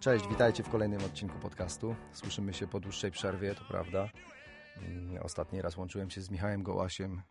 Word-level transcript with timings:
Cześć, 0.00 0.28
witajcie 0.28 0.62
w 0.62 0.68
kolejnym 0.68 1.04
odcinku 1.04 1.38
podcastu. 1.38 1.96
Słyszymy 2.12 2.54
się 2.54 2.66
po 2.66 2.80
dłuższej 2.80 3.10
przerwie, 3.10 3.54
to 3.54 3.64
prawda. 3.64 4.08
Mm, 4.76 5.22
Ostatni 5.22 5.62
raz 5.62 5.76
łączyłem 5.76 6.10
się 6.10 6.20
z 6.20 6.30
Michałem 6.30 6.62
Gołasiem, 6.62 7.22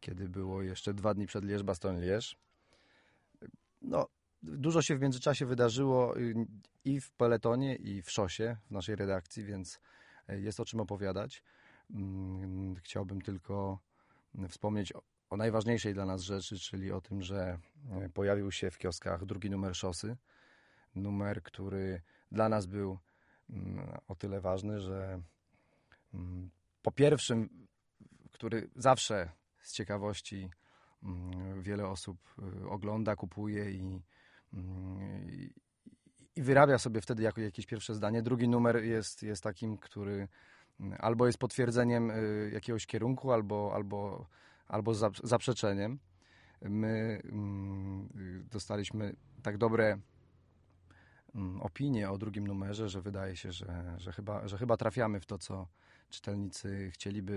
kiedy 0.00 0.28
było 0.28 0.62
jeszcze 0.62 0.94
dwa 0.94 1.14
dni 1.14 1.26
przed 1.26 1.44
Lierz 1.44 1.62
Baston 1.62 2.00
Lierz. 2.00 2.36
No, 3.82 4.06
dużo 4.42 4.82
się 4.82 4.96
w 4.96 5.00
międzyczasie 5.00 5.46
wydarzyło 5.46 6.14
i 6.84 7.00
w 7.00 7.12
peletonie, 7.12 7.74
i 7.76 8.02
w 8.02 8.10
szosie, 8.10 8.56
w 8.66 8.70
naszej 8.70 8.96
redakcji, 8.96 9.44
więc 9.44 9.80
y, 10.30 10.40
jest 10.40 10.60
o 10.60 10.64
czym 10.64 10.80
opowiadać. 10.80 11.42
Mm, 11.90 12.76
Chciałbym 12.76 13.20
tylko 13.20 13.78
wspomnieć 14.48 14.92
o, 15.30 15.36
najważniejszej 15.36 15.94
dla 15.94 16.06
nas 16.06 16.22
rzeczy, 16.22 16.58
czyli 16.58 16.92
o 16.92 17.00
tym, 17.00 17.22
że 17.22 17.58
y, 18.06 18.08
pojawił 18.08 18.52
się 18.52 18.70
w 18.70 18.78
kioskach 18.78 19.24
drugi 19.24 19.50
numer 19.50 19.76
szosy. 19.76 20.16
Numer, 20.94 21.42
który 21.42 22.02
dla 22.32 22.48
nas 22.48 22.66
był 22.66 22.98
mm, 23.50 23.98
o 24.08 24.14
tyle 24.14 24.40
ważny, 24.40 24.80
że 24.80 25.22
mm, 26.14 26.50
po 26.82 26.92
pierwszym, 26.92 27.66
który 28.30 28.70
zawsze 28.76 29.30
z 29.60 29.72
ciekawości 29.72 30.50
mm, 31.02 31.62
wiele 31.62 31.86
osób 31.88 32.18
y, 32.62 32.68
ogląda, 32.68 33.16
kupuje 33.16 33.70
i, 33.70 34.02
i, 34.52 35.50
i 36.36 36.42
wyrabia 36.42 36.78
sobie 36.78 37.00
wtedy 37.00 37.22
jako 37.22 37.40
jakieś 37.40 37.66
pierwsze 37.66 37.94
zdanie. 37.94 38.22
Drugi 38.22 38.48
numer 38.48 38.84
jest, 38.84 39.22
jest 39.22 39.42
takim, 39.42 39.78
który 39.78 40.28
albo 40.98 41.26
jest 41.26 41.38
potwierdzeniem 41.38 42.10
y, 42.10 42.50
jakiegoś 42.54 42.86
kierunku, 42.86 43.32
albo, 43.32 43.72
albo, 43.74 44.26
albo 44.70 44.94
zaprzeczeniem. 45.22 45.98
My 46.62 47.22
y, 48.16 48.44
dostaliśmy 48.50 49.16
tak 49.42 49.58
dobre 49.58 49.98
opinie 51.60 52.10
o 52.10 52.18
drugim 52.18 52.46
numerze, 52.46 52.88
że 52.88 53.02
wydaje 53.02 53.36
się, 53.36 53.52
że, 53.52 53.94
że, 53.98 54.12
chyba, 54.12 54.48
że 54.48 54.58
chyba 54.58 54.76
trafiamy 54.76 55.20
w 55.20 55.26
to, 55.26 55.38
co 55.38 55.66
czytelnicy 56.10 56.90
chcieliby 56.94 57.32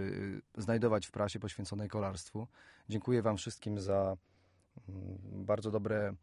y, 0.58 0.62
znajdować 0.62 1.08
w 1.08 1.12
prasie 1.12 1.40
poświęconej 1.40 1.90
kolarstwu. 1.90 2.48
Dziękuję 2.90 3.22
Wam 3.22 3.38
wszystkim 3.38 3.80
za 3.80 4.18
bardzo 5.23 5.72
dobre 5.72 6.16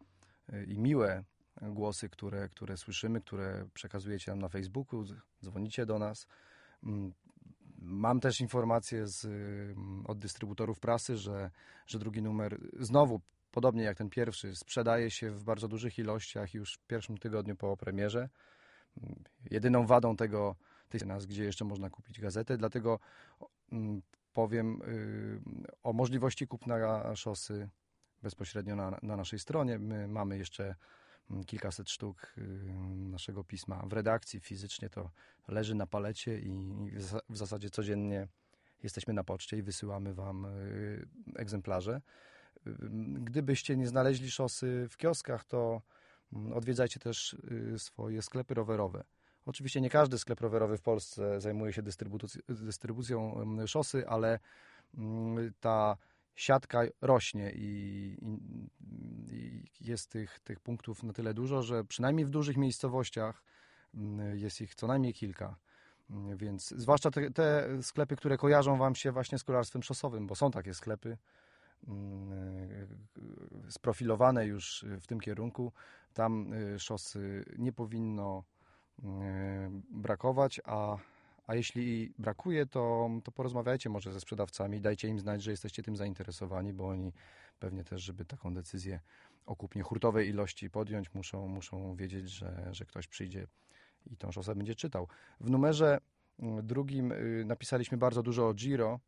y, 0.52 0.64
i 0.64 0.78
miłe 0.78 1.24
głosy, 1.62 2.08
które, 2.08 2.48
które 2.48 2.76
słyszymy, 2.76 3.20
które 3.20 3.68
przekazujecie 3.74 4.32
nam 4.32 4.38
na 4.38 4.48
Facebooku, 4.48 5.04
dzwonicie 5.44 5.86
do 5.86 5.98
nas. 5.98 6.26
Mam 7.80 8.20
też 8.20 8.40
informacje 8.40 9.06
z, 9.06 9.26
od 10.06 10.18
dystrybutorów 10.18 10.80
prasy, 10.80 11.16
że, 11.16 11.50
że 11.86 11.98
drugi 11.98 12.22
numer 12.22 12.58
znowu 12.78 13.20
podobnie 13.50 13.82
jak 13.82 13.98
ten 13.98 14.10
pierwszy, 14.10 14.56
sprzedaje 14.56 15.10
się 15.10 15.30
w 15.30 15.44
bardzo 15.44 15.68
dużych 15.68 15.98
ilościach 15.98 16.54
już 16.54 16.74
w 16.74 16.86
pierwszym 16.86 17.18
tygodniu 17.18 17.56
po 17.56 17.76
premierze. 17.76 18.28
Jedyną 19.50 19.86
wadą 19.86 20.16
tego 20.16 20.56
jest 20.92 21.06
nas, 21.06 21.26
gdzie 21.26 21.44
jeszcze 21.44 21.64
można 21.64 21.90
kupić 21.90 22.20
gazetę, 22.20 22.56
dlatego 22.56 22.98
powiem 24.32 24.80
o 25.82 25.92
możliwości 25.92 26.46
kupna 26.46 26.76
szosy 27.16 27.68
bezpośrednio 28.22 28.76
na, 28.76 28.98
na 29.02 29.16
naszej 29.16 29.38
stronie. 29.38 29.78
My 29.78 30.08
mamy 30.08 30.38
jeszcze 30.38 30.74
kilkaset 31.46 31.90
sztuk 31.90 32.32
y, 32.38 32.42
naszego 32.96 33.44
pisma 33.44 33.84
w 33.86 33.92
redakcji. 33.92 34.40
Fizycznie 34.40 34.90
to 34.90 35.10
leży 35.48 35.74
na 35.74 35.86
palecie 35.86 36.38
i 36.38 36.72
w 37.28 37.36
zasadzie 37.36 37.70
codziennie 37.70 38.28
jesteśmy 38.82 39.14
na 39.14 39.24
poczcie 39.24 39.56
i 39.56 39.62
wysyłamy 39.62 40.14
Wam 40.14 40.44
y, 40.44 41.08
egzemplarze. 41.36 42.00
Gdybyście 43.14 43.76
nie 43.76 43.88
znaleźli 43.88 44.30
szosy 44.30 44.86
w 44.90 44.96
kioskach, 44.96 45.44
to 45.44 45.82
mm, 46.32 46.52
odwiedzajcie 46.52 47.00
też 47.00 47.32
y, 47.32 47.78
swoje 47.78 48.22
sklepy 48.22 48.54
rowerowe. 48.54 49.04
Oczywiście 49.46 49.80
nie 49.80 49.90
każdy 49.90 50.18
sklep 50.18 50.40
rowerowy 50.40 50.76
w 50.76 50.82
Polsce 50.82 51.40
zajmuje 51.40 51.72
się 51.72 51.82
dystrybucją 52.48 53.40
mm, 53.40 53.66
szosy, 53.66 54.08
ale 54.08 54.38
mm, 54.94 55.52
ta 55.60 55.96
siatka 56.40 56.82
rośnie 57.00 57.52
i, 57.54 58.16
i, 59.32 59.64
jest 59.80 60.10
tych, 60.10 60.40
tych 60.40 60.60
punktów 60.60 61.02
na 61.02 61.12
tyle 61.12 61.34
dużo, 61.34 61.62
że 61.62 61.84
przynajmniej 61.84 62.26
w 62.26 62.30
dużych 62.30 62.56
miejscowościach 62.56 63.42
jest 64.34 64.60
ich 64.60 64.74
co 64.74 64.86
najmniej 64.86 65.14
kilka. 65.14 65.56
Więc 66.36 66.68
zwłaszcza 66.68 67.10
te, 67.10 67.30
te 67.30 67.68
sklepy, 67.82 68.16
które 68.16 68.36
kojarzą 68.36 68.78
Wam 68.78 68.94
się 68.94 69.12
właśnie 69.12 69.38
z 69.38 69.44
kolarstwem 69.44 69.82
szosowym, 69.82 70.26
bo 70.26 70.34
są 70.34 70.50
takie 70.50 70.74
sklepy, 70.74 71.18
Mm, 71.88 72.68
sprofilowane 73.68 74.46
już 74.46 74.84
w 75.00 75.06
tym 75.06 75.20
kierunku. 75.20 75.72
Tam 76.14 76.52
y, 76.52 76.78
szosy 76.78 77.44
nie 77.58 77.72
powinno 77.72 78.44
y, 78.98 79.02
brakować, 79.90 80.60
a, 80.64 80.96
a 81.50 81.54
jeśli 81.54 82.12
brakuje, 82.18 82.66
to, 82.66 83.10
to 83.24 83.32
porozmawiajcie 83.32 83.90
może 83.90 84.12
ze 84.12 84.20
sprzedawcami, 84.20 84.80
dajcie 84.80 85.08
im 85.08 85.20
znać, 85.20 85.42
że 85.42 85.50
jesteście 85.50 85.82
tym 85.82 85.96
zainteresowani, 85.96 86.72
bo 86.72 86.88
oni 86.88 87.12
pewnie 87.58 87.84
też, 87.84 88.02
żeby 88.02 88.24
taką 88.24 88.54
decyzję 88.54 89.00
o 89.46 89.56
kupnie 89.56 89.82
hurtowej 89.82 90.28
ilości 90.28 90.70
podjąć, 90.70 91.14
muszą, 91.14 91.48
muszą 91.48 91.96
wiedzieć, 91.96 92.28
że, 92.28 92.68
że 92.72 92.84
ktoś 92.84 93.06
przyjdzie 93.08 93.46
i 94.10 94.16
tą 94.16 94.32
szosę 94.32 94.54
będzie 94.54 94.74
czytał. 94.74 95.08
W 95.40 95.50
numerze 95.50 96.00
mm, 96.38 96.66
drugim 96.66 97.12
y, 97.12 97.44
napisaliśmy 97.46 97.98
bardzo 97.98 98.22
dużo 98.22 98.48
o 98.48 98.54
Giro, 98.54 99.00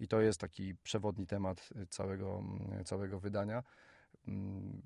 i 0.00 0.08
to 0.08 0.20
jest 0.20 0.40
taki 0.40 0.74
przewodni 0.74 1.26
temat 1.26 1.68
całego, 1.90 2.38
mm, 2.38 2.84
całego 2.84 3.20
wydania. 3.20 3.62
Mm, 4.28 4.82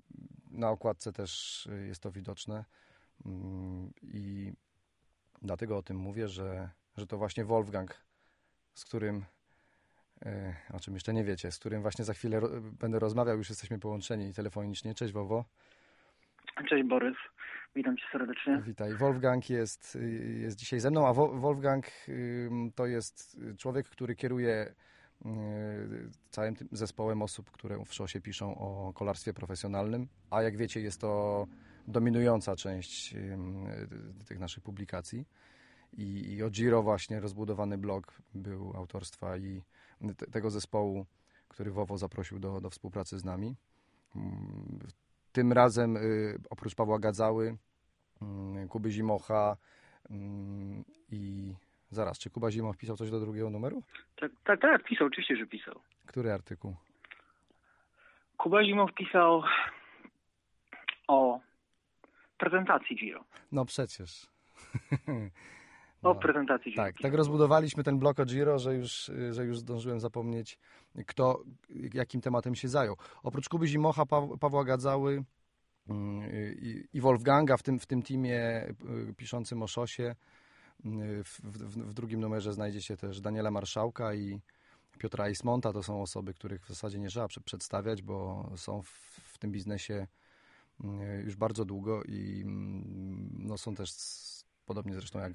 na 0.50 0.70
okładce 0.70 1.12
też 1.12 1.66
y, 1.66 1.86
jest 1.86 2.02
to 2.02 2.10
widoczne 2.10 2.64
i 4.02 4.52
dlatego 5.42 5.76
o 5.76 5.82
tym 5.82 5.96
mówię, 5.96 6.28
że, 6.28 6.70
że 6.96 7.06
to 7.06 7.18
właśnie 7.18 7.44
Wolfgang, 7.44 8.02
z 8.74 8.84
którym, 8.84 9.24
y, 10.26 10.54
o 10.72 10.80
czym 10.80 10.94
jeszcze 10.94 11.14
nie 11.14 11.24
wiecie, 11.24 11.50
z 11.50 11.58
którym 11.58 11.82
właśnie 11.82 12.04
za 12.04 12.12
chwilę 12.12 12.40
będę 12.80 12.98
rozmawiał, 12.98 13.36
już 13.36 13.48
jesteśmy 13.48 13.78
połączeni 13.78 14.32
telefonicznie. 14.32 14.94
Cześć 14.94 15.12
Wowo. 15.12 15.44
Cześć 16.68 16.84
Borys, 16.84 17.16
witam 17.74 17.96
Cię 17.96 18.04
serdecznie. 18.12 18.62
Witaj. 18.66 18.96
Wolfgang 18.96 19.50
jest, 19.50 19.98
jest 20.40 20.58
dzisiaj 20.58 20.80
ze 20.80 20.90
mną, 20.90 21.06
a 21.06 21.12
Wolfgang 21.14 21.86
to 22.74 22.86
jest 22.86 23.40
człowiek, 23.58 23.88
który 23.88 24.14
kieruje 24.14 24.74
Y, 25.26 26.10
całym 26.30 26.56
tym 26.56 26.68
zespołem 26.72 27.22
osób, 27.22 27.50
które 27.50 27.84
w 27.84 27.94
szosie 27.94 28.20
piszą 28.20 28.58
o 28.58 28.92
kolarstwie 28.92 29.34
profesjonalnym, 29.34 30.08
a 30.30 30.42
jak 30.42 30.56
wiecie 30.56 30.80
jest 30.80 31.00
to 31.00 31.46
dominująca 31.88 32.56
część 32.56 33.14
y, 33.14 33.38
tych 34.28 34.38
naszych 34.38 34.62
publikacji. 34.62 35.26
I, 35.92 36.34
i 36.34 36.42
o 36.42 36.50
Giro 36.50 36.82
właśnie 36.82 37.20
rozbudowany 37.20 37.78
blog 37.78 38.22
był 38.34 38.72
autorstwa 38.76 39.36
i 39.36 39.62
te, 40.16 40.26
tego 40.26 40.50
zespołu, 40.50 41.06
który 41.48 41.70
Wowo 41.70 41.98
zaprosił 41.98 42.38
do, 42.38 42.60
do 42.60 42.70
współpracy 42.70 43.18
z 43.18 43.24
nami. 43.24 43.56
Mm, 44.16 44.78
tym 45.32 45.52
razem 45.52 45.96
y, 45.96 46.38
oprócz 46.50 46.74
Pawła 46.74 46.98
Gadzały, 46.98 47.56
Kuby 48.68 48.90
Zimocha 48.90 49.56
i 51.10 51.54
Zaraz, 51.92 52.18
czy 52.18 52.30
Kuba 52.30 52.50
Zimow 52.50 52.76
pisał 52.76 52.96
coś 52.96 53.10
do 53.10 53.20
drugiego 53.20 53.50
numeru? 53.50 53.82
Tak, 54.16 54.32
tak, 54.44 54.60
tak, 54.60 54.84
pisał, 54.84 55.06
oczywiście, 55.06 55.36
że 55.36 55.46
pisał. 55.46 55.80
Który 56.06 56.32
artykuł? 56.32 56.76
Kuba 58.36 58.64
Zimow 58.64 58.94
pisał 58.94 59.42
o 61.08 61.40
prezentacji 62.38 62.96
Giro. 62.96 63.24
No 63.52 63.64
przecież. 63.64 64.26
No, 66.02 66.10
o 66.10 66.14
prezentacji 66.14 66.72
Giro. 66.72 66.84
Tak, 66.84 66.98
tak 67.02 67.14
rozbudowaliśmy 67.14 67.84
ten 67.84 67.98
blok 67.98 68.20
o 68.20 68.24
Giro, 68.24 68.58
że 68.58 68.74
już, 68.74 69.10
że 69.30 69.44
już 69.44 69.58
zdążyłem 69.58 70.00
zapomnieć, 70.00 70.58
kto 71.06 71.42
jakim 71.94 72.20
tematem 72.20 72.54
się 72.54 72.68
zajął. 72.68 72.96
Oprócz 73.22 73.48
Kuby 73.48 73.66
Zimocha, 73.66 74.06
Pawła 74.40 74.64
Gadzały 74.64 75.24
mm, 75.88 76.30
i, 76.92 77.00
Wolfganga 77.00 77.56
w 77.56 77.62
tym, 77.62 77.78
w 77.78 77.86
tym 77.86 78.02
teamie 78.02 78.68
y, 79.10 79.14
piszącym 79.14 79.62
o 79.62 79.66
szosie, 79.66 80.14
w, 81.24 81.40
w, 81.44 81.88
w, 81.88 81.94
drugim 81.94 82.20
numerze 82.20 82.52
znajdzie 82.52 82.82
się 82.82 82.96
też 82.96 83.20
Daniela 83.20 83.50
Marszałka 83.50 84.14
i 84.14 84.40
Piotra 84.98 85.30
Ismonta. 85.30 85.72
To 85.72 85.82
są 85.82 86.02
osoby, 86.02 86.34
których 86.34 86.64
w 86.64 86.68
zasadzie 86.68 86.98
nie 86.98 87.08
trzeba 87.08 87.28
przedstawiać, 87.44 88.02
bo 88.02 88.50
są 88.56 88.82
w, 88.82 88.88
w 89.32 89.38
tym 89.38 89.52
biznesie 89.52 90.06
mm, 90.84 91.20
już 91.24 91.36
bardzo 91.36 91.64
długo 91.64 92.02
i 92.02 92.42
mm, 92.44 93.30
no, 93.38 93.58
są 93.58 93.74
też 93.74 93.90
podobnie 94.66 94.94
zresztą 94.94 95.18
jak, 95.18 95.32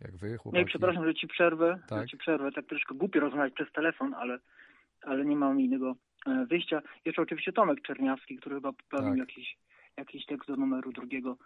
jak 0.00 0.16
wy, 0.16 0.36
chłopaki. 0.36 0.62
No 0.62 0.62
i 0.62 0.64
przepraszam, 0.66 1.04
że 1.04 1.14
ci 1.14 1.26
przerwę, 1.28 1.78
tak? 1.88 2.02
że 2.02 2.08
ci 2.08 2.16
przerwę, 2.16 2.52
tak 2.52 2.66
troszkę 2.66 2.94
głupio 2.94 3.20
rozmawiać 3.20 3.54
przez 3.54 3.72
telefon, 3.72 4.14
ale, 4.14 4.38
ale 5.02 5.24
nie 5.24 5.36
mam 5.36 5.60
innego 5.60 5.94
e, 6.26 6.46
wyjścia. 6.46 6.82
Jeszcze 7.04 7.22
oczywiście 7.22 7.52
Tomek 7.52 7.82
Czerniawski, 7.82 8.36
który 8.36 8.54
chyba 8.54 8.72
poprawił 8.72 9.10
tak. 9.10 9.18
jakiś, 9.18 9.56
jakiś 9.96 10.26
tekst 10.26 10.48
do 10.48 10.56
numeru 10.56 10.92
drugiego. 10.92 11.36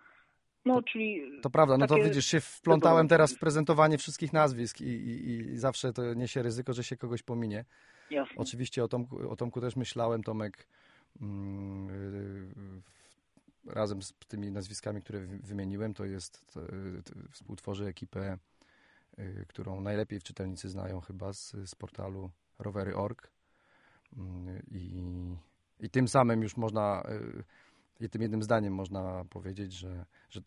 No, 0.65 0.83
czyli 0.83 1.23
to 1.43 1.51
prawda, 1.51 1.77
no 1.77 1.87
to 1.87 1.95
widzisz, 1.95 2.27
się 2.27 2.41
wplątałem 2.41 3.09
teraz 3.09 3.37
w 3.37 3.39
prezentowanie 3.39 3.99
wszystkich 3.99 4.33
nazwisk 4.33 4.81
i, 4.81 4.85
i, 4.85 5.31
i, 5.31 5.59
zawsze 5.59 5.93
to 5.93 6.15
niesie 6.15 6.43
ryzyko, 6.43 6.73
że 6.73 6.85
się 6.85 6.97
kogoś 6.97 7.23
pominie. 7.23 7.65
Jasne. 8.11 8.37
Oczywiście 8.37 8.85
o 8.85 8.89
Tomku, 8.89 9.31
o 9.31 9.37
Tomku 9.37 9.61
też 9.61 9.77
myślałem, 9.77 10.23
Tomek 10.23 10.67
mm, 11.23 12.83
razem 13.67 14.03
z 14.03 14.13
tymi 14.29 14.51
nazwiskami, 14.51 15.03
które 15.03 15.21
wymieniłem, 15.21 15.95
to 15.95 16.05
jest, 16.05 16.47
to, 16.47 16.61
to 17.05 17.15
współtworzy 17.31 17.87
ekipę, 17.87 18.39
którą 19.49 19.81
najlepiej 19.81 20.23
czytelnicy 20.23 20.69
znają 20.69 21.01
chyba 21.01 21.33
z, 21.33 21.53
z 21.67 21.75
portalu 21.75 22.31
rowery.org 22.59 23.31
mm, 24.17 24.63
i, 24.71 25.03
i 25.81 25.91
tym 25.91 26.09
samym 26.09 26.43
już 26.43 26.57
można, 26.57 27.03
i 28.01 28.09
tym 28.09 28.23
jednym 28.23 28.43
zdaniem 28.43 28.75
można 28.75 29.25
powiedzieć, 29.31 29.73
że, 29.73 30.07
że 30.31 30.41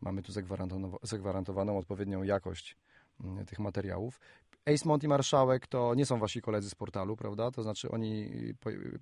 mamy 0.00 0.22
tu 0.22 0.32
zagwarantowaną, 0.32 0.96
zagwarantowaną 1.02 1.78
odpowiednią 1.78 2.22
jakość 2.22 2.76
mm, 3.20 3.46
tych 3.46 3.58
materiałów. 3.58 4.20
Ace 4.66 4.88
Mont 4.88 5.04
i 5.04 5.08
Marszałek 5.08 5.66
to 5.66 5.94
nie 5.94 6.06
są 6.06 6.18
wasi 6.18 6.42
koledzy 6.42 6.70
z 6.70 6.74
portalu, 6.74 7.16
prawda? 7.16 7.50
To 7.50 7.62
znaczy 7.62 7.88
oni, 7.90 8.28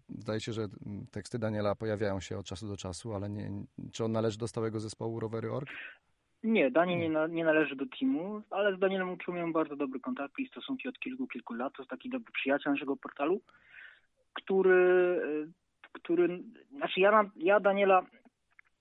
zdaje 0.09 0.41
się, 0.41 0.53
że 0.53 0.67
teksty 1.11 1.39
Daniela 1.39 1.75
pojawiają 1.75 2.21
się 2.21 2.39
od 2.39 2.47
czasu 2.47 2.69
do 2.69 2.77
czasu, 2.77 3.15
ale 3.15 3.31
nie, 3.31 3.51
czy 3.93 4.05
on 4.05 4.13
należy 4.13 4.39
do 4.39 4.49
stałego 4.49 4.81
zespołu 4.81 5.21
Rowery.org? 5.21 5.69
Nie, 6.43 6.71
Daniel 6.71 6.99
nie, 6.99 7.11
na, 7.11 7.27
nie, 7.27 7.45
należy 7.45 7.77
do 7.77 7.85
teamu, 7.87 8.43
ale 8.51 8.77
z 8.77 8.79
Danielem 8.79 9.11
utrzymuję 9.11 9.53
bardzo 9.53 9.77
dobry 9.77 10.01
kontakt 10.01 10.39
i 10.39 10.49
stosunki 10.49 10.89
od 10.89 10.99
kilku, 10.99 11.27
kilku 11.27 11.55
lat. 11.55 11.73
To 11.77 11.83
jest 11.83 11.91
taki 11.91 12.11
dobry 12.11 12.33
przyjaciel 12.33 12.73
naszego 12.73 12.97
portalu, 12.97 13.41
który, 14.33 15.21
który 15.93 16.43
znaczy 16.71 17.01
ja, 17.01 17.31
ja 17.37 17.61
Daniela, 17.61 18.07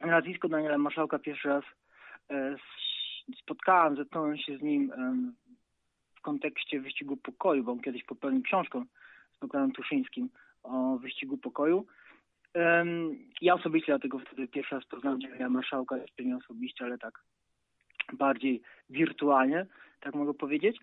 nazwisko 0.01 0.49
Daniela 0.49 0.77
Marszałka 0.77 1.19
pierwszy 1.19 1.47
raz 1.47 1.63
e, 2.29 2.55
spotkałem, 3.41 3.95
zetknąłem 3.95 4.37
się 4.37 4.57
z 4.57 4.61
nim 4.61 4.91
kontekście 6.25 6.79
wyścigu 6.79 7.17
pokoju, 7.17 7.63
bo 7.63 7.71
on 7.71 7.79
kiedyś 7.79 8.03
popełnił 8.03 8.41
książkę 8.41 8.85
z 9.37 9.39
Bogdanem 9.39 9.71
Tuszyńskim 9.71 10.29
o 10.63 10.97
wyścigu 10.97 11.37
pokoju. 11.37 11.85
Ja 13.41 13.53
osobiście 13.53 13.91
dlatego 13.91 14.19
wtedy 14.19 14.47
pierwszy 14.47 14.75
raz 14.75 14.85
poznałem 14.85 15.21
Dzielnia 15.21 15.49
Marszałka, 15.49 15.97
jeszcze 15.97 16.23
nie 16.23 16.37
osobiście, 16.37 16.85
ale 16.85 16.97
tak 16.97 17.23
bardziej 18.13 18.61
wirtualnie, 18.89 19.65
tak 19.99 20.15
mogę 20.15 20.33
powiedzieć. 20.33 20.77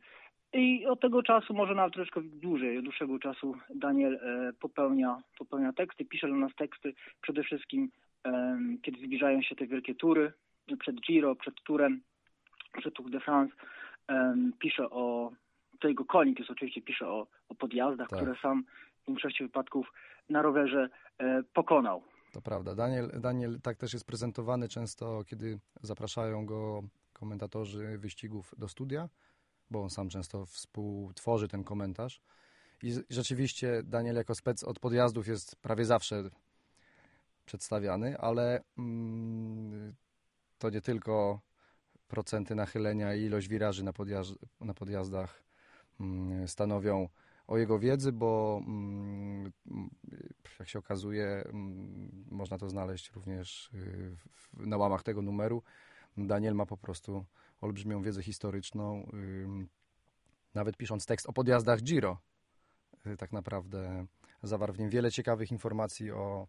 I 0.52 0.86
od 0.86 1.00
tego 1.00 1.22
czasu, 1.22 1.54
może 1.54 1.74
nawet 1.74 1.94
troszkę 1.94 2.20
dłużej, 2.22 2.78
od 2.78 2.84
dłuższego 2.84 3.18
czasu 3.18 3.56
Daniel 3.74 4.14
e, 4.14 4.52
popełnia, 4.60 5.22
popełnia 5.38 5.72
teksty, 5.72 6.04
pisze 6.04 6.28
do 6.28 6.34
nas 6.34 6.54
teksty 6.54 6.94
przede 7.20 7.42
wszystkim, 7.42 7.90
kiedy 8.82 8.98
zbliżają 8.98 9.42
się 9.42 9.54
te 9.54 9.66
wielkie 9.66 9.94
tury, 9.94 10.32
przed 10.78 11.00
Giro, 11.00 11.34
przed 11.34 11.54
Turem, 11.62 12.00
przed 12.78 12.94
Tour 12.94 13.10
de 13.10 13.20
France, 13.20 13.54
pisze 14.58 14.90
o, 14.90 15.32
to 15.81 15.88
jego 15.88 16.04
konik 16.04 16.38
jest 16.38 16.50
oczywiście, 16.50 16.82
pisze 16.82 17.08
o, 17.08 17.26
o 17.49 17.54
podjazdach, 17.54 18.08
tak. 18.08 18.19
które 18.19 18.34
sam 18.43 18.64
w 19.02 19.06
większości 19.06 19.44
wypadków 19.44 19.93
na 20.28 20.43
rowerze 20.43 20.88
e, 21.19 21.43
pokonał. 21.54 22.02
To 22.32 22.40
prawda. 22.40 22.75
Daniel, 22.75 23.10
Daniel 23.20 23.60
tak 23.60 23.76
też 23.76 23.93
jest 23.93 24.06
prezentowany 24.06 24.69
często, 24.69 25.25
kiedy 25.25 25.58
zapraszają 25.82 26.46
go 26.46 26.82
komentatorzy 27.12 27.99
wyścigów 27.99 28.54
do 28.58 28.69
studia, 28.69 29.08
bo 29.70 29.82
on 29.82 29.90
sam 29.90 30.08
często 30.08 30.46
współtworzy 30.46 31.48
ten 31.48 31.64
komentarz. 31.64 32.20
I 32.82 32.93
rzeczywiście 33.10 33.82
Daniel 33.84 34.16
jako 34.16 34.34
spec 34.34 34.64
od 34.64 34.78
podjazdów 34.78 35.28
jest 35.28 35.56
prawie 35.56 35.84
zawsze 35.84 36.22
przedstawiany, 37.44 38.19
ale 38.19 38.62
mm, 38.78 39.94
to 40.58 40.70
nie 40.70 40.81
tylko 40.81 41.40
procenty 42.12 42.54
nachylenia 42.54 43.14
i 43.14 43.22
ilość 43.22 43.48
wiraży 43.48 43.84
na, 43.84 43.92
na 44.60 44.74
podjazdach 44.74 45.42
mm, 46.00 46.48
stanowią 46.48 47.08
o 47.46 47.58
jego 47.58 47.78
wiedzy, 47.78 48.12
bo 48.12 48.60
mm, 48.66 49.52
jak 50.58 50.68
się 50.68 50.78
okazuje, 50.78 51.26
mm, 51.26 52.24
można 52.30 52.58
to 52.58 52.68
znaleźć 52.68 53.10
również 53.12 53.70
y, 53.74 54.16
na 54.56 54.76
łamach 54.76 55.02
tego 55.02 55.22
numeru. 55.22 55.62
Daniel 56.16 56.54
ma 56.54 56.66
po 56.66 56.76
prostu 56.76 57.24
olbrzymią 57.60 58.02
wiedzę 58.02 58.22
historyczną. 58.22 59.10
Nawet 60.54 60.76
pisząc 60.76 61.06
tekst 61.06 61.26
o 61.26 61.32
podjazdach 61.32 61.82
Giro, 61.82 62.18
y, 63.06 63.16
tak 63.16 63.32
naprawdę 63.32 64.06
zawarł 64.42 64.72
w 64.72 64.78
nim 64.78 64.90
wiele 64.90 65.12
ciekawych 65.12 65.52
informacji 65.52 66.10
o 66.10 66.46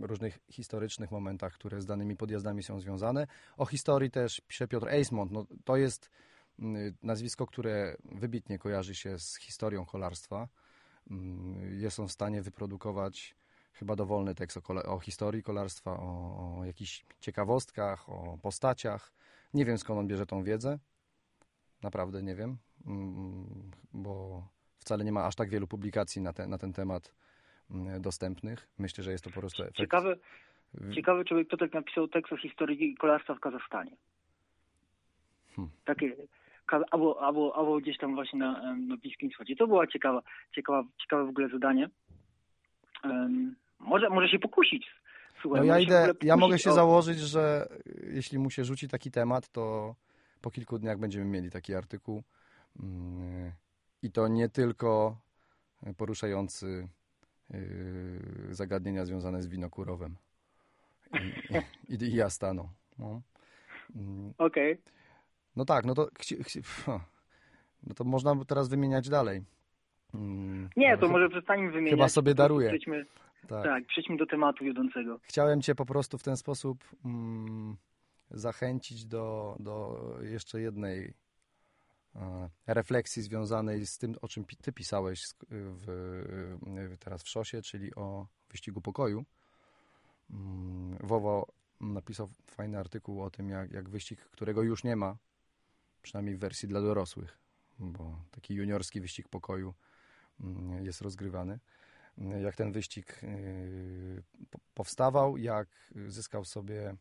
różnych 0.00 0.38
historycznych 0.50 1.10
momentach, 1.10 1.52
które 1.52 1.80
z 1.80 1.86
danymi 1.86 2.16
podjazdami 2.16 2.62
są 2.62 2.80
związane. 2.80 3.26
O 3.56 3.66
historii 3.66 4.10
też 4.10 4.40
pisze 4.48 4.68
Piotr 4.68 4.88
Eismont. 4.88 5.32
No, 5.32 5.46
to 5.64 5.76
jest 5.76 6.10
mm, 6.58 6.94
nazwisko, 7.02 7.46
które 7.46 7.96
wybitnie 8.04 8.58
kojarzy 8.58 8.94
się 8.94 9.18
z 9.18 9.36
historią 9.36 9.86
kolarstwa. 9.86 10.48
Mm, 11.10 11.80
jest 11.80 12.00
on 12.00 12.08
w 12.08 12.12
stanie 12.12 12.42
wyprodukować 12.42 13.34
chyba 13.72 13.96
dowolny 13.96 14.34
tekst 14.34 14.56
o, 14.56 14.82
o 14.84 14.98
historii 15.00 15.42
kolarstwa, 15.42 15.90
o, 15.90 16.58
o 16.58 16.64
jakichś 16.64 17.04
ciekawostkach, 17.20 18.08
o 18.08 18.38
postaciach. 18.42 19.12
Nie 19.54 19.64
wiem 19.64 19.78
skąd 19.78 20.00
on 20.00 20.06
bierze 20.06 20.26
tą 20.26 20.42
wiedzę. 20.42 20.78
Naprawdę 21.82 22.22
nie 22.22 22.34
wiem, 22.34 22.58
bo 23.92 24.44
wcale 24.78 25.04
nie 25.04 25.12
ma 25.12 25.24
aż 25.24 25.34
tak 25.34 25.50
wielu 25.50 25.66
publikacji 25.66 26.22
na, 26.22 26.32
te, 26.32 26.46
na 26.46 26.58
ten 26.58 26.72
temat 26.72 27.12
Mm, 27.12 27.29
dostępnych. 28.00 28.68
Myślę, 28.78 29.04
że 29.04 29.10
jest 29.12 29.24
to 29.24 29.30
po 29.30 29.40
prostu 29.40 29.62
efekt. 29.62 29.76
Ciekawy, 29.76 30.18
ciekawy 30.94 31.24
człowiek, 31.24 31.48
kto 31.48 31.56
tak 31.56 31.74
napisał 31.74 32.08
tekst 32.08 32.32
o 32.32 32.36
historii 32.36 32.96
kolarstwa 32.96 33.34
w 33.34 33.40
Kazachstanie. 33.40 33.96
Hmm. 35.56 35.70
Takie, 35.84 36.16
albo, 36.90 37.22
albo, 37.22 37.56
albo 37.56 37.80
gdzieś 37.80 37.98
tam 37.98 38.14
właśnie 38.14 38.38
na, 38.38 38.76
na 38.76 38.96
Bliskim 38.96 39.30
Wschodzie. 39.30 39.56
To 39.56 39.66
była 39.66 39.86
ciekawa, 39.86 40.22
ciekawa, 40.54 40.84
ciekawe 41.02 41.24
w 41.24 41.28
ogóle 41.28 41.48
zadanie. 41.48 41.88
Um, 43.04 43.56
może, 43.78 44.10
może 44.10 44.28
się 44.28 44.38
pokusić. 44.38 44.86
Słuchaj, 45.42 45.60
no 45.60 45.66
ja 45.66 45.78
idę, 45.78 46.12
ja 46.22 46.36
mogę 46.36 46.58
się 46.58 46.70
o... 46.70 46.72
założyć, 46.72 47.18
że 47.18 47.68
jeśli 48.12 48.38
mu 48.38 48.50
się 48.50 48.64
rzuci 48.64 48.88
taki 48.88 49.10
temat, 49.10 49.48
to 49.48 49.94
po 50.40 50.50
kilku 50.50 50.78
dniach 50.78 50.98
będziemy 50.98 51.24
mieli 51.24 51.50
taki 51.50 51.74
artykuł. 51.74 52.22
Mm, 52.82 53.52
I 54.02 54.10
to 54.10 54.28
nie 54.28 54.48
tylko 54.48 55.16
poruszający 55.96 56.88
zagadnienia 58.50 59.04
związane 59.04 59.42
z 59.42 59.46
winokurowem. 59.46 60.16
I, 61.88 61.94
i, 61.94 62.02
i 62.02 62.14
ja 62.14 62.30
staną. 62.30 62.68
No. 62.98 63.20
Mm. 63.96 64.34
Okej. 64.38 64.72
Okay. 64.72 64.92
No 65.56 65.64
tak, 65.64 65.84
no 65.84 65.94
to, 65.94 66.08
no 67.86 67.94
to 67.94 68.04
można 68.04 68.44
teraz 68.44 68.68
wymieniać 68.68 69.08
dalej. 69.08 69.42
Mm, 70.14 70.68
Nie, 70.76 70.98
to 70.98 71.08
może 71.08 71.28
przestańmy 71.28 71.70
wymieniać. 71.70 71.90
Chyba 71.90 72.08
sobie 72.08 72.34
daruję. 72.34 72.68
Przejdźmy, 72.68 73.06
tak. 73.48 73.64
tak, 73.64 73.86
przejdźmy 73.86 74.16
do 74.16 74.26
tematu 74.26 74.64
wiodącego. 74.64 75.20
Chciałem 75.22 75.62
Cię 75.62 75.74
po 75.74 75.86
prostu 75.86 76.18
w 76.18 76.22
ten 76.22 76.36
sposób 76.36 76.84
mm, 77.04 77.76
zachęcić 78.30 79.04
do, 79.04 79.56
do 79.60 79.98
jeszcze 80.22 80.60
jednej 80.60 81.14
refleksji 82.66 83.22
związanej 83.22 83.86
z 83.86 83.98
tym, 83.98 84.14
o 84.22 84.28
czym 84.28 84.44
ty 84.44 84.72
pisałeś 84.72 85.24
w, 85.50 86.96
teraz 86.98 87.22
w 87.22 87.28
Szosie, 87.28 87.62
czyli 87.62 87.94
o 87.94 88.26
wyścigu 88.50 88.80
pokoju. 88.80 89.24
Mm, 90.30 90.98
Wowo 91.00 91.46
napisał 91.80 92.30
fajny 92.46 92.78
artykuł 92.78 93.22
o 93.22 93.30
tym, 93.30 93.48
jak, 93.48 93.70
jak 93.70 93.88
wyścig, 93.88 94.20
którego 94.20 94.62
już 94.62 94.84
nie 94.84 94.96
ma, 94.96 95.16
przynajmniej 96.02 96.36
w 96.36 96.40
wersji 96.40 96.68
dla 96.68 96.80
dorosłych, 96.80 97.38
bo 97.78 98.24
taki 98.30 98.54
juniorski 98.54 99.00
wyścig 99.00 99.28
pokoju 99.28 99.74
mm, 100.40 100.84
jest 100.84 101.00
rozgrywany. 101.00 101.58
Jak 102.42 102.56
ten 102.56 102.72
wyścig 102.72 103.20
y, 103.22 104.22
powstawał, 104.74 105.36
jak 105.36 105.68
zyskał 106.08 106.44
sobie 106.44 106.96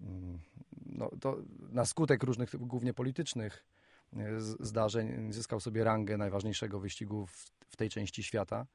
mm, 0.00 0.38
no, 0.86 1.10
to 1.20 1.36
na 1.70 1.84
skutek 1.84 2.22
różnych, 2.22 2.56
głównie 2.56 2.94
politycznych, 2.94 3.64
zdarzeń 4.60 5.32
zyskał 5.32 5.60
sobie 5.60 5.84
rangę 5.84 6.16
najważniejszego 6.16 6.80
wyścigu 6.80 7.26
w, 7.26 7.50
w 7.68 7.76
tej 7.76 7.90
części 7.90 8.22
świata, 8.22 8.66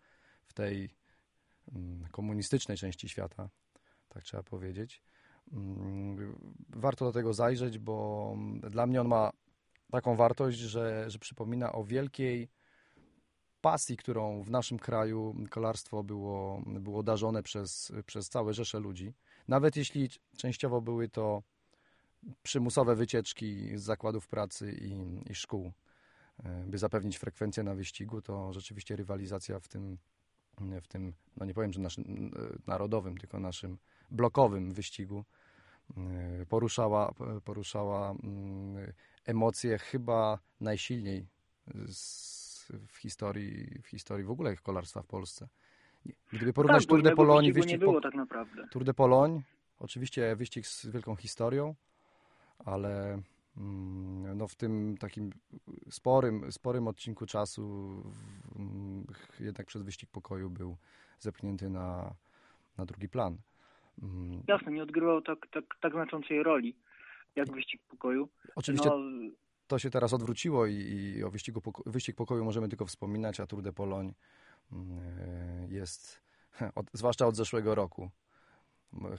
w 0.45 0.53
tej 0.53 0.89
mm, 1.75 2.07
komunistycznej 2.11 2.77
części 2.77 3.09
świata, 3.09 3.49
tak 4.09 4.23
trzeba 4.23 4.43
powiedzieć. 4.43 5.03
Mm, 5.53 6.35
warto 6.69 7.05
do 7.05 7.11
tego 7.11 7.33
zajrzeć, 7.33 7.79
bo 7.79 8.37
dla 8.69 8.87
mnie 8.87 9.01
on 9.01 9.07
ma 9.07 9.31
taką 9.91 10.15
wartość, 10.15 10.57
że, 10.57 11.09
że 11.09 11.19
przypomina 11.19 11.71
o 11.71 11.83
wielkiej 11.83 12.49
pasji, 13.61 13.97
którą 13.97 14.43
w 14.43 14.49
naszym 14.49 14.79
kraju 14.79 15.35
kolarstwo 15.49 16.03
było, 16.03 16.61
było 16.65 17.03
darzone 17.03 17.43
przez, 17.43 17.91
przez 18.05 18.29
całe 18.29 18.53
rzesze 18.53 18.79
ludzi. 18.79 19.13
Nawet 19.47 19.75
jeśli 19.75 20.09
częściowo 20.37 20.81
były 20.81 21.09
to 21.09 21.43
przymusowe 22.43 22.95
wycieczki 22.95 23.77
z 23.77 23.81
zakładów 23.81 24.27
pracy 24.27 24.71
i, 24.71 25.21
i 25.31 25.35
szkół, 25.35 25.71
e, 26.43 26.63
by 26.67 26.77
zapewnić 26.77 27.17
frekwencję 27.17 27.63
na 27.63 27.75
wyścigu, 27.75 28.21
to 28.21 28.53
rzeczywiście 28.53 28.95
rywalizacja 28.95 29.59
w 29.59 29.67
tym, 29.67 29.97
w 30.81 30.87
tym 30.87 31.13
no 31.37 31.45
nie 31.45 31.53
powiem, 31.53 31.73
że 31.73 31.79
naszym 31.79 32.31
e, 32.35 32.39
narodowym, 32.67 33.17
tylko 33.17 33.39
naszym 33.39 33.77
blokowym 34.11 34.71
wyścigu 34.71 35.25
e, 35.97 36.45
poruszała, 36.45 37.13
poruszała 37.43 38.11
mm, 38.11 38.93
emocje 39.25 39.77
chyba 39.77 40.39
najsilniej 40.59 41.27
w 42.87 42.97
historii, 42.97 43.81
w 43.83 43.87
historii 43.87 44.25
w 44.25 44.31
ogóle 44.31 44.55
kolarstwa 44.55 45.01
w 45.01 45.07
Polsce. 45.07 45.47
Gdyby 46.33 46.53
porównać 46.53 46.83
tak, 46.83 46.89
Tour 46.89 47.03
de 47.03 47.15
Pologne, 47.15 47.53
wyścig 47.53 47.71
nie 47.71 47.77
było 47.77 48.01
tak 48.01 48.13
naprawdę. 48.13 48.67
Tour 48.71 48.83
de 48.83 48.93
Pologne, 48.93 49.41
oczywiście 49.79 50.35
wyścig 50.35 50.67
z 50.67 50.87
wielką 50.87 51.15
historią, 51.15 51.75
ale 52.59 53.21
mm, 53.57 54.37
no 54.37 54.47
w 54.47 54.55
tym 54.55 54.97
takim 54.99 55.31
sporym, 55.89 56.51
sporym 56.51 56.87
odcinku 56.87 57.25
czasu 57.25 57.63
mm, 58.55 59.05
jednak 59.39 59.67
przez 59.67 59.81
wyścig 59.81 60.09
pokoju 60.09 60.49
był 60.49 60.77
zepchnięty 61.19 61.69
na, 61.69 62.15
na 62.77 62.85
drugi 62.85 63.09
plan. 63.09 63.37
Mm. 64.01 64.43
Jasne, 64.47 64.71
nie 64.71 64.83
odgrywał 64.83 65.21
tak, 65.21 65.47
tak, 65.51 65.63
tak 65.81 65.93
znaczącej 65.93 66.43
roli 66.43 66.75
jak 67.35 67.51
wyścig 67.51 67.81
pokoju. 67.89 68.29
Oczywiście 68.55 68.89
no, 68.89 68.99
to 69.67 69.79
się 69.79 69.89
teraz 69.89 70.13
odwróciło 70.13 70.65
i, 70.65 70.75
i 70.75 71.23
o 71.23 71.29
wyścigu 71.29 71.61
poko 71.61 71.83
wyścig 71.85 72.15
pokoju 72.15 72.45
możemy 72.45 72.69
tylko 72.69 72.85
wspominać, 72.85 73.39
a 73.39 73.47
Tour 73.47 73.61
de 73.61 73.73
Pologne 73.73 74.13
jest, 75.69 76.21
od, 76.75 76.85
zwłaszcza 76.93 77.27
od 77.27 77.35
zeszłego 77.35 77.75
roku, 77.75 78.09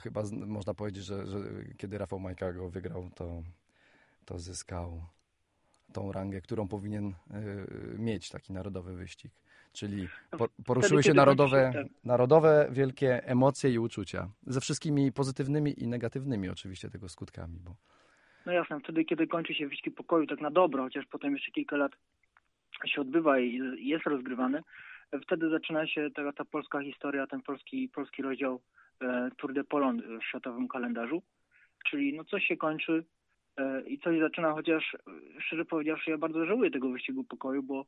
chyba 0.03 0.23
można 0.31 0.73
powiedzieć, 0.73 1.05
że, 1.05 1.25
że 1.25 1.37
kiedy 1.77 1.97
Rafał 1.97 2.19
Majka 2.19 2.53
go 2.53 2.69
wygrał, 2.69 3.09
to, 3.15 3.43
to 4.25 4.39
zyskał 4.39 5.01
tą 5.93 6.11
rangę, 6.11 6.41
którą 6.41 6.67
powinien 6.67 7.07
y, 7.07 7.13
mieć 7.99 8.29
taki 8.29 8.53
narodowy 8.53 8.95
wyścig. 8.95 9.31
Czyli 9.73 10.07
po, 10.31 10.47
poruszyły 10.65 11.03
się 11.03 11.13
narodowe, 11.13 11.85
narodowe 12.03 12.67
wielkie 12.71 13.27
emocje 13.27 13.71
i 13.71 13.79
uczucia. 13.79 14.29
Ze 14.47 14.61
wszystkimi 14.61 15.11
pozytywnymi 15.11 15.83
i 15.83 15.87
negatywnymi 15.87 16.49
oczywiście 16.49 16.89
tego 16.89 17.09
skutkami. 17.09 17.59
Bo... 17.59 17.75
No 18.45 18.51
jasne, 18.51 18.79
wtedy 18.79 19.05
kiedy 19.05 19.27
kończy 19.27 19.53
się 19.53 19.67
wyścig 19.67 19.95
pokoju 19.95 20.27
tak 20.27 20.41
na 20.41 20.51
dobro, 20.51 20.83
chociaż 20.83 21.05
potem 21.05 21.33
jeszcze 21.33 21.51
kilka 21.51 21.77
lat 21.77 21.91
się 22.85 23.01
odbywa 23.01 23.39
i 23.39 23.61
jest 23.77 24.05
rozgrywany, 24.05 24.61
wtedy 25.23 25.49
zaczyna 25.49 25.87
się 25.87 26.09
ta, 26.15 26.31
ta 26.31 26.45
polska 26.45 26.81
historia, 26.81 27.27
ten 27.27 27.41
polski, 27.41 27.89
polski 27.89 28.21
rozdział 28.21 28.61
Tour 29.37 29.53
de 29.53 29.63
Polon 29.63 30.01
w 30.21 30.25
światowym 30.25 30.67
kalendarzu. 30.67 31.21
Czyli 31.85 32.13
no 32.13 32.23
coś 32.23 32.45
się 32.45 32.57
kończy 32.57 33.05
e, 33.57 33.81
i 33.81 33.99
coś 33.99 34.19
zaczyna, 34.19 34.53
chociaż 34.53 34.97
szczerze 35.39 35.65
powiedziawszy 35.65 36.11
ja 36.11 36.17
bardzo 36.17 36.45
żałuję 36.45 36.71
tego 36.71 36.89
wyścigu 36.89 37.23
pokoju, 37.23 37.63
bo 37.63 37.85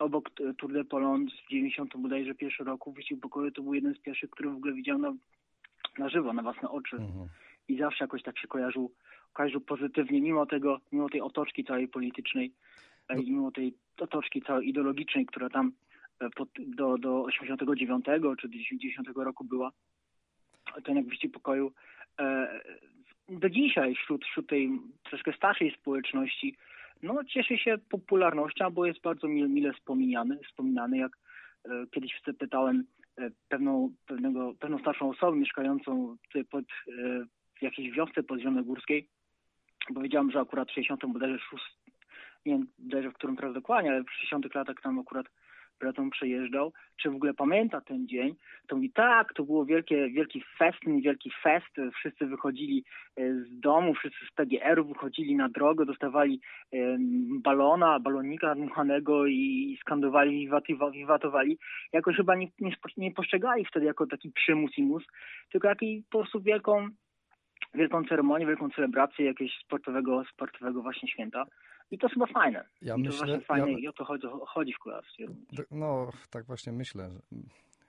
obok 0.00 0.30
Tour 0.58 0.72
de 0.72 0.84
Polon 0.84 1.26
w 1.26 1.50
90 1.50 1.96
bodajże 1.96 2.34
pierwszy 2.34 2.64
roku 2.64 2.92
wyścig 2.92 3.20
pokoju 3.20 3.50
to 3.50 3.62
był 3.62 3.74
jeden 3.74 3.94
z 3.94 3.98
pierwszych, 3.98 4.30
który 4.30 4.50
w 4.50 4.56
ogóle 4.56 4.72
widział 4.72 4.98
na, 4.98 5.14
na 5.98 6.08
żywo, 6.08 6.32
na 6.32 6.42
własne 6.42 6.68
oczy. 6.68 6.96
Mhm. 6.96 7.28
I 7.68 7.78
zawsze 7.78 8.04
jakoś 8.04 8.22
tak 8.22 8.38
się 8.38 8.48
kojarzył, 8.48 8.92
kojarzył 9.32 9.60
pozytywnie, 9.60 10.20
mimo 10.20 10.46
tego, 10.46 10.80
mimo 10.92 11.08
tej 11.08 11.20
otoczki 11.20 11.64
całej 11.64 11.88
politycznej 11.88 12.52
e, 13.08 13.14
no. 13.14 13.22
i 13.22 13.30
mimo 13.30 13.50
tej 13.50 13.74
otoczki 14.00 14.42
całej 14.42 14.68
ideologicznej, 14.68 15.26
która 15.26 15.50
tam 15.50 15.72
E, 16.20 16.30
pod, 16.30 16.48
do, 16.66 16.98
do 16.98 17.22
89 17.22 18.04
czy 18.38 18.50
90 18.50 19.08
roku 19.16 19.44
była, 19.44 19.70
ten 20.84 20.96
jak 20.96 21.06
wyścig 21.06 21.32
pokoju. 21.32 21.72
E, 22.20 22.60
do 23.28 23.50
dzisiaj 23.50 23.94
wśród, 23.94 24.24
wśród 24.24 24.48
tej 24.48 24.70
troszkę 25.02 25.32
starszej 25.32 25.76
społeczności 25.80 26.56
no, 27.02 27.24
cieszy 27.24 27.58
się 27.58 27.78
popularnością, 27.90 28.70
bo 28.70 28.86
jest 28.86 29.00
bardzo 29.00 29.28
mile, 29.28 29.48
mile 29.48 29.72
wspominany, 29.72 30.38
wspominany 30.48 30.98
jak 30.98 31.12
e, 31.64 31.86
kiedyś 31.90 32.20
pytałem 32.38 32.84
pewną, 33.48 33.94
pewnego, 34.06 34.54
pewną 34.60 34.78
starszą 34.78 35.10
osobę 35.10 35.36
mieszkającą 35.36 36.16
pod, 36.50 36.64
w 37.58 37.62
jakiejś 37.62 37.90
wiosce 37.90 38.22
pod 38.22 38.38
Zielonogórskiej. 38.38 39.08
Powiedziałam, 39.94 40.30
że 40.30 40.40
akurat 40.40 40.68
w 40.68 40.74
60 40.74 41.06
bodajże 41.06 41.38
6, 41.38 41.64
nie 42.46 42.52
wiem 42.52 42.66
bodajże 42.78 43.10
w 43.10 43.14
którym 43.14 43.36
teraz 43.36 43.54
dokładnie, 43.54 43.90
ale 43.90 44.04
w 44.04 44.10
60 44.10 44.54
latach 44.54 44.76
tam 44.82 44.98
akurat 44.98 45.26
Breton 45.84 46.10
przejeżdżał, 46.10 46.72
czy 46.96 47.10
w 47.10 47.14
ogóle 47.14 47.34
pamięta 47.34 47.80
ten 47.80 48.08
dzień, 48.08 48.34
to 48.66 48.76
mówi 48.76 48.90
tak, 48.92 49.32
to 49.34 49.42
było 49.42 49.64
wielkie, 49.64 50.10
wielki 50.10 50.42
festyn, 50.58 51.00
wielki 51.00 51.30
fest, 51.42 51.76
wszyscy 51.94 52.26
wychodzili 52.26 52.84
e, 53.16 53.34
z 53.34 53.60
domu, 53.60 53.94
wszyscy 53.94 54.18
z 54.30 54.34
PGR-u 54.34 54.84
wychodzili 54.84 55.36
na 55.36 55.48
drogę, 55.48 55.86
dostawali 55.86 56.40
balona, 57.42 58.00
balonika 58.00 58.54
dmuchanego 58.54 59.26
i 59.26 59.78
skandowali, 59.80 60.48
wiwatowali. 60.92 61.58
Jakoś 61.92 62.16
chyba 62.16 62.34
nie, 62.34 62.48
nie, 62.60 62.72
nie 62.96 63.12
postrzegali 63.12 63.64
wtedy 63.64 63.86
jako 63.86 64.06
taki 64.06 64.30
przymus 64.30 64.78
i 64.78 64.82
mus, 64.82 65.02
tylko 65.52 65.68
jakiej 65.68 66.04
po 66.10 66.18
prostu 66.18 66.40
wielką 66.40 66.88
wielką 67.74 68.04
ceremonię, 68.04 68.46
wielką 68.46 68.70
celebrację 68.70 69.26
jakiegoś 69.26 69.58
sportowego, 69.64 70.24
sportowego 70.32 70.82
właśnie 70.82 71.08
święta. 71.08 71.46
I 71.90 71.98
to 71.98 72.06
jest 72.06 72.14
chyba 72.14 72.26
fajne. 72.26 72.64
Ja 72.82 72.94
I 72.94 72.98
myślę, 72.98 73.12
to 73.12 73.26
właśnie 73.26 73.40
fajne 73.40 73.72
ja... 73.72 73.78
i 73.78 73.88
o 73.88 73.92
to 73.92 74.04
chodzi, 74.04 74.26
chodzi 74.46 74.72
w 74.72 74.78
kolarstwie. 74.78 75.26
No, 75.70 76.10
tak 76.30 76.46
właśnie 76.46 76.72
myślę. 76.72 77.10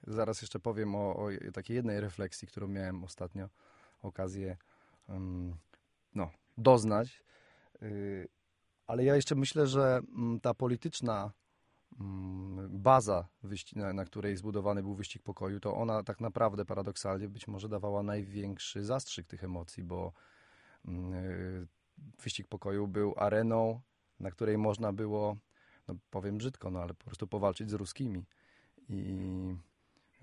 Zaraz 0.08 0.42
jeszcze 0.42 0.60
powiem 0.60 0.96
o, 0.96 1.16
o 1.16 1.30
takiej 1.54 1.76
jednej 1.76 2.00
refleksji, 2.00 2.48
którą 2.48 2.68
miałem 2.68 3.04
ostatnio 3.04 3.50
okazję 4.02 4.58
um, 5.08 5.56
no, 6.16 6.32
doznać. 6.58 7.24
Yy, 7.82 8.28
ale 8.88 9.04
ja 9.04 9.16
jeszcze 9.16 9.36
myślę, 9.36 9.68
że 9.68 10.02
mm, 10.18 10.40
ta 10.40 10.54
polityczna 10.54 11.32
mm, 12.00 12.82
baza, 12.82 13.28
na, 13.94 14.06
której 14.06 14.38
zbudowany 14.38 14.84
był 14.84 14.96
wyścig 14.96 15.24
pokoju, 15.24 15.60
to 15.60 15.76
ona 15.76 16.04
tak 16.04 16.22
naprawdę 16.22 16.66
paradoksalnie 16.66 17.30
być 17.30 17.48
może 17.48 17.70
dawała 17.70 18.04
największy 18.04 18.84
zastrzyk 18.84 19.28
tych 19.28 19.44
emocji, 19.44 19.84
bo 19.84 20.14
wyścig 22.24 22.48
pokoju 22.48 22.88
był 22.88 23.14
areną, 23.18 23.82
na 24.20 24.32
której 24.32 24.58
można 24.58 24.94
było, 24.94 25.38
no 25.88 25.96
powiem 26.10 26.38
brzydko, 26.38 26.72
no 26.72 26.80
ale 26.80 26.94
po 26.94 27.06
prostu 27.06 27.28
powalczyć 27.28 27.70
z 27.70 27.74
ruskimi. 27.74 28.26
I 28.90 28.96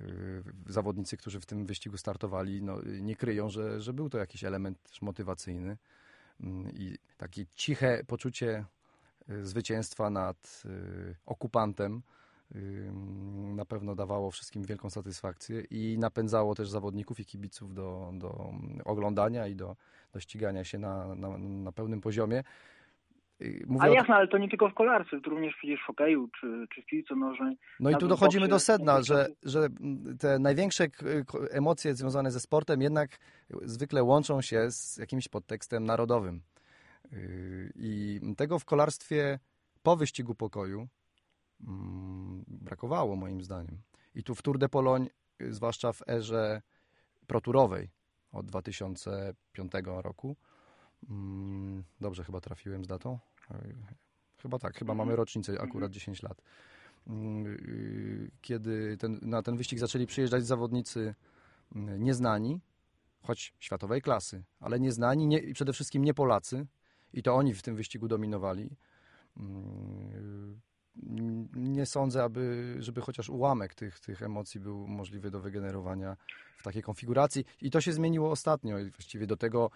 yy, 0.01 0.43
zawodnicy, 0.67 1.17
którzy 1.17 1.41
w 1.41 1.47
tym 1.47 1.67
wyścigu 1.67 1.97
startowali, 1.97 2.63
no, 2.63 2.79
nie 3.01 3.17
kryją, 3.17 3.51
że, 3.51 3.81
że 3.81 3.93
był 3.93 4.11
to 4.11 4.19
jakiś 4.19 4.45
element 4.45 4.93
motywacyjny 5.03 5.79
yy, 6.41 6.49
i 6.75 6.99
takie 7.17 7.47
ciche 7.47 8.05
poczucie 8.07 8.65
yy, 9.29 9.47
zwycięstwa 9.47 10.11
nad 10.11 10.63
yy, 10.65 11.17
okupantem 11.27 12.03
na 13.55 13.65
pewno 13.65 13.95
dawało 13.95 14.31
wszystkim 14.31 14.63
wielką 14.63 14.91
satysfakcję 14.91 15.63
i 15.71 15.97
napędzało 15.99 16.55
też 16.55 16.69
zawodników 16.69 17.21
i 17.21 17.25
kibiców 17.25 17.75
do, 17.75 18.11
do 18.15 18.53
oglądania 18.85 19.47
i 19.47 19.55
do, 19.55 19.77
do 20.13 20.21
ścigania 20.21 20.65
się 20.65 20.79
na, 20.79 21.15
na, 21.15 21.39
na 21.39 21.73
pełnym 21.73 22.01
poziomie. 22.01 22.43
Y, 23.43 23.65
mówię 23.67 23.83
ale 23.83 23.95
jasne, 23.95 24.15
ale 24.15 24.29
to 24.29 24.39
nie 24.39 24.49
tylko 24.49 24.69
w 24.69 24.75
kolarstwie, 24.75 25.21
to 25.21 25.31
również 25.31 25.55
przecież 25.57 25.81
w 25.81 25.87
hokeju 25.87 26.29
czy, 26.41 26.67
czy 26.75 26.83
w 26.83 26.87
piłce 26.87 27.17
nożnej. 27.17 27.57
No 27.81 27.91
i 27.91 27.97
tu 27.97 28.09
dochodzimy 28.09 28.49
do 28.49 28.59
sedna, 28.59 29.03
że, 29.03 29.27
że 29.43 29.69
te 30.19 30.39
największe 30.39 30.87
emocje 31.51 31.95
związane 31.95 32.31
ze 32.31 32.41
sportem 32.41 32.83
jednak 32.83 33.19
zwykle 33.63 34.03
łączą 34.03 34.43
się 34.43 34.71
z 34.71 34.97
jakimś 34.97 35.29
podtekstem 35.29 35.85
narodowym. 35.85 36.43
Y, 37.13 37.73
I 37.77 38.21
tego 38.37 38.59
w 38.59 38.65
kolarstwie 38.65 39.39
po 39.83 39.97
wyścigu 39.97 40.35
pokoju 40.35 40.89
brakowało 42.49 43.17
moim 43.17 43.43
zdaniem. 43.43 43.83
I 44.15 44.23
tu 44.23 44.35
w 44.35 44.43
Tour 44.43 44.59
de 44.59 44.69
Pologne, 44.69 45.09
y, 45.43 45.55
zwłaszcza 45.55 45.93
w 45.93 46.03
erze 46.09 46.63
proturowej 47.27 47.91
od 48.33 48.47
2005 48.47 50.03
roku, 50.03 50.37
mm, 51.11 51.85
dobrze 52.01 52.25
chyba 52.25 52.41
trafiłem 52.41 52.85
z 52.85 52.89
datą, 52.89 53.19
Chyba 54.43 54.59
tak, 54.59 54.77
chyba 54.77 54.95
mamy 54.95 55.13
mhm. 55.13 55.17
rocznicę 55.17 55.61
akurat 55.61 55.93
10 55.93 56.19
mhm. 56.19 56.29
lat. 56.31 56.43
Mm, 57.07 57.47
y, 57.47 58.31
kiedy 58.41 58.97
ten, 58.97 59.19
na 59.23 59.43
ten 59.43 59.57
wyścig 59.57 59.79
zaczęli 59.79 60.07
przyjeżdżać 60.07 60.47
zawodnicy 60.47 61.15
mm, 61.75 62.03
nieznani, 62.03 62.61
choć 63.21 63.55
światowej 63.59 64.03
klasy, 64.03 64.43
ale 64.61 64.81
nieznani 64.81 65.27
nie, 65.27 65.39
i 65.39 65.55
przede 65.55 65.73
wszystkim 65.73 66.05
nie 66.05 66.15
Polacy, 66.15 66.67
i 67.13 67.23
to 67.23 67.35
oni 67.35 67.55
w 67.55 67.63
tym 67.63 67.77
wyścigu 67.77 68.09
dominowali. 68.09 68.71
Mm, 70.97 71.49
nie 71.55 71.87
sądzę, 71.87 72.23
aby, 72.25 72.77
żeby 72.79 73.01
chociaż 73.01 73.29
ułamek 73.29 73.75
tych, 73.75 74.01
tych 74.01 74.23
emocji 74.23 74.61
był 74.61 74.87
możliwy 74.87 75.31
do 75.31 75.41
wygenerowania 75.41 76.17
w 76.57 76.63
takiej 76.63 76.83
konfiguracji. 76.83 77.45
I 77.63 77.71
to 77.71 77.81
się 77.81 77.93
zmieniło 77.93 78.31
ostatnio. 78.31 78.79
I 78.79 78.91
właściwie 78.91 79.27
do 79.27 79.37
tego 79.37 79.71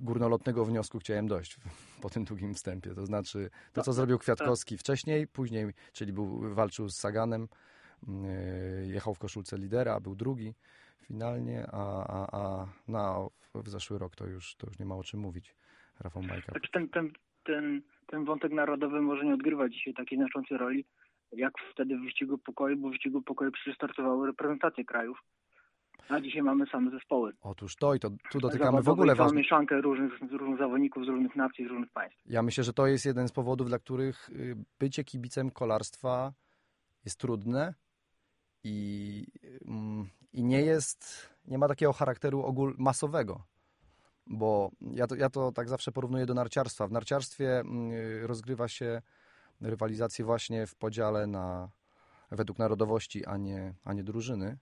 górnolotnego 0.00 0.64
wniosku 0.64 0.98
chciałem 0.98 1.28
dojść 1.28 1.56
po 2.02 2.10
tym 2.10 2.24
długim 2.24 2.54
wstępie. 2.54 2.94
To 2.94 3.06
znaczy 3.06 3.50
to, 3.72 3.82
co 3.82 3.92
zrobił 3.92 4.18
Kwiatkowski 4.18 4.78
wcześniej, 4.78 5.26
później, 5.26 5.74
czyli 5.92 6.12
był, 6.12 6.54
walczył 6.54 6.88
z 6.88 6.96
Saganem, 6.96 7.48
mm, 8.08 8.24
jechał 8.90 9.14
w 9.14 9.18
koszulce 9.18 9.58
lidera, 9.58 10.00
był 10.00 10.14
drugi 10.14 10.54
finalnie, 11.08 11.66
a, 11.72 12.06
a, 12.06 12.40
a 12.40 12.66
na, 12.88 13.16
w 13.54 13.68
zeszły 13.68 13.98
rok 13.98 14.16
to 14.16 14.26
już, 14.26 14.56
to 14.56 14.66
już 14.66 14.78
nie 14.78 14.86
ma 14.86 14.94
o 14.94 15.04
czym 15.04 15.20
mówić. 15.20 15.54
Rafał 16.00 16.22
Majka. 16.22 16.52
Znaczy 16.52 16.70
ten, 16.72 16.88
ten, 16.88 17.12
ten, 17.48 17.82
ten 18.06 18.24
wątek 18.24 18.52
narodowy 18.52 19.00
może 19.00 19.24
nie 19.24 19.34
odgrywa 19.34 19.68
dzisiaj 19.68 19.94
takiej 19.94 20.18
znaczącej 20.18 20.58
roli, 20.58 20.84
jak 21.32 21.52
wtedy 21.72 21.96
w 21.96 22.00
wyścigu 22.00 22.38
pokoju, 22.38 22.76
bo 22.76 22.88
w 22.88 22.92
wyścigu 22.92 23.22
pokoju 23.22 23.52
przecież 23.52 23.74
startowały 23.74 24.26
reprezentacje 24.26 24.84
krajów 24.84 25.18
a 26.08 26.20
dzisiaj 26.20 26.42
mamy 26.42 26.66
same 26.66 26.90
zespoły. 26.90 27.32
Otóż 27.40 27.76
to 27.76 27.94
i 27.94 28.00
to 28.00 28.10
tu 28.30 28.38
dotykamy 28.38 28.82
w 28.82 28.88
ogóle 28.88 29.14
ważnych... 29.14 29.38
mieszankę 29.38 29.80
różnych, 29.80 30.12
różnych 30.30 30.58
zawodników 30.58 31.04
z 31.04 31.08
różnych 31.08 31.36
nacji, 31.36 31.64
z 31.64 31.68
różnych 31.68 31.90
państw. 31.90 32.20
Ja 32.26 32.42
myślę, 32.42 32.64
że 32.64 32.72
to 32.72 32.86
jest 32.86 33.06
jeden 33.06 33.28
z 33.28 33.32
powodów, 33.32 33.68
dla 33.68 33.78
których 33.78 34.30
y, 34.30 34.56
bycie 34.78 35.04
kibicem 35.04 35.50
kolarstwa 35.50 36.32
jest 37.04 37.20
trudne 37.20 37.74
i, 38.64 39.24
mm, 39.68 40.06
i 40.32 40.44
nie 40.44 40.60
jest, 40.60 41.30
nie 41.44 41.58
ma 41.58 41.68
takiego 41.68 41.92
charakteru 41.92 42.42
ogól 42.42 42.74
masowego. 42.78 43.42
Bo 44.30 44.70
ja 44.80 45.06
to, 45.06 45.14
ja 45.14 45.30
to 45.30 45.52
tak 45.52 45.68
zawsze 45.68 45.92
porównuję 45.92 46.26
do 46.26 46.34
narciarstwa. 46.34 46.86
W 46.86 46.92
narciarstwie 46.92 47.60
mm, 47.60 48.26
rozgrywa 48.26 48.68
się 48.68 49.02
rywalizację 49.60 50.24
właśnie 50.24 50.66
w 50.66 50.74
podziale 50.74 51.26
na 51.26 51.70
według 52.30 52.58
narodowości, 52.58 53.26
a 53.26 53.36
nie, 53.36 53.74
a 53.84 53.92
nie 53.92 54.04
drużyny. 54.04 54.58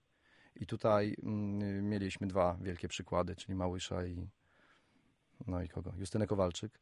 I 0.57 0.67
tutaj 0.67 1.17
mm, 1.23 1.89
mieliśmy 1.89 2.27
dwa 2.27 2.57
wielkie 2.61 2.89
przykłady, 2.89 3.37
czyli 3.37 3.55
Małysza 3.55 4.07
i 4.07 4.29
no 5.47 5.63
i 5.63 5.69
kogo? 5.69 5.93
Justynę 5.97 6.27
Kowalczyk, 6.27 6.81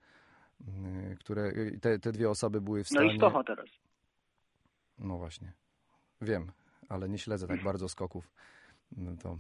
mm, 0.69 1.17
które 1.17 1.53
te, 1.81 1.99
te 1.99 2.13
dwie 2.13 2.31
osoby 2.31 2.61
były 2.61 2.85
w 2.85 2.89
stanie... 2.89 3.07
No 3.07 3.13
i 3.13 3.17
Stocha 3.17 3.45
teraz. 3.45 3.67
No 4.99 5.19
właśnie. 5.19 5.53
Wiem, 6.21 6.53
ale 6.89 7.09
nie 7.09 7.19
śledzę 7.19 7.47
tak 7.47 7.63
bardzo 7.71 7.89
skoków. 7.89 8.31
No 8.97 9.17
to, 9.17 9.39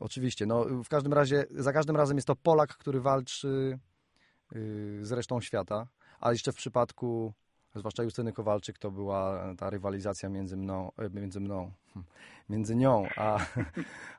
oczywiście, 0.00 0.46
no 0.46 0.64
w 0.84 0.88
każdym 0.88 1.12
razie, 1.12 1.44
za 1.50 1.72
każdym 1.72 1.96
razem 1.96 2.16
jest 2.16 2.26
to 2.26 2.36
Polak, 2.36 2.76
który 2.76 3.00
walczy 3.00 3.78
yy, 4.52 5.04
z 5.06 5.12
resztą 5.12 5.40
świata, 5.40 5.86
a 6.20 6.32
jeszcze 6.32 6.52
w 6.52 6.56
przypadku 6.56 7.32
zwłaszcza 7.74 8.02
Justyny 8.02 8.32
Kowalczyk, 8.32 8.78
to 8.78 8.90
była 8.90 9.54
ta 9.58 9.70
rywalizacja 9.70 10.28
między 10.28 10.56
mną, 10.56 10.92
e, 10.98 11.10
między 11.10 11.40
mną, 11.40 11.72
między 12.50 12.76
nią 12.76 13.06
a, 13.16 13.46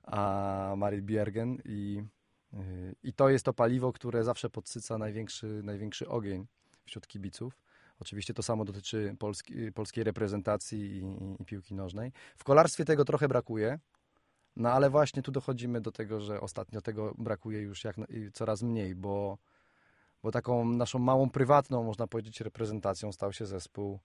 a 0.04 0.74
Marit 0.78 1.06
Biergen 1.06 1.58
i, 1.66 2.04
y, 2.54 2.96
i 3.04 3.14
to 3.14 3.30
jest 3.30 3.46
to 3.46 3.54
paliwo, 3.54 3.94
które 3.94 4.24
zawsze 4.24 4.50
podsyca 4.50 4.98
największy, 4.98 5.62
największy 5.64 6.10
ogień 6.10 6.48
wśród 6.86 7.08
kibiców. 7.08 7.60
Oczywiście 8.00 8.34
to 8.34 8.44
samo 8.44 8.66
dotyczy 8.66 9.16
polski, 9.20 9.72
polskiej 9.72 10.04
reprezentacji 10.04 10.80
i, 10.80 11.42
i, 11.42 11.46
piłki 11.46 11.76
nożnej. 11.76 12.12
W 12.38 12.44
kolarstwie 12.44 12.86
tego 12.86 13.06
trochę 13.06 13.28
brakuje, 13.28 13.80
no 14.56 14.72
ale 14.72 14.90
właśnie 14.90 15.22
tu 15.22 15.32
dochodzimy 15.32 15.82
do 15.82 15.92
tego, 15.92 16.22
że 16.22 16.42
ostatnio 16.42 16.82
tego 16.82 17.14
brakuje 17.18 17.62
już 17.62 17.84
jak, 17.84 17.96
coraz 18.34 18.62
mniej, 18.62 18.96
bo 18.96 19.38
bo 20.24 20.32
taką 20.32 20.66
naszą 20.66 21.00
małą 21.00 21.30
prywatną, 21.30 21.84
można 21.84 22.08
powiedzieć, 22.08 22.42
reprezentacją 22.42 23.12
stał 23.12 23.34
się 23.34 23.46
zespół 23.46 24.00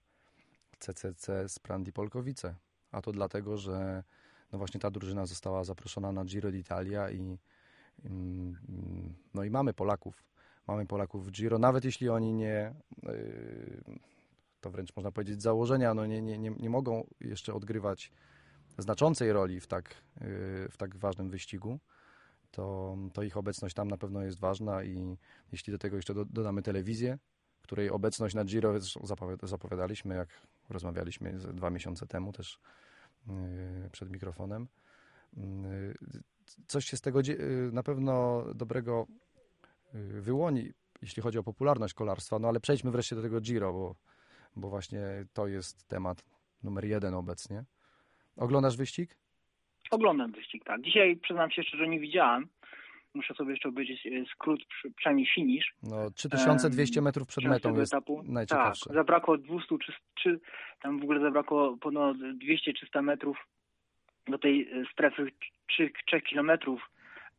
CCC 0.78 1.48
z 1.48 1.58
Prandi 1.58 1.92
Polkowice. 1.92 2.54
A 2.92 3.02
to 3.02 3.12
dlatego, 3.12 3.56
że 3.56 4.04
no 4.52 4.58
właśnie 4.58 4.80
ta 4.80 4.90
drużyna 4.90 5.26
została 5.26 5.64
zaproszona 5.64 6.12
na 6.12 6.24
Giro 6.24 6.50
d'Italia 6.50 7.10
i, 7.10 7.38
mm, 8.04 8.56
no 9.34 9.44
i 9.44 9.50
mamy 9.50 9.74
Polaków. 9.74 10.24
Mamy 10.66 10.86
Polaków 10.86 11.26
w 11.26 11.30
Giro, 11.30 11.58
nawet 11.58 11.84
jeśli 11.84 12.08
oni 12.08 12.34
nie, 12.34 12.74
y, 13.08 14.00
to 14.60 14.70
wręcz 14.70 14.96
można 14.96 15.12
powiedzieć 15.12 15.42
założenia, 15.42 15.94
no 15.94 16.06
nie, 16.06 16.22
nie, 16.22 16.38
nie, 16.38 16.50
nie 16.50 16.70
mogą 16.70 17.06
jeszcze 17.20 17.54
odgrywać 17.54 18.12
znaczącej 18.78 19.32
roli 19.32 19.60
w 19.60 19.66
tak, 19.66 19.90
y, 19.90 20.68
w 20.70 20.76
tak 20.76 20.96
ważnym 20.96 21.30
wyścigu, 21.30 21.78
to, 22.50 22.96
to 23.12 23.22
ich 23.22 23.36
obecność 23.36 23.74
tam 23.74 23.88
na 23.88 23.98
pewno 23.98 24.22
jest 24.22 24.38
ważna 24.38 24.82
i 24.82 25.18
jeśli 25.52 25.72
do 25.72 25.78
tego 25.78 25.96
jeszcze 25.96 26.14
do, 26.14 26.24
dodamy 26.24 26.62
telewizję, 26.62 27.18
której 27.62 27.90
obecność 27.90 28.34
na 28.34 28.44
Giro 28.44 28.74
zapowiadaliśmy, 29.42 30.14
jak 30.14 30.28
rozmawialiśmy 30.68 31.32
dwa 31.32 31.70
miesiące 31.70 32.06
temu 32.06 32.32
też 32.32 32.60
yy, 33.26 33.90
przed 33.92 34.10
mikrofonem. 34.10 34.68
Yy, 35.36 35.42
coś 36.66 36.84
się 36.84 36.96
z 36.96 37.00
tego 37.00 37.20
na 37.72 37.82
pewno 37.82 38.44
dobrego 38.54 39.06
wyłoni, 40.20 40.72
jeśli 41.02 41.22
chodzi 41.22 41.38
o 41.38 41.42
popularność 41.42 41.94
kolarstwa, 41.94 42.38
no 42.38 42.48
ale 42.48 42.60
przejdźmy 42.60 42.90
wreszcie 42.90 43.16
do 43.16 43.22
tego 43.22 43.40
Giro, 43.40 43.72
bo, 43.72 43.94
bo 44.56 44.68
właśnie 44.68 45.00
to 45.32 45.46
jest 45.46 45.88
temat 45.88 46.24
numer 46.62 46.84
jeden 46.84 47.14
obecnie. 47.14 47.64
Oglądasz 48.38 48.76
wyścig? 48.76 49.16
Oglądam 49.90 50.32
wyścig, 50.32 50.64
tak. 50.64 50.80
Dzisiaj 50.82 51.16
przyznam 51.16 51.50
się 51.50 51.62
szczerze, 51.62 51.88
nie 51.88 52.00
widziałem. 52.00 52.48
Muszę 53.14 53.34
sobie 53.34 53.50
jeszcze 53.50 53.68
obejrzeć 53.68 54.06
e, 54.06 54.10
skrót, 54.32 54.60
przynajmniej 54.96 55.26
finish. 55.34 55.74
No, 55.82 56.10
3200 56.10 57.02
metrów 57.02 57.28
przed 57.28 57.44
metą 57.44 57.76
jest 57.76 57.94
etapu. 57.94 58.22
najciekawsze. 58.26 58.86
Tak, 58.86 58.94
zabrakło 58.94 59.38
200 59.38 59.78
czy, 59.78 59.92
czy 60.14 60.40
tam 60.82 61.00
w 61.00 61.02
ogóle 61.02 61.20
zabrakło 61.20 61.76
ponad 61.76 62.16
200-300 62.16 63.02
metrów 63.02 63.36
do 64.28 64.38
tej 64.38 64.70
e, 64.72 64.84
strefy 64.92 65.32
3, 65.68 65.90
3 66.06 66.20
kilometrów, 66.20 66.90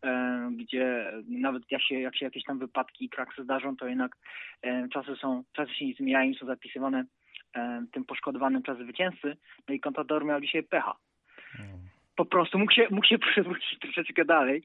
e, 0.04 0.52
gdzie 0.58 1.14
nawet 1.28 1.64
jak 1.72 1.84
się, 1.84 2.00
jak 2.00 2.18
się 2.18 2.26
jakieś 2.26 2.44
tam 2.44 2.60
wypadki 2.60 3.06
i 3.06 3.10
kraksy 3.10 3.44
zdarzą, 3.44 3.76
to 3.76 3.88
jednak 3.88 4.16
czasy 4.94 5.16
są, 5.22 5.44
czasy 5.54 5.74
się 5.74 5.86
nie 5.86 5.94
zmieniają, 5.94 6.34
są 6.34 6.46
zapisywane 6.46 7.06
tym 7.92 8.06
poszkodowanym 8.06 8.64
czas 8.64 8.78
zwycięzcy. 8.78 9.38
No 9.68 9.74
i 9.74 9.80
kontador 9.80 10.26
miał 10.26 10.42
dzisiaj 10.42 10.64
pecha. 10.64 10.96
Hmm 11.58 11.90
po 12.20 12.26
prostu 12.26 12.60
mógł 12.60 12.72
się, 12.72 12.88
mógł 12.92 13.08
się 13.08 13.20
przewrócić 13.32 13.80
troszeczkę 13.80 14.26
dalej, 14.26 14.64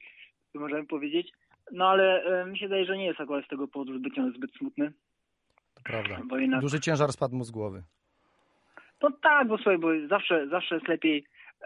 możemy 0.53 0.85
powiedzieć. 0.85 1.31
No 1.71 1.89
ale 1.89 2.23
e, 2.23 2.45
mi 2.45 2.59
się 2.59 2.65
wydaje, 2.65 2.85
że 2.85 2.97
nie 2.97 3.05
jest 3.05 3.21
akurat 3.21 3.45
z 3.45 3.47
tego 3.47 3.67
powodu 3.67 3.97
zbyt, 3.97 4.13
zbyt 4.35 4.51
smutny. 4.57 4.93
To 5.75 5.81
prawda. 5.83 6.37
Jednak... 6.39 6.61
Duży 6.61 6.79
ciężar 6.79 7.11
spadł 7.11 7.35
mu 7.35 7.43
z 7.43 7.51
głowy. 7.51 7.83
No 9.01 9.11
tak, 9.21 9.47
bo 9.47 9.57
słuchaj, 9.57 9.77
bo 9.77 9.87
zawsze, 10.07 10.47
zawsze 10.47 10.75
jest 10.75 10.87
lepiej 10.87 11.25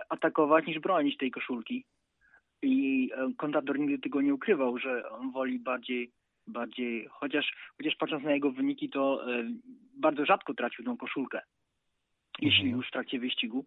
atakować 0.10 0.66
niż 0.68 0.80
bronić 0.80 1.18
tej 1.18 1.32
koszulki. 1.32 1.86
I 2.62 3.10
e, 3.16 3.34
kontador 3.38 3.80
nigdy 3.80 4.00
tego 4.00 4.22
nie 4.22 4.34
ukrywał, 4.34 4.78
że 4.78 5.10
on 5.10 5.32
woli 5.32 5.60
bardziej, 5.60 6.12
bardziej 6.50 7.08
chociaż, 7.12 7.54
chociaż 7.78 7.96
patrząc 7.96 8.24
na 8.24 8.32
jego 8.32 8.52
wyniki, 8.52 8.90
to 8.90 9.34
e, 9.34 9.44
bardzo 9.94 10.26
rzadko 10.26 10.54
tracił 10.54 10.86
tą 10.86 10.98
koszulkę, 10.98 11.42
jeśli 12.40 12.62
mhm. 12.62 12.78
już 12.78 12.88
w 12.88 12.92
trakcie 12.92 13.20
wyścigu. 13.20 13.66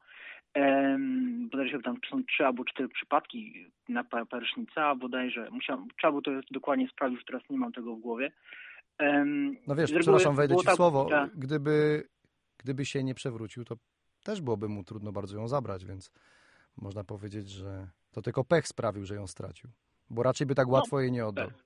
Um, 0.55 1.49
bodajże 1.49 1.83
tam 1.83 1.97
są 2.11 2.25
trzy 2.25 2.47
albo 2.47 2.64
cztery 2.64 2.88
przypadki 2.88 3.66
na 3.88 4.05
Parysznica, 4.05 4.95
bodajże 4.95 5.51
musiałem, 5.51 5.88
trzeba 5.99 6.11
było 6.11 6.23
to 6.23 6.31
dokładnie 6.51 6.88
sprawdzić, 6.88 7.18
już 7.18 7.27
teraz 7.27 7.42
nie 7.51 7.59
mam 7.59 7.73
tego 7.73 7.97
w 7.97 8.01
głowie. 8.01 8.33
Um, 9.01 9.57
no 9.66 9.75
wiesz, 9.75 9.92
przepraszam, 9.92 10.37
wejdę 10.37 10.57
ci 10.57 10.66
tak, 10.66 10.77
słowo. 10.77 11.07
Ta... 11.11 11.29
Gdyby, 11.35 12.09
gdyby 12.59 12.85
się 12.85 13.05
nie 13.05 13.14
przewrócił, 13.14 13.64
to 13.64 13.77
też 14.25 14.40
byłoby 14.40 14.68
mu 14.68 14.85
trudno 14.85 15.12
bardzo 15.12 15.37
ją 15.37 15.49
zabrać, 15.49 15.85
więc 15.85 16.12
można 16.77 17.05
powiedzieć, 17.05 17.51
że 17.51 17.88
to 18.12 18.23
tylko 18.23 18.45
pech 18.45 18.68
sprawił, 18.68 19.05
że 19.05 19.14
ją 19.14 19.27
stracił. 19.27 19.71
Bo 20.11 20.23
raczej 20.23 20.47
by 20.47 20.55
tak 20.55 20.66
no, 20.66 20.73
łatwo 20.73 21.01
jej 21.01 21.12
nie 21.12 21.27
oddał. 21.27 21.49
Pech. 21.49 21.64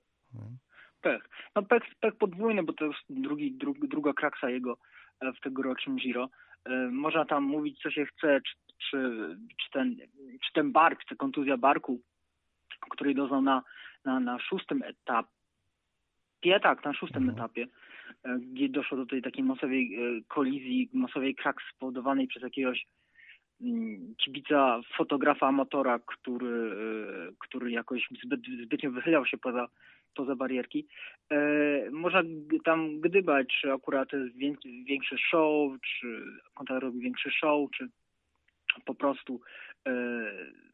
Pech. 1.01 1.29
No 1.55 1.63
pech, 1.63 1.83
pech 1.99 2.15
podwójny, 2.15 2.63
bo 2.63 2.73
to 2.73 2.85
jest 2.85 2.99
drugi, 3.09 3.51
dru, 3.51 3.73
druga 3.81 4.13
kraksa 4.13 4.49
jego 4.49 4.77
e, 5.19 5.33
w 5.33 5.39
tegorocznym 5.39 5.95
Giro. 5.95 6.29
E, 6.65 6.89
można 6.91 7.25
tam 7.25 7.43
mówić, 7.43 7.81
co 7.81 7.91
się 7.91 8.05
chce, 8.05 8.41
czy 8.41 8.67
czy, 8.77 8.97
czy, 9.57 9.71
ten, 9.71 9.95
czy 10.45 10.53
ten 10.53 10.71
bark, 10.71 11.05
czy 11.05 11.15
kontuzja 11.15 11.57
barku, 11.57 12.01
której 12.89 13.15
doznał 13.15 13.41
na, 13.41 13.63
na, 14.05 14.19
na 14.19 14.39
szóstym 14.39 14.83
etapie, 14.83 16.59
tak, 16.63 16.85
na 16.85 16.93
szóstym 16.93 17.23
mhm. 17.23 17.37
etapie, 17.37 17.67
e, 18.23 18.39
gdzie 18.39 18.69
doszło 18.69 18.97
do 18.97 19.05
tej 19.05 19.21
takiej 19.21 19.43
masowej 19.43 19.99
kolizji, 20.27 20.89
masowej 20.93 21.35
krak 21.35 21.55
spowodowanej 21.73 22.27
przez 22.27 22.43
jakiegoś 22.43 22.85
mm, 23.61 24.15
kibica, 24.17 24.81
fotografa, 24.97 25.47
amatora, 25.47 25.99
który, 25.99 26.75
który 27.39 27.71
jakoś 27.71 28.07
zbyt, 28.23 28.41
zbytnio 28.63 28.91
wychylał 28.91 29.25
się 29.25 29.37
poza, 29.37 29.67
poza 30.17 30.35
barierki. 30.35 30.87
E, 31.31 31.37
można 31.91 32.21
tam 32.65 33.01
gdybać, 33.01 33.47
czy 33.61 33.73
akurat 33.73 34.13
jest 34.13 34.35
większy 34.87 35.17
show, 35.29 35.71
czy 35.81 36.23
kontra 36.53 36.79
robi 36.79 36.99
większy 36.99 37.31
show, 37.31 37.69
czy 37.71 37.87
po 38.85 38.95
prostu 38.95 39.41
e, 39.87 39.91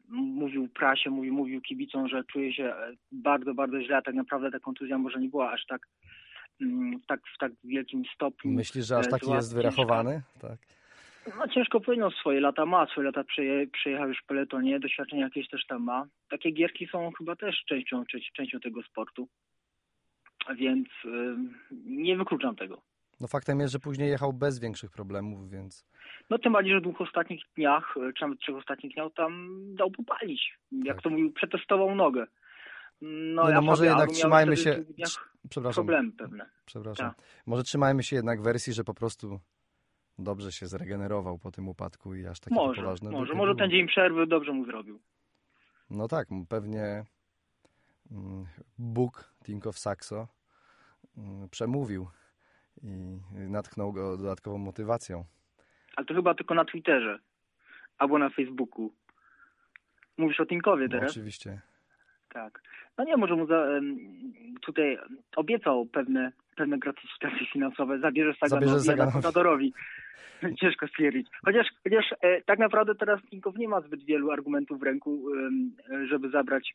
mówił 0.08 0.68
prasie, 0.68 1.10
mówił, 1.10 1.34
mówił 1.34 1.60
kibicom, 1.60 2.08
że 2.08 2.24
czuje 2.24 2.54
się 2.54 2.74
bardzo, 3.12 3.54
bardzo 3.54 3.82
źle, 3.82 3.96
a 3.96 4.02
tak 4.02 4.14
naprawdę 4.14 4.50
ta 4.50 4.58
kontuzja 4.58 4.98
może 4.98 5.20
nie 5.20 5.28
była 5.28 5.52
aż 5.52 5.66
tak, 5.66 5.88
mm, 6.60 7.00
tak 7.06 7.20
w 7.34 7.38
tak 7.38 7.52
wielkim 7.64 8.02
stopniu. 8.14 8.52
Myślisz, 8.52 8.86
że 8.86 8.96
aż 8.96 9.06
e, 9.06 9.10
taki 9.10 9.30
jest 9.30 9.54
wyrachowany? 9.54 10.22
Tak. 10.40 10.58
No 11.38 11.48
ciężko 11.48 11.80
powiedzieć, 11.80 12.00
no, 12.00 12.10
swoje 12.10 12.40
lata 12.40 12.66
ma, 12.66 12.86
swoje 12.86 13.06
lata 13.06 13.24
przeje, 13.24 13.66
przejechał 13.66 14.08
już 14.08 14.18
w 14.22 14.26
peletonie, 14.26 14.80
doświadczenie 14.80 15.22
jakieś 15.22 15.48
też 15.48 15.66
tam 15.66 15.82
ma. 15.82 16.06
Takie 16.30 16.50
gierki 16.50 16.86
są 16.86 17.12
chyba 17.18 17.36
też 17.36 17.64
częścią, 17.68 18.04
częścią 18.36 18.60
tego 18.60 18.82
sportu, 18.82 19.28
więc 20.56 20.88
yy, 21.04 21.36
nie 21.86 22.16
wykluczam 22.16 22.56
tego. 22.56 22.82
No 23.20 23.28
faktem 23.28 23.60
jest, 23.60 23.72
że 23.72 23.78
później 23.78 24.08
jechał 24.08 24.32
bez 24.32 24.60
większych 24.60 24.90
problemów, 24.90 25.50
więc... 25.50 25.86
No 26.30 26.38
tym 26.38 26.52
bardziej, 26.52 26.72
że 26.72 26.80
w 26.80 26.82
dwóch 26.82 27.00
ostatnich 27.00 27.42
dniach, 27.56 27.94
e, 27.96 28.12
czy 28.12 28.22
nawet 28.22 28.38
trzech 28.38 28.56
ostatnich 28.56 28.94
dniach 28.94 29.12
tam 29.16 29.58
dał 29.74 29.90
popalić. 29.90 30.58
Jak 30.72 30.96
tak. 30.96 31.02
to 31.02 31.10
mówił, 31.10 31.32
przetestował 31.32 31.94
nogę. 31.94 32.26
No, 33.00 33.48
Nie, 33.48 33.54
no 33.54 33.62
może 33.62 33.86
jednak 33.86 34.10
trzymajmy 34.10 34.56
się... 34.56 34.84
Przepraszam. 35.50 35.86
Problemy 35.86 36.12
pewne. 36.12 36.46
Przepraszam. 36.66 37.10
Tak. 37.10 37.24
Może 37.46 37.62
trzymajmy 37.62 38.02
się 38.02 38.16
jednak 38.16 38.42
wersji, 38.42 38.72
że 38.72 38.84
po 38.84 38.94
prostu 38.94 39.40
dobrze 40.18 40.52
się 40.52 40.66
zregenerował 40.66 41.38
po 41.38 41.50
tym 41.50 41.68
upadku 41.68 42.14
i 42.14 42.26
aż 42.26 42.40
takie 42.40 42.54
może, 42.54 42.82
poważne... 42.82 43.10
Może, 43.10 43.34
może 43.34 43.54
ten 43.54 43.70
dzień 43.70 43.86
przerwy 43.86 44.26
dobrze 44.26 44.52
mu 44.52 44.64
zrobił. 44.64 45.00
No 45.90 46.08
tak, 46.08 46.28
pewnie 46.48 47.04
mm, 48.10 48.46
Bóg 48.78 49.34
Tinkow 49.44 49.78
Saxo 49.78 50.28
mm, 51.16 51.48
przemówił 51.48 52.08
i 52.82 53.18
natchnął 53.48 53.92
go 53.92 54.16
dodatkową 54.16 54.58
motywacją. 54.58 55.24
Ale 55.96 56.06
to 56.06 56.14
chyba 56.14 56.34
tylko 56.34 56.54
na 56.54 56.64
Twitterze. 56.64 57.18
albo 57.98 58.18
na 58.18 58.30
Facebooku. 58.30 58.92
Mówisz 60.18 60.40
o 60.40 60.46
Tinkowie 60.46 60.88
teraz? 60.88 61.02
No, 61.02 61.10
oczywiście. 61.10 61.60
Tak. 62.28 62.62
No 62.98 63.04
nie, 63.04 63.16
może 63.16 63.36
mu 63.36 63.46
za, 63.46 63.66
tutaj 64.62 64.98
obiecał 65.36 65.86
pewne, 65.86 66.32
pewne 66.54 66.78
gratyfikacje 66.78 67.46
finansowe, 67.52 67.98
zabierze 67.98 68.34
Saganowi, 68.40 68.80
Zabierze 68.80 69.12
Contadorowi. 69.12 69.72
Ciężko 70.60 70.86
stwierdzić. 70.88 71.28
Chociaż, 71.44 71.66
chociaż 71.84 72.14
e, 72.20 72.42
tak 72.42 72.58
naprawdę 72.58 72.94
teraz 72.94 73.20
Tinkow 73.30 73.56
nie 73.56 73.68
ma 73.68 73.80
zbyt 73.80 74.04
wielu 74.04 74.30
argumentów 74.30 74.80
w 74.80 74.82
ręku, 74.82 75.22
e, 75.90 76.06
żeby 76.06 76.30
zabrać 76.30 76.74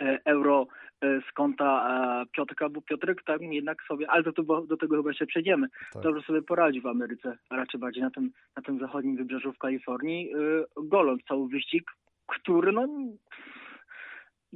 e, 0.00 0.18
euro 0.24 0.66
e, 1.00 1.20
z 1.30 1.32
konta 1.32 2.24
Piotrka, 2.32 2.68
bo 2.68 2.82
Piotrek 2.82 3.22
tak 3.22 3.40
jednak 3.42 3.82
sobie, 3.82 4.10
ale 4.10 4.22
do, 4.22 4.32
do, 4.32 4.60
do 4.60 4.76
tego 4.76 4.96
chyba 4.96 5.14
się 5.14 5.26
przejdziemy, 5.26 5.66
tak. 5.92 6.02
dobrze 6.02 6.22
sobie 6.22 6.42
poradzi 6.42 6.80
w 6.80 6.86
Ameryce, 6.86 7.38
a 7.50 7.56
raczej 7.56 7.80
bardziej 7.80 8.02
na 8.02 8.10
tym, 8.10 8.30
na 8.56 8.62
tym 8.62 8.78
zachodnim 8.78 9.16
wybrzeżu 9.16 9.52
w 9.52 9.58
Kalifornii, 9.58 10.32
e, 10.32 10.36
goląc 10.82 11.22
cały 11.24 11.48
wyścig, 11.48 11.90
który 12.26 12.72
no 12.72 12.88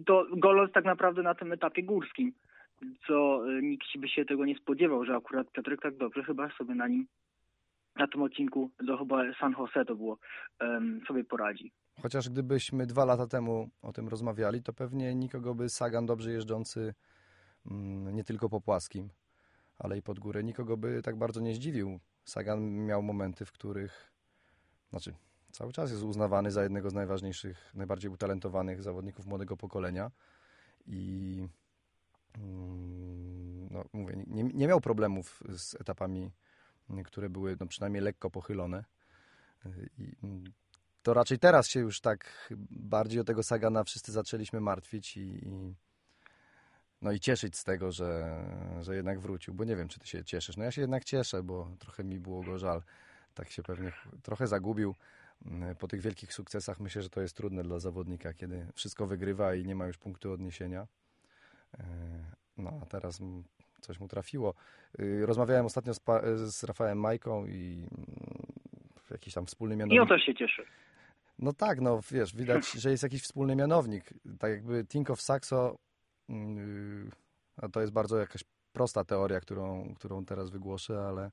to 0.06 0.26
goląc 0.36 0.72
tak 0.72 0.84
naprawdę 0.84 1.22
na 1.22 1.34
tym 1.34 1.52
etapie 1.52 1.82
górskim, 1.82 2.32
co 3.06 3.42
nikt 3.62 3.86
by 3.98 4.08
się 4.08 4.24
tego 4.24 4.44
nie 4.44 4.56
spodziewał, 4.56 5.04
że 5.04 5.16
akurat 5.16 5.52
Piotrek 5.52 5.80
tak 5.82 5.96
dobrze 5.96 6.24
chyba 6.24 6.50
sobie 6.50 6.74
na 6.74 6.88
nim 6.88 7.06
na 7.96 8.06
tym 8.08 8.22
odcinku 8.22 8.70
do 8.86 8.98
chyba 8.98 9.22
San 9.40 9.54
Jose 9.58 9.84
to 9.84 9.94
było, 9.94 10.18
sobie 11.08 11.24
poradzi. 11.24 11.72
Chociaż 12.02 12.28
gdybyśmy 12.28 12.86
dwa 12.86 13.04
lata 13.04 13.26
temu 13.26 13.70
o 13.82 13.92
tym 13.92 14.08
rozmawiali, 14.08 14.62
to 14.62 14.72
pewnie 14.72 15.14
nikogo 15.14 15.54
by 15.54 15.68
Sagan 15.68 16.06
dobrze 16.06 16.32
jeżdżący 16.32 16.94
mm, 17.70 18.14
nie 18.14 18.24
tylko 18.24 18.48
po 18.48 18.60
płaskim, 18.60 19.08
ale 19.78 19.98
i 19.98 20.02
pod 20.02 20.18
górę, 20.18 20.44
nikogo 20.44 20.76
by 20.76 21.02
tak 21.02 21.16
bardzo 21.16 21.40
nie 21.40 21.54
zdziwił. 21.54 22.00
Sagan 22.24 22.86
miał 22.86 23.02
momenty, 23.02 23.44
w 23.44 23.52
których, 23.52 24.12
znaczy 24.90 25.14
cały 25.50 25.72
czas 25.72 25.90
jest 25.90 26.02
uznawany 26.02 26.50
za 26.50 26.62
jednego 26.62 26.90
z 26.90 26.94
najważniejszych, 26.94 27.72
najbardziej 27.74 28.10
utalentowanych 28.10 28.82
zawodników 28.82 29.26
młodego 29.26 29.56
pokolenia 29.56 30.10
i 30.86 31.48
no, 33.70 33.84
mówię, 33.92 34.24
nie, 34.26 34.42
nie 34.42 34.68
miał 34.68 34.80
problemów 34.80 35.42
z 35.48 35.74
etapami 35.74 36.30
które 37.04 37.30
były 37.30 37.56
no, 37.60 37.66
przynajmniej 37.66 38.02
lekko 38.02 38.30
pochylone. 38.30 38.84
I 39.98 40.16
to 41.02 41.14
raczej 41.14 41.38
teraz 41.38 41.68
się 41.68 41.80
już 41.80 42.00
tak 42.00 42.52
bardziej 42.70 43.20
o 43.20 43.24
tego 43.24 43.42
Sagana 43.42 43.84
wszyscy 43.84 44.12
zaczęliśmy 44.12 44.60
martwić 44.60 45.16
i, 45.16 45.20
i 45.20 45.74
no 47.02 47.12
i 47.12 47.20
cieszyć 47.20 47.56
z 47.56 47.64
tego, 47.64 47.92
że, 47.92 48.44
że 48.80 48.96
jednak 48.96 49.20
wrócił, 49.20 49.54
bo 49.54 49.64
nie 49.64 49.76
wiem, 49.76 49.88
czy 49.88 50.00
ty 50.00 50.06
się 50.06 50.24
cieszysz. 50.24 50.56
No 50.56 50.64
ja 50.64 50.70
się 50.70 50.80
jednak 50.80 51.04
cieszę, 51.04 51.42
bo 51.42 51.76
trochę 51.78 52.04
mi 52.04 52.20
było 52.20 52.42
go 52.42 52.58
żal. 52.58 52.82
Tak 53.34 53.50
się 53.50 53.62
pewnie 53.62 53.92
trochę 54.22 54.46
zagubił 54.46 54.94
po 55.78 55.88
tych 55.88 56.00
wielkich 56.00 56.32
sukcesach. 56.32 56.80
Myślę, 56.80 57.02
że 57.02 57.10
to 57.10 57.20
jest 57.20 57.36
trudne 57.36 57.62
dla 57.62 57.78
zawodnika, 57.78 58.34
kiedy 58.34 58.66
wszystko 58.74 59.06
wygrywa 59.06 59.54
i 59.54 59.64
nie 59.64 59.74
ma 59.74 59.86
już 59.86 59.98
punktu 59.98 60.32
odniesienia. 60.32 60.86
E, 61.78 61.84
no 62.58 62.80
a 62.82 62.86
teraz 62.86 63.20
coś 63.80 64.00
mu 64.00 64.08
trafiło. 64.08 64.54
Y, 65.00 65.26
rozmawiałem 65.26 65.66
ostatnio 65.66 65.94
z, 65.94 66.00
z 66.54 66.64
Rafałem 66.64 67.00
Majką 67.00 67.46
i 67.46 67.88
mm, 67.92 68.52
jakiś 69.10 69.34
tam 69.34 69.46
wspólny 69.46 69.76
mianownik. 69.76 69.96
I 69.96 70.00
on 70.00 70.08
też 70.08 70.22
się 70.22 70.34
cieszy. 70.34 70.64
No 71.38 71.52
tak, 71.52 71.80
no 71.80 72.00
wiesz, 72.10 72.36
widać, 72.36 72.72
że 72.72 72.90
jest 72.90 73.02
jakiś 73.02 73.22
wspólny 73.22 73.56
mianownik. 73.56 74.04
Tak 74.38 74.50
jakby 74.50 74.84
Think 74.84 75.10
of 75.10 75.20
Saxo, 75.20 75.76
yy, 76.28 77.68
to 77.72 77.80
jest 77.80 77.92
bardzo 77.92 78.18
jakaś 78.18 78.44
prosta 78.72 79.04
teoria, 79.04 79.40
którą, 79.40 79.94
którą 79.94 80.24
teraz 80.24 80.50
wygłoszę, 80.50 81.00
ale 81.08 81.30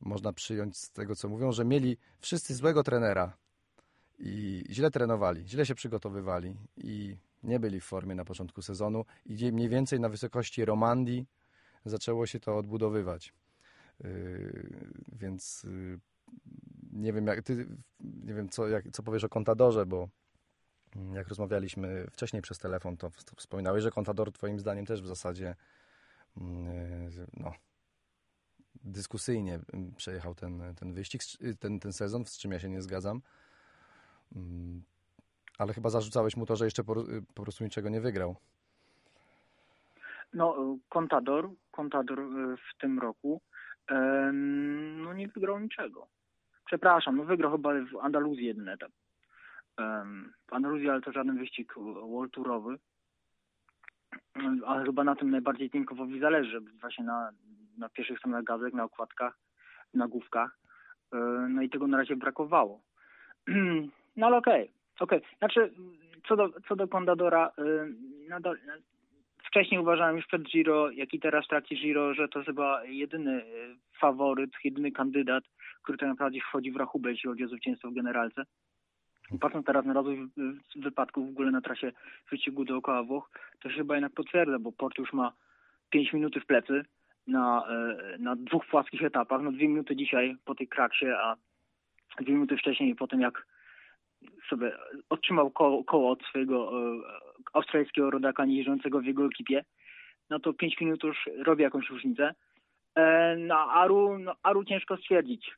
można 0.00 0.32
przyjąć 0.32 0.76
z 0.76 0.90
tego, 0.90 1.14
co 1.14 1.28
mówią, 1.28 1.52
że 1.52 1.64
mieli 1.64 1.96
wszyscy 2.20 2.54
złego 2.54 2.82
trenera 2.82 3.36
i 4.18 4.64
źle 4.70 4.90
trenowali, 4.90 5.48
źle 5.48 5.66
się 5.66 5.74
przygotowywali 5.74 6.56
i 6.76 7.16
nie 7.46 7.60
byli 7.60 7.80
w 7.80 7.84
formie 7.84 8.14
na 8.14 8.24
początku 8.24 8.62
sezonu 8.62 9.04
i 9.26 9.52
mniej 9.52 9.68
więcej 9.68 10.00
na 10.00 10.08
wysokości 10.08 10.64
Romandii 10.64 11.26
zaczęło 11.84 12.26
się 12.26 12.40
to 12.40 12.56
odbudowywać. 12.56 13.32
Yy, 14.00 14.94
więc 15.12 15.64
yy, 15.64 16.00
nie 16.92 17.12
wiem, 17.12 17.26
jak 17.26 17.42
ty, 17.42 17.66
nie 18.00 18.34
wiem 18.34 18.48
co, 18.48 18.68
jak, 18.68 18.90
co 18.92 19.02
powiesz 19.02 19.24
o 19.24 19.28
Contadorze, 19.28 19.86
bo 19.86 20.08
mm, 20.96 21.14
jak 21.14 21.28
rozmawialiśmy 21.28 22.06
wcześniej 22.10 22.42
przez 22.42 22.58
telefon, 22.58 22.96
to 22.96 23.10
wspominałeś, 23.36 23.82
że 23.82 23.90
Contador 23.90 24.32
twoim 24.32 24.60
zdaniem 24.60 24.86
też 24.86 25.02
w 25.02 25.06
zasadzie 25.06 25.54
mm, 26.36 27.10
no, 27.36 27.52
dyskusyjnie 28.84 29.60
przejechał 29.96 30.34
ten, 30.34 30.62
ten 30.76 30.92
wyścig, 30.92 31.22
ten, 31.58 31.80
ten 31.80 31.92
sezon, 31.92 32.24
z 32.24 32.38
czym 32.38 32.52
ja 32.52 32.60
się 32.60 32.68
nie 32.68 32.82
zgadzam. 32.82 33.22
Ale 35.58 35.72
chyba 35.72 35.90
zarzucałeś 35.90 36.36
mu 36.36 36.46
to, 36.46 36.56
że 36.56 36.64
jeszcze 36.64 36.84
po, 36.84 36.94
po 37.34 37.42
prostu 37.42 37.64
niczego 37.64 37.88
nie 37.88 38.00
wygrał. 38.00 38.36
No, 40.34 40.76
Contador, 40.88 41.50
Contador 41.70 42.20
e, 42.20 42.24
w 42.56 42.78
tym 42.80 42.98
roku 42.98 43.40
no 44.92 45.12
nie 45.12 45.28
wygrał 45.28 45.58
niczego. 45.58 46.06
Przepraszam, 46.66 47.16
no 47.16 47.24
wygrał 47.24 47.52
chyba 47.52 47.70
w 47.92 47.96
Andaluzji 48.00 48.46
jeden 48.46 48.68
etap. 48.68 48.92
W 50.48 50.52
Andaluzji, 50.52 50.90
ale 50.90 51.00
to 51.00 51.12
żaden 51.12 51.38
wyścig 51.38 51.74
World. 52.08 52.36
Ale 54.66 54.84
chyba 54.84 55.04
na 55.04 55.16
tym 55.16 55.30
najbardziej 55.30 55.70
Tinkowowi 55.70 56.20
zależy, 56.20 56.60
właśnie 56.60 57.04
na, 57.04 57.30
na 57.78 57.88
pierwszych 57.88 58.18
stronach 58.18 58.44
gazek, 58.44 58.74
na 58.74 58.84
okładkach, 58.84 59.38
na 59.94 60.08
główkach. 60.08 60.58
E, 61.12 61.16
no 61.48 61.62
i 61.62 61.70
tego 61.70 61.86
na 61.86 61.96
razie 61.96 62.16
brakowało. 62.16 62.80
No 64.18 64.26
ale 64.26 64.36
okej, 64.36 64.62
okay. 64.62 64.75
Okej, 65.00 65.18
okay. 65.18 65.30
znaczy 65.38 65.72
co 66.28 66.36
do, 66.36 66.48
co 66.68 66.76
do 66.76 66.88
yy, 67.58 67.94
nadal, 68.28 68.56
wcześniej 69.44 69.80
uważałem 69.80 70.16
już 70.16 70.26
przed 70.26 70.42
Giro, 70.42 70.90
jak 70.90 71.14
i 71.14 71.20
teraz 71.20 71.44
w 71.44 71.48
trakcie 71.48 71.76
Giro, 71.76 72.14
że 72.14 72.28
to 72.28 72.44
chyba 72.44 72.84
jedyny 72.84 73.44
y, 73.44 73.76
faworyt, 74.00 74.50
jedyny 74.64 74.92
kandydat, 74.92 75.44
który 75.82 75.98
tak 75.98 76.08
naprawdę 76.08 76.38
wchodzi 76.40 76.72
w 76.72 76.76
rachubę, 76.76 77.10
jeśli 77.10 77.30
chodzi 77.30 77.44
o 77.44 77.48
zwycięstwo 77.48 77.90
w 77.90 77.94
generalce. 77.94 78.44
Patrząc 79.40 79.66
teraz 79.66 79.86
na 79.86 79.92
rozwój 79.92 80.28
wypadków 80.76 81.26
w 81.26 81.30
ogóle 81.30 81.50
na 81.50 81.60
trasie 81.60 81.92
wyścigu 82.30 82.64
dookoła 82.64 83.02
Włoch, 83.02 83.30
to 83.60 83.70
się 83.70 83.76
chyba 83.76 83.94
jednak 83.94 84.12
potwierdza, 84.12 84.58
bo 84.58 84.72
Port 84.72 84.98
już 84.98 85.12
ma 85.12 85.32
5 85.90 86.12
minuty 86.12 86.40
w 86.40 86.46
plecy 86.46 86.84
na, 87.26 87.64
y, 88.14 88.18
na 88.18 88.36
dwóch 88.36 88.66
płaskich 88.66 89.02
etapach. 89.02 89.42
No 89.42 89.52
dwie 89.52 89.68
minuty 89.68 89.96
dzisiaj 89.96 90.36
po 90.44 90.54
tej 90.54 90.68
kraksie, 90.68 91.06
a 91.06 91.36
dwie 92.20 92.32
minuty 92.32 92.56
wcześniej 92.56 92.94
po 92.94 93.06
tym, 93.06 93.20
jak 93.20 93.46
sobie 94.50 94.72
otrzymał 95.10 95.50
koło, 95.50 95.84
koło 95.84 96.10
od 96.10 96.22
swojego 96.22 96.70
e, 96.70 97.00
australijskiego 97.52 98.10
rodaka 98.10 98.44
nie 98.44 98.56
jeżdżącego 98.56 99.00
w 99.00 99.04
jego 99.04 99.26
ekipie, 99.26 99.64
no 100.30 100.38
to 100.38 100.52
5 100.52 100.80
minut 100.80 101.02
już 101.02 101.28
robi 101.44 101.62
jakąś 101.62 101.90
różnicę. 101.90 102.34
E, 102.94 103.36
na 103.36 103.58
Aru, 103.58 104.18
no 104.18 104.34
Aru 104.42 104.64
ciężko 104.64 104.96
stwierdzić, 104.96 105.50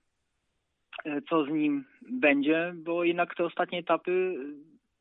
e, 1.04 1.22
co 1.22 1.44
z 1.44 1.48
nim 1.48 1.84
będzie, 2.10 2.72
bo 2.76 3.04
jednak 3.04 3.34
te 3.34 3.44
ostatnie 3.44 3.78
etapy 3.78 4.36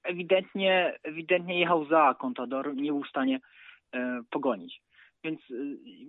ewidentnie, 0.03 0.99
ewidentnie 1.03 1.59
jechał 1.59 1.85
za 1.85 2.15
Contador, 2.21 2.75
nie 2.75 2.91
był 2.91 3.03
w 3.03 3.09
stanie 3.09 3.39
pogonić. 4.29 4.81
Więc 5.23 5.39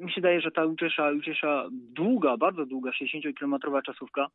mi 0.01 0.13
się 0.13 0.21
daje, 0.21 0.41
że 0.41 0.51
ta 0.51 0.63
jutrzejsza, 0.63 1.11
jutrzejsza 1.11 1.69
długa, 1.73 2.37
bardzo 2.37 2.67
długa, 2.67 2.91
60-kilometrowa 2.91 3.83
czasówka 3.83 4.29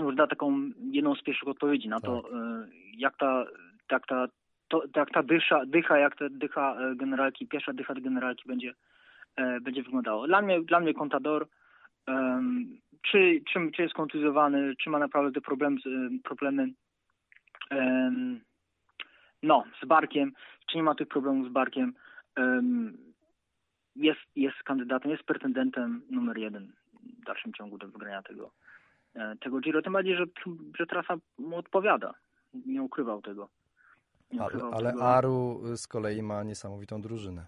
już 0.00 0.14
da 0.14 0.26
taką 0.26 0.70
jedną 0.90 1.14
z 1.14 1.22
pierwszych 1.22 1.48
odpowiedzi 1.48 1.88
na 1.88 2.00
to, 2.00 2.22
tak. 2.22 2.32
E, 2.32 2.66
jak 2.96 3.16
ta, 3.16 3.44
jak 3.90 4.06
ta, 4.06 4.26
to, 4.68 4.82
jak 4.96 5.10
ta 5.10 5.22
dysza, 5.22 5.66
dycha, 5.66 5.98
jak 5.98 6.16
ta 6.16 6.24
dycha 6.30 6.76
e, 6.80 6.96
generalki, 6.96 7.46
pierwsza 7.46 7.72
dycha 7.72 7.94
generalki 7.94 8.42
będzie, 8.46 8.74
e, 9.36 9.60
będzie 9.60 9.82
wyglądało. 9.82 10.26
Dla 10.26 10.42
mnie, 10.42 10.60
dla 10.60 10.80
mnie 10.80 10.94
Contador, 10.94 11.48
um, 12.08 12.78
czy, 13.02 13.40
czy, 13.52 13.70
czy 13.76 13.82
jest 13.82 13.94
kontuzjowany, 13.94 14.74
czy 14.76 14.90
ma 14.90 14.98
naprawdę 14.98 15.40
problemy, 15.40 15.76
problemy 16.24 16.68
um, 17.70 18.40
no, 19.42 19.64
z 19.82 19.86
barkiem, 19.86 20.32
czy 20.70 20.76
nie 20.76 20.82
ma 20.82 20.94
tych 20.94 21.08
problemów 21.08 21.48
z 21.48 21.52
barkiem, 21.52 21.94
um, 22.36 22.96
jest, 23.96 24.20
jest 24.36 24.62
kandydatem, 24.62 25.10
jest 25.10 25.24
pretendentem 25.24 26.02
numer 26.10 26.38
jeden 26.38 26.72
w 27.20 27.24
dalszym 27.24 27.52
ciągu 27.52 27.78
do 27.78 27.88
wygrania 27.88 28.22
tego, 28.22 28.50
tego 29.40 29.60
Giro, 29.60 29.82
tym 29.82 29.92
bardziej, 29.92 30.16
że, 30.16 30.24
że 30.78 30.86
trasa 30.86 31.14
mu 31.38 31.56
odpowiada. 31.56 32.14
Nie 32.66 32.82
ukrywał 32.82 33.22
tego. 33.22 33.48
Nie 34.32 34.42
ukrywał 34.42 34.68
ale, 34.68 34.76
ale 34.76 34.92
tego. 34.92 35.04
Aru 35.04 35.60
z 35.76 35.86
kolei 35.86 36.22
ma 36.22 36.42
niesamowitą 36.42 37.00
drużynę. 37.00 37.46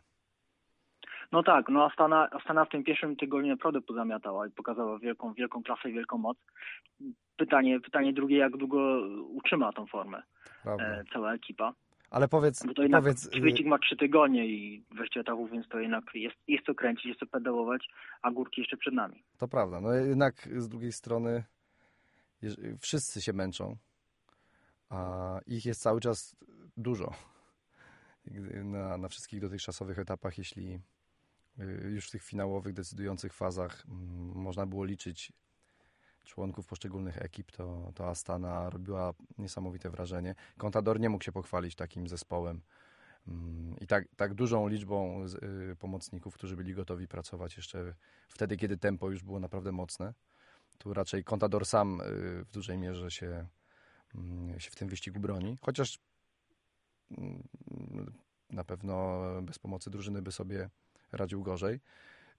No 1.33 1.42
tak, 1.42 1.68
no 1.68 1.85
Astana, 1.85 2.31
Astana 2.31 2.64
w 2.64 2.68
tym 2.68 2.85
pierwszym 2.85 3.16
tygodniu 3.16 3.50
naprawdę 3.50 3.81
pozamiatała 3.81 4.46
i 4.46 4.50
pokazała 4.50 4.98
wielką, 4.98 5.35
wielką 5.35 5.62
klasę 5.62 5.90
i 5.90 5.92
wielką 5.92 6.18
moc. 6.18 6.38
Pytanie, 7.37 7.81
pytanie 7.81 8.12
drugie, 8.12 8.37
jak 8.37 8.57
długo 8.57 9.00
utrzyma 9.29 9.72
tą 9.72 9.87
formę 9.87 10.22
e, 10.66 11.05
cała 11.12 11.35
ekipa. 11.35 11.72
Ale 12.14 12.29
powiedz... 12.29 12.66
Bo 12.66 12.74
to 12.74 12.83
jednak 12.83 13.03
powiedz... 13.03 13.35
Świecik 13.35 13.66
ma 13.66 13.79
trzy 13.79 13.96
tygodnie 13.96 14.46
i 14.46 14.85
20 14.90 15.20
etapów, 15.20 15.50
więc 15.50 15.68
to 15.68 15.79
jednak 15.79 16.05
jest, 16.14 16.37
jest 16.48 16.66
to 16.66 16.74
kręcić, 16.74 17.07
jest 17.07 17.20
to 17.20 17.27
pedałować, 17.27 17.88
a 18.22 18.31
górki 18.31 18.61
jeszcze 18.61 18.77
przed 18.77 18.94
nami. 18.94 19.22
To 19.38 19.48
prawda. 19.48 19.81
No 19.81 19.92
jednak 19.92 20.48
z 20.57 20.68
drugiej 20.68 20.92
strony 20.92 21.44
wszyscy 22.79 23.22
się 23.22 23.33
męczą, 23.33 23.77
a 24.88 25.40
ich 25.46 25.66
jest 25.66 25.83
cały 25.83 26.00
czas 26.00 26.37
dużo. 26.77 27.14
Na, 28.64 28.98
na 28.98 29.09
wszystkich 29.09 29.40
dotychczasowych 29.40 29.98
etapach, 29.98 30.38
jeśli 30.38 30.81
y, 31.59 31.90
już 31.90 32.09
w 32.09 32.11
tych 32.11 32.22
finałowych, 32.22 32.74
decydujących 32.74 33.33
fazach 33.33 33.85
mm, 33.88 34.33
można 34.35 34.66
było 34.66 34.85
liczyć 34.85 35.33
członków 36.24 36.66
poszczególnych 36.66 37.22
ekip, 37.22 37.52
to, 37.52 37.92
to 37.94 38.08
Astana 38.08 38.70
robiła 38.70 39.14
niesamowite 39.38 39.90
wrażenie. 39.90 40.34
Contador 40.58 41.00
nie 41.00 41.08
mógł 41.08 41.24
się 41.24 41.32
pochwalić 41.32 41.74
takim 41.74 42.08
zespołem 42.08 42.60
mm, 43.28 43.76
i 43.80 43.87
tak, 43.87 44.04
tak 44.16 44.34
dużą 44.34 44.68
liczbą 44.68 45.26
y, 45.72 45.76
pomocników, 45.76 46.34
którzy 46.34 46.56
byli 46.56 46.74
gotowi 46.74 47.08
pracować 47.08 47.56
jeszcze 47.56 47.94
wtedy, 48.28 48.56
kiedy 48.56 48.76
tempo 48.76 49.10
już 49.10 49.22
było 49.22 49.40
naprawdę 49.40 49.72
mocne. 49.72 50.14
Tu 50.78 50.94
raczej 50.94 51.24
Contador 51.24 51.66
sam 51.66 52.00
y, 52.00 52.04
w 52.44 52.50
dużej 52.52 52.78
mierze 52.78 53.10
się, 53.10 53.46
mm, 54.14 54.60
się 54.60 54.70
w 54.70 54.76
tym 54.76 54.88
wyścigu 54.88 55.20
broni, 55.20 55.58
chociaż 55.60 55.98
mm, 57.18 57.48
na 58.50 58.64
pewno 58.64 59.20
bez 59.42 59.58
pomocy 59.58 59.90
drużyny 59.90 60.22
by 60.22 60.32
sobie 60.32 60.70
radził 61.12 61.42
gorzej. 61.42 61.80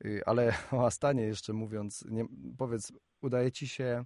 Y, 0.05 0.21
ale 0.25 0.53
o 0.71 0.86
Astanie 0.86 1.23
jeszcze 1.23 1.53
mówiąc, 1.53 2.05
nie, 2.10 2.25
powiedz, 2.58 2.93
udaje 3.21 3.51
ci 3.51 3.67
się 3.67 4.05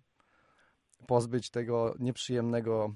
pozbyć 1.08 1.50
tego 1.50 1.96
nieprzyjemnego 2.00 2.96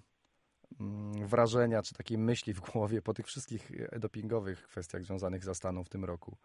mm, 0.80 1.28
wrażenia 1.28 1.82
czy 1.82 1.96
takiej 1.96 2.18
myśli 2.18 2.54
w 2.54 2.60
głowie 2.60 3.02
po 3.02 3.14
tych 3.14 3.26
wszystkich 3.26 3.72
dopingowych 4.00 4.68
kwestiach 4.68 5.04
związanych 5.04 5.44
z 5.44 5.48
Astaną 5.48 5.84
w 5.84 5.90
tym 5.90 6.06
roku, 6.06 6.38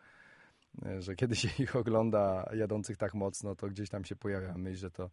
y, 0.86 1.02
że 1.02 1.14
kiedy 1.14 1.36
się 1.36 1.48
ich 1.62 1.76
ogląda 1.76 2.50
jadących 2.52 2.96
tak 2.96 3.14
mocno, 3.14 3.54
to 3.54 3.66
gdzieś 3.66 3.90
tam 3.90 4.04
się 4.04 4.16
pojawia 4.16 4.54
myśl, 4.54 4.78
że 4.78 4.90
to 4.90 5.10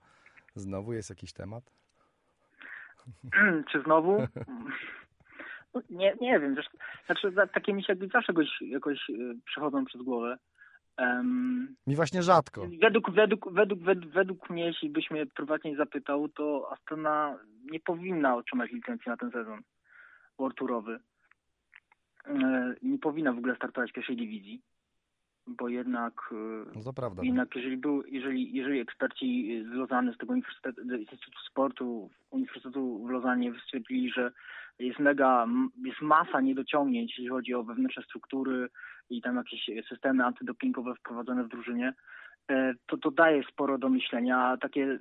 znowu 0.55 0.93
jest 0.93 1.09
jakiś 1.09 1.33
temat? 1.33 1.71
Czy 3.71 3.81
znowu? 3.81 4.27
No, 5.73 5.81
nie, 5.89 6.15
nie 6.21 6.39
wiem. 6.39 6.55
Znaczy, 7.05 7.33
takie 7.53 7.73
mi 7.73 7.83
się 7.83 7.95
jakoś, 8.27 8.61
jakoś 8.61 9.09
y, 9.09 9.37
przechodzą 9.45 9.85
przez 9.85 10.01
głowę. 10.01 10.37
Um, 10.97 11.75
Mi 11.87 11.95
właśnie 11.95 12.23
rzadko. 12.23 12.67
Według, 12.81 13.11
według, 13.11 13.53
według, 13.53 13.83
według, 13.83 14.13
według 14.13 14.49
mnie, 14.49 14.65
jeśli 14.65 14.89
byś 14.89 15.11
mnie 15.11 15.25
prywatnie 15.25 15.75
zapytał, 15.75 16.29
to 16.29 16.71
Astana 16.71 17.39
nie 17.71 17.79
powinna 17.79 18.35
otrzymać 18.35 18.71
licencji 18.71 19.09
na 19.09 19.17
ten 19.17 19.31
sezon 19.31 19.61
World 20.39 20.57
Tourowy. 20.57 20.99
E, 22.25 22.75
nie 22.81 22.99
powinna 22.99 23.33
w 23.33 23.37
ogóle 23.37 23.55
startować 23.55 23.91
w 23.91 23.93
pierwszej 23.93 24.17
dywizji, 24.17 24.61
bo 25.47 25.69
jednak, 25.69 26.13
e, 26.31 26.79
no 26.85 26.93
prawda. 26.93 27.23
jednak 27.23 27.55
jeżeli, 27.55 27.77
był, 27.77 28.03
jeżeli, 28.07 28.53
jeżeli 28.53 28.79
eksperci 28.79 29.63
z 29.69 29.73
Lozany, 29.73 30.13
z 30.13 30.17
tego 30.17 30.35
Instytutu 30.35 31.39
Sportu, 31.49 32.09
Uniwersytetu 32.31 33.05
w 33.05 33.09
Lozanie 33.09 33.53
stwierdzili, 33.65 34.11
że 34.11 34.31
jest 34.79 34.99
mega, 34.99 35.47
jest 35.85 36.01
masa 36.01 36.41
niedociągnięć, 36.41 37.11
jeśli 37.11 37.27
chodzi 37.27 37.53
o 37.53 37.63
wewnętrzne 37.63 38.03
struktury 38.03 38.69
i 39.09 39.21
tam 39.21 39.35
jakieś 39.35 39.85
systemy 39.89 40.25
antydopingowe 40.25 40.95
wprowadzone 40.95 41.43
w 41.43 41.47
drużynie, 41.47 41.93
e, 42.49 42.73
to 42.87 42.97
to 42.97 43.11
daje 43.11 43.43
sporo 43.43 43.77
do 43.77 43.89
myślenia. 43.89 44.57
Takie 44.61 44.99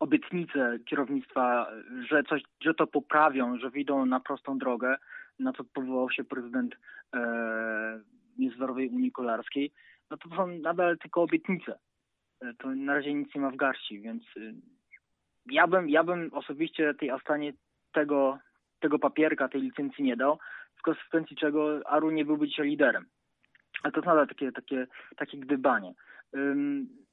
obietnice 0.00 0.78
kierownictwa, 0.84 1.70
że 2.10 2.22
coś, 2.22 2.42
że 2.60 2.74
to 2.74 2.86
poprawią, 2.86 3.58
że 3.58 3.70
wyjdą 3.70 4.06
na 4.06 4.20
prostą 4.20 4.58
drogę, 4.58 4.96
na 5.38 5.52
co 5.52 5.64
powołał 5.64 6.10
się 6.10 6.24
prezydent 6.24 6.74
Międzynarodowej 8.38 8.88
Unii 8.88 9.12
Kolarskiej, 9.12 9.72
no 10.10 10.16
to 10.16 10.28
są 10.28 10.46
nadal 10.46 10.98
tylko 10.98 11.22
obietnice. 11.22 11.78
E, 12.40 12.54
to 12.54 12.68
na 12.68 12.94
razie 12.94 13.14
nic 13.14 13.34
nie 13.34 13.40
ma 13.40 13.50
w 13.50 13.56
garści, 13.56 14.00
więc 14.00 14.22
e, 14.36 14.40
ja 15.46 15.66
bym, 15.66 15.88
ja 15.88 16.04
bym 16.04 16.30
osobiście 16.32 16.94
tej 16.94 17.10
Astanie 17.10 17.52
tego, 17.92 18.38
tego 18.80 18.98
papierka, 18.98 19.48
tej 19.48 19.62
licencji 19.62 20.04
nie 20.04 20.16
dał, 20.16 20.38
w 20.76 20.82
konsekwencji 20.82 21.36
czego 21.36 21.80
Aru 21.86 22.10
nie 22.10 22.24
byłby 22.24 22.48
dzisiaj 22.48 22.66
liderem. 22.66 23.06
Ale 23.82 23.92
to 23.92 23.98
jest 23.98 24.06
nadal 24.06 24.28
takie, 24.28 24.52
takie, 24.52 24.86
takie 25.16 25.38
gdybanie. 25.38 25.94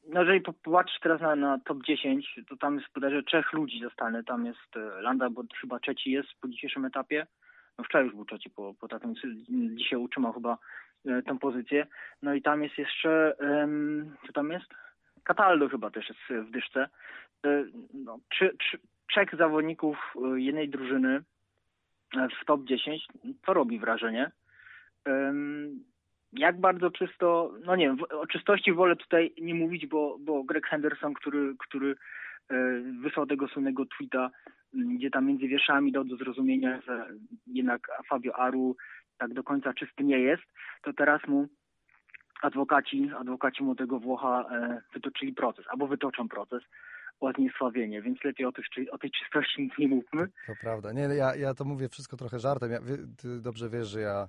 No 0.10 0.20
jeżeli 0.20 0.42
popatrzysz 0.42 1.00
teraz 1.00 1.22
na, 1.22 1.36
na 1.36 1.60
top 1.60 1.84
10, 1.84 2.40
to 2.50 2.58
tam 2.58 2.76
jest 2.76 2.94
bodajże 2.96 3.24
trzech 3.24 3.54
ludzi 3.54 3.80
zostanie. 3.84 4.24
Tam 4.24 4.46
jest 4.46 4.76
e, 4.76 5.02
Landa, 5.02 5.30
bo 5.30 5.44
chyba 5.62 5.80
trzeci 5.80 6.12
jest 6.12 6.30
po 6.42 6.48
dzisiejszym 6.48 6.86
etapie. 6.86 7.28
No 7.78 7.84
wczoraj 7.84 8.06
już 8.06 8.16
był 8.16 8.26
trzeci 8.26 8.50
po, 8.50 8.74
po 8.74 8.88
takim, 8.88 9.14
dzisiaj 9.76 10.00
utrzymał 10.00 10.34
chyba 10.34 10.58
e, 11.06 11.22
tę 11.22 11.40
pozycję. 11.40 11.88
No 12.22 12.34
i 12.34 12.42
tam 12.42 12.64
jest 12.64 12.78
jeszcze, 12.78 13.36
co 14.28 14.34
tam 14.34 14.52
jest? 14.52 14.68
Cataldo 15.24 15.70
chyba 15.70 15.92
też 15.92 16.10
jest 16.10 16.48
w 16.48 16.52
dyszce. 16.52 16.88
E, 17.46 17.66
no, 17.94 18.20
trzy, 18.30 18.56
trzy, 18.60 18.78
trzech 19.10 19.36
zawodników 19.38 20.14
jednej 20.36 20.70
drużyny 20.70 21.22
w 22.42 22.46
top 22.46 22.64
10, 22.64 23.08
to 23.46 23.54
robi 23.54 23.80
wrażenie. 23.80 24.32
Jak 26.34 26.60
bardzo 26.60 26.92
czysto, 26.92 27.54
no 27.66 27.76
nie 27.76 27.86
wiem, 27.88 27.98
o 28.10 28.28
czystości 28.28 28.74
wolę 28.74 28.96
tutaj 28.96 29.34
nie 29.42 29.56
mówić, 29.56 29.88
bo, 29.88 30.18
bo 30.20 30.44
Greg 30.44 30.68
Henderson, 30.68 31.14
który, 31.14 31.56
który 31.60 31.96
e, 32.50 32.82
wysłał 33.02 33.26
tego 33.26 33.48
słynnego 33.48 33.86
tweeta, 33.86 34.32
gdzie 34.74 35.10
tam 35.10 35.26
między 35.26 35.48
wierszami 35.48 35.92
dał 35.92 36.04
do 36.04 36.16
zrozumienia, 36.16 36.82
że 36.82 37.08
jednak 37.48 37.88
Fabio 38.10 38.36
Aru 38.36 38.76
tak 39.22 39.34
do 39.34 39.44
końca 39.44 39.74
czysty 39.74 40.04
nie 40.04 40.20
jest, 40.20 40.44
to 40.84 40.94
teraz 40.94 41.28
mu 41.28 41.48
adwokaci, 42.42 43.12
adwokaci 43.20 43.64
młodego 43.64 44.00
Włocha 44.00 44.46
e, 44.52 44.82
wytoczyli 44.94 45.34
proces, 45.34 45.66
albo 45.70 45.88
wytoczą 45.88 46.30
proces 46.30 46.64
o 47.20 47.32
zniesławienie, 47.32 48.02
więc 48.02 48.24
lepiej 48.24 48.46
o, 48.46 48.52
tej, 48.52 48.90
o 48.92 48.98
tej 48.98 49.12
czystości 49.12 49.62
nic 49.62 49.74
nie 49.78 49.88
mówmy. 49.88 50.28
To 50.48 50.54
prawda. 50.62 50.92
Nie, 50.92 51.02
ja, 51.02 51.36
ja 51.36 51.54
to 51.54 51.66
mówię 51.66 51.90
wszystko 51.90 52.18
trochę 52.18 52.40
żartem. 52.40 52.72
Ja, 52.72 52.80
ty 53.18 53.42
dobrze 53.42 53.70
wiesz, 53.70 53.88
że 53.88 54.02
ja 54.02 54.28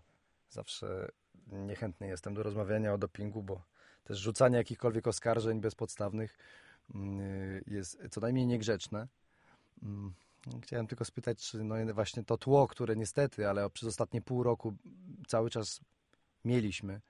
zawsze 0.48 1.08
niechętny 1.46 2.06
jestem 2.06 2.34
do 2.34 2.42
rozmawiania 2.42 2.94
o 2.94 2.98
dopingu, 2.98 3.42
bo 3.42 3.62
też 4.04 4.18
rzucanie 4.18 4.56
jakichkolwiek 4.56 5.06
oskarżeń 5.06 5.60
bezpodstawnych 5.60 6.36
mm, 6.94 7.20
jest 7.66 8.08
co 8.10 8.20
najmniej 8.20 8.46
niegrzeczne. 8.46 9.06
Chciałem 10.62 10.86
tylko 10.86 11.04
spytać, 11.04 11.38
czy 11.38 11.64
no 11.64 11.94
właśnie 11.94 12.24
to 12.24 12.38
tło, 12.38 12.68
które 12.68 12.96
niestety, 12.96 13.48
ale 13.48 13.70
przez 13.70 13.88
ostatnie 13.88 14.22
pół 14.22 14.42
roku 14.42 14.74
cały 15.26 15.50
czas 15.50 15.80
mieliśmy, 16.44 17.00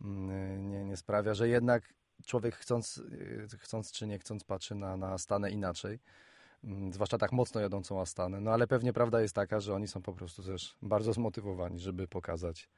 mm, 0.00 0.70
nie, 0.70 0.84
nie 0.84 0.96
sprawia, 0.96 1.34
że 1.34 1.48
jednak 1.48 1.94
człowiek 2.24 2.56
chcąc, 2.56 2.98
y, 2.98 3.58
chcąc 3.58 3.92
czy 3.92 4.06
nie 4.06 4.18
chcąc 4.18 4.44
patrzy 4.44 4.74
na, 4.74 4.96
na 4.96 5.12
Astanę 5.12 5.50
inaczej. 5.50 5.98
Mm, 6.64 6.92
zwłaszcza 6.92 7.18
tak 7.18 7.32
mocno 7.32 7.60
jadącą 7.60 8.00
Astanę. 8.00 8.40
No 8.40 8.50
ale 8.50 8.66
pewnie 8.66 8.92
prawda 8.92 9.20
jest 9.20 9.34
taka, 9.34 9.60
że 9.60 9.74
oni 9.74 9.88
są 9.88 10.02
po 10.02 10.12
prostu 10.12 10.42
też 10.42 10.76
bardzo 10.82 11.12
zmotywowani, 11.12 11.78
żeby 11.78 12.08
pokazać, 12.08 12.68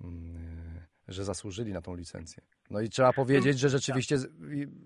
mm, 0.00 0.76
y, 1.08 1.12
że 1.12 1.24
zasłużyli 1.24 1.72
na 1.72 1.82
tą 1.82 1.94
licencję. 1.94 2.42
No 2.70 2.80
i 2.80 2.88
trzeba 2.88 3.12
powiedzieć, 3.12 3.58
że 3.58 3.68
rzeczywiście 3.68 4.18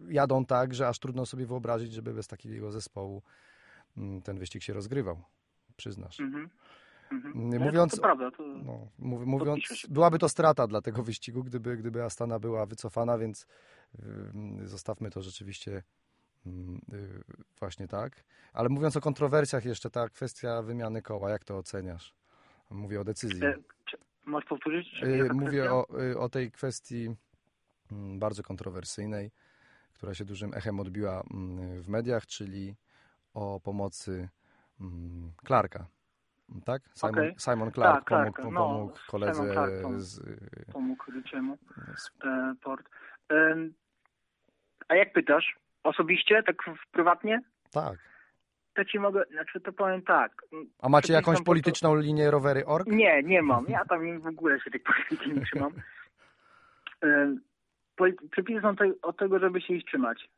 jadą 0.09 0.45
tak, 0.45 0.75
że 0.75 0.89
aż 0.89 0.99
trudno 0.99 1.27
sobie 1.27 1.47
wyobrazić, 1.47 1.93
żeby 1.93 2.15
bez 2.15 2.27
takiego 2.27 2.73
zespołu 2.73 3.23
ten 4.25 4.39
wyścig 4.39 4.63
się 4.63 4.73
rozgrywał. 4.73 5.23
Przyznasz. 5.77 6.21
Mhm. 6.21 6.51
Mhm. 7.13 7.63
Mówiąc, 7.63 7.91
to, 7.91 7.97
to 7.97 8.03
prawda, 8.03 8.31
to, 8.31 8.43
no, 8.43 8.89
mówiąc, 8.99 9.87
byłaby 9.89 10.19
to 10.19 10.29
strata 10.29 10.67
dla 10.67 10.81
tego 10.83 11.03
wyścigu, 11.03 11.45
gdyby, 11.45 11.77
gdyby 11.77 12.05
Astana 12.05 12.39
była 12.39 12.67
wycofana, 12.67 13.19
więc 13.19 13.47
yy, 13.99 14.67
zostawmy 14.69 15.11
to 15.11 15.23
rzeczywiście 15.23 15.83
yy, 16.47 16.53
właśnie 17.59 17.89
tak. 17.89 18.25
Ale 18.53 18.69
mówiąc 18.69 18.97
o 18.97 19.01
kontrowersjach 19.01 19.65
jeszcze, 19.65 19.91
ta 19.91 20.09
kwestia 20.09 20.63
wymiany 20.63 21.03
koła, 21.03 21.31
jak 21.31 21.45
to 21.45 21.59
oceniasz? 21.59 22.15
Mówię 22.71 23.01
o 23.01 23.05
decyzji. 23.05 23.45
E, 23.45 23.55
możesz 24.25 24.49
powtórzyć? 24.49 25.01
Yy, 25.03 25.29
mówię 25.35 25.73
o, 25.73 26.01
y, 26.01 26.19
o 26.19 26.29
tej 26.29 26.51
kwestii 26.51 27.17
mm, 27.93 28.19
bardzo 28.19 28.43
kontrowersyjnej, 28.43 29.31
która 29.93 30.15
się 30.15 30.25
dużym 30.25 30.55
echem 30.55 30.81
odbiła 30.81 31.23
mm, 31.31 31.83
w 31.83 31.89
mediach, 31.89 32.27
czyli 32.27 32.75
o 33.37 33.61
pomocy 33.61 34.29
mm, 34.81 35.33
Clarka 35.47 35.87
tak? 36.65 36.83
Simon, 36.95 37.15
okay. 37.15 37.35
Simon 37.39 37.73
Clark 37.73 38.09
tak, 38.09 38.09
pomógł, 38.09 38.37
tak. 38.37 38.53
No, 38.53 38.67
pomógł 38.67 38.99
koledze 39.07 39.53
Clark 39.53 39.83
pomógł, 39.83 40.01
z... 40.01 40.21
Pomógł 40.73 41.13
Richiemu 41.13 41.59
e, 42.25 42.55
Port. 42.63 42.89
E, 43.33 43.57
a 44.89 44.95
jak 44.95 45.13
pytasz? 45.13 45.57
Osobiście, 45.83 46.43
tak 46.43 46.57
prywatnie? 46.93 47.41
Tak. 47.73 47.99
To 48.75 48.85
ci 48.85 48.99
mogę, 48.99 49.25
znaczy 49.31 49.61
to 49.61 49.73
powiem 49.73 50.03
tak. 50.03 50.43
A 50.79 50.89
macie 50.89 51.13
jakąś 51.13 51.43
polityczną 51.43 51.89
to... 51.89 51.97
linię 51.97 52.31
rowery 52.31 52.67
org? 52.67 52.87
Nie, 52.87 53.23
nie 53.23 53.43
mam. 53.43 53.67
Ja 53.77 53.85
tam 53.85 54.21
w 54.21 54.27
ogóle 54.27 54.61
się 54.61 54.71
tej 54.71 54.81
polityki 54.81 55.33
nie 55.33 55.47
trzymam. 55.47 55.73
E, 57.05 57.37
przepisy 58.31 58.61
są 58.61 58.75
od 59.03 59.19
tego, 59.19 59.39
żeby 59.39 59.61
się 59.61 59.75
ich 59.75 59.85
trzymać 59.85 60.29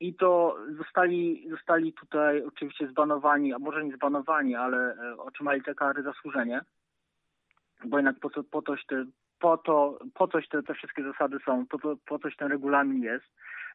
i 0.00 0.14
to 0.14 0.56
zostali, 0.78 1.46
zostali 1.50 1.92
tutaj 1.92 2.42
oczywiście 2.42 2.88
zbanowani, 2.88 3.52
a 3.52 3.58
może 3.58 3.84
nie 3.84 3.92
zbanowani, 3.92 4.54
ale 4.54 4.96
e, 4.96 5.16
otrzymali 5.16 5.62
te 5.62 5.74
kary 5.74 6.02
zasłużenie, 6.02 6.60
bo 7.84 7.98
jednak 7.98 8.18
po, 8.20 8.30
to, 8.30 8.44
po, 8.44 8.62
toś 8.62 8.86
te, 8.86 9.04
po 9.38 9.56
to, 9.56 9.98
po 10.14 10.28
coś 10.28 10.48
te, 10.48 10.62
te 10.62 10.74
wszystkie 10.74 11.02
zasady 11.02 11.38
są, 11.44 11.66
po, 11.66 11.78
to, 11.78 11.96
po 12.06 12.18
coś 12.18 12.36
ten 12.36 12.48
regulamin 12.48 13.02
jest 13.02 13.24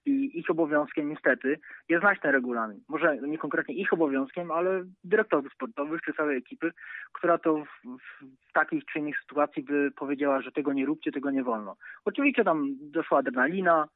i 0.06 0.40
ich 0.40 0.50
obowiązkiem 0.50 1.10
niestety 1.10 1.60
jest 1.90 2.02
znać 2.02 2.20
ten 2.20 2.32
regulamin. 2.32 2.84
Może 2.88 3.18
nie 3.18 3.38
konkretnie 3.38 3.76
ich 3.76 3.94
obowiązkiem, 3.94 4.52
ale 4.52 4.84
dyrektorów 5.04 5.54
sportowych 5.54 6.02
czy 6.02 6.14
całej 6.14 6.38
ekipy, 6.38 6.72
która 7.14 7.38
to 7.38 7.56
w, 7.56 7.98
w 8.50 8.54
takich 8.54 8.86
czy 8.86 9.00
innych 9.00 9.20
sytuacji 9.22 9.64
by 9.64 9.92
powiedziała, 9.96 10.42
że 10.42 10.52
tego 10.52 10.74
nie 10.74 10.86
róbcie, 10.86 11.12
tego 11.12 11.32
nie 11.32 11.44
wolno. 11.44 11.76
Oczywiście 12.06 12.44
tam 12.44 12.68
doszła 12.82 13.18
adrenalina, 13.18 13.88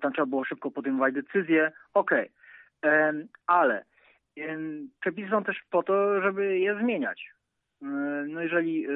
tam 0.00 0.12
trzeba 0.12 0.26
było 0.26 0.44
szybko 0.44 0.70
podejmować 0.70 1.14
decyzje, 1.14 1.72
okej, 1.94 2.30
okay. 2.82 3.26
ale 3.46 3.84
przepisy 5.00 5.30
są 5.30 5.44
też 5.44 5.60
po 5.70 5.82
to, 5.82 6.20
żeby 6.22 6.58
je 6.58 6.78
zmieniać. 6.78 7.30
No 8.28 8.42
jeżeli, 8.42 8.86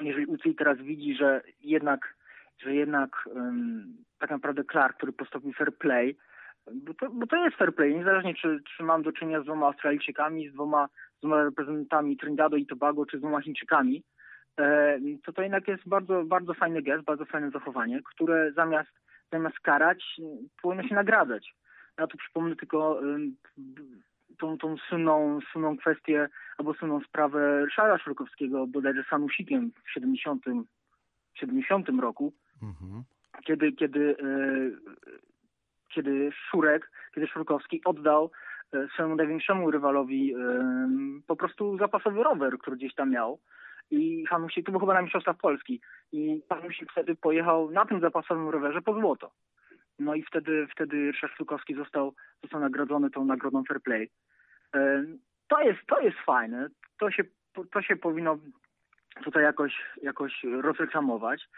jeżeli 0.00 0.26
UCI 0.26 0.54
teraz 0.54 0.78
widzi, 0.78 1.14
że 1.14 1.42
jednak, 1.60 2.14
że 2.58 2.74
jednak 2.74 3.28
tak 4.18 4.30
naprawdę 4.30 4.64
Clark, 4.64 4.96
który 4.96 5.12
postąpił 5.12 5.52
fair 5.52 5.76
play, 5.76 6.16
bo 6.74 6.94
to, 6.94 7.10
bo 7.10 7.26
to 7.26 7.44
jest 7.44 7.56
fair 7.56 7.74
play, 7.74 7.94
niezależnie 7.94 8.34
czy, 8.34 8.60
czy 8.76 8.82
mam 8.82 9.02
do 9.02 9.12
czynienia 9.12 9.40
z 9.40 9.44
dwoma 9.44 9.66
Australijczykami, 9.66 10.48
z 10.48 10.52
dwoma, 10.52 10.88
z 11.16 11.20
dwoma 11.20 11.44
reprezentantami 11.44 12.16
Trinidadu 12.16 12.56
i 12.56 12.66
Tobago, 12.66 13.06
czy 13.06 13.18
z 13.18 13.20
dwoma 13.20 13.40
Chińczykami, 13.40 14.02
e, 14.58 14.98
to 15.24 15.32
to 15.32 15.42
jednak 15.42 15.68
jest 15.68 15.88
bardzo, 15.88 16.24
bardzo 16.24 16.54
fajny 16.54 16.82
gest, 16.82 17.04
bardzo 17.04 17.24
fajne 17.24 17.50
zachowanie, 17.50 18.00
które 18.14 18.52
zamiast, 18.52 18.90
zamiast 19.32 19.60
karać, 19.60 20.20
powinno 20.62 20.88
się 20.88 20.94
nagradzać. 20.94 21.54
Ja 21.98 22.06
tu 22.06 22.18
przypomnę 22.18 22.56
tylko 22.56 23.00
tą, 24.38 24.58
tą 24.58 24.76
słynną, 24.88 25.38
słynną 25.52 25.76
kwestię, 25.76 26.28
albo 26.58 26.74
słynną 26.74 27.00
sprawę 27.00 27.64
Ryszarda 27.64 27.98
Szurkowskiego, 27.98 28.66
bodajże 28.66 29.04
sanusikiem 29.10 29.70
w 29.84 29.90
70, 29.90 30.44
70 31.34 31.88
roku, 31.88 32.32
mhm 32.62 33.04
kiedy, 33.44 33.72
kiedy, 33.72 34.16
e, 34.22 34.26
kiedy 35.88 36.30
Szurek, 36.32 36.90
kiedy 37.14 37.26
Szurkowski 37.26 37.80
oddał 37.84 38.30
e, 38.72 38.88
swojemu 38.94 39.16
największemu 39.16 39.70
rywalowi 39.70 40.34
e, 40.34 40.38
po 41.26 41.36
prostu 41.36 41.78
zapasowy 41.78 42.22
rower, 42.22 42.58
który 42.58 42.76
gdzieś 42.76 42.94
tam 42.94 43.10
miał. 43.10 43.38
I 43.90 44.26
Hanusik, 44.26 44.66
to 44.66 44.72
był 44.72 44.80
chyba 44.80 44.94
na 44.94 45.02
Mistrzostwach 45.02 45.36
Polski, 45.36 45.80
i 46.12 46.42
Hanusik 46.48 46.92
wtedy 46.92 47.14
pojechał 47.14 47.70
na 47.70 47.86
tym 47.86 48.00
zapasowym 48.00 48.48
rowerze 48.48 48.82
po 48.82 48.94
złoto. 48.94 49.30
No 49.98 50.14
i 50.14 50.22
wtedy, 50.22 50.66
wtedy 50.72 51.12
Ryszard 51.12 51.32
został, 51.76 52.14
został 52.42 52.60
nagrodzony 52.60 53.10
tą 53.10 53.24
nagrodą 53.24 53.64
Fair 53.64 53.82
Play. 53.82 54.10
To 55.48 55.60
jest, 55.60 55.80
to 55.86 56.00
jest 56.00 56.16
fajne, 56.18 56.68
to 56.98 57.10
się, 57.10 57.24
to 57.72 57.82
się 57.82 57.96
powinno 57.96 58.38
tutaj 59.24 59.42
jakoś, 59.42 59.82
jakoś 60.02 60.44
rozreklamować 60.62 61.48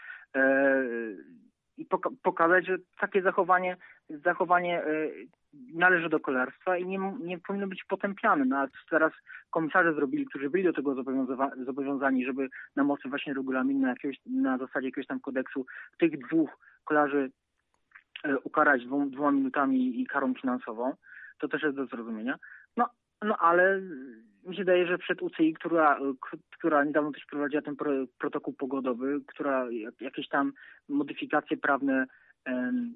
i 1.77 1.85
poka 1.85 2.09
pokazać, 2.23 2.65
że 2.65 2.77
takie 2.99 3.21
zachowanie, 3.21 3.77
zachowanie 4.09 4.85
y, 4.85 5.27
należy 5.73 6.09
do 6.09 6.19
kolarstwa 6.19 6.77
i 6.77 6.85
nie, 6.85 6.99
nie 7.19 7.39
powinno 7.39 7.67
być 7.67 7.83
potępiane. 7.83 8.45
No, 8.45 8.67
teraz 8.89 9.13
komisarze 9.49 9.93
zrobili, 9.93 10.25
którzy 10.25 10.49
byli 10.49 10.63
do 10.63 10.73
tego 10.73 10.95
zobowiązani, 11.65 12.25
żeby 12.25 12.49
na 12.75 12.83
mocy 12.83 13.09
właśnie 13.09 13.33
regulaminu, 13.33 13.79
na, 13.79 13.89
jakiegoś, 13.89 14.17
na 14.25 14.57
zasadzie 14.57 14.87
jakiegoś 14.87 15.07
tam 15.07 15.19
kodeksu 15.19 15.65
tych 15.99 16.27
dwóch 16.27 16.49
kolarzy 16.83 17.31
y, 18.25 18.39
ukarać 18.39 18.85
dwoma 18.85 19.31
minutami 19.31 20.01
i 20.01 20.07
karą 20.07 20.33
finansową, 20.33 20.95
to 21.39 21.47
też 21.47 21.63
jest 21.63 21.75
do 21.75 21.85
zrozumienia. 21.85 22.39
No, 22.77 22.89
no 23.23 23.37
ale 23.37 23.81
mi 24.45 24.55
się 24.55 24.61
wydaje, 24.61 24.87
że 24.87 24.97
przed 24.97 25.21
UCI, 25.21 25.53
która, 25.53 25.99
która 26.57 26.83
niedawno 26.83 27.11
też 27.11 27.25
prowadziła 27.25 27.61
ten 27.61 27.75
pro, 27.75 27.91
protokół 28.19 28.53
pogodowy, 28.53 29.21
która 29.27 29.67
jakieś 30.01 30.29
tam 30.29 30.53
modyfikacje 30.89 31.57
prawne 31.57 32.05
em, 32.45 32.93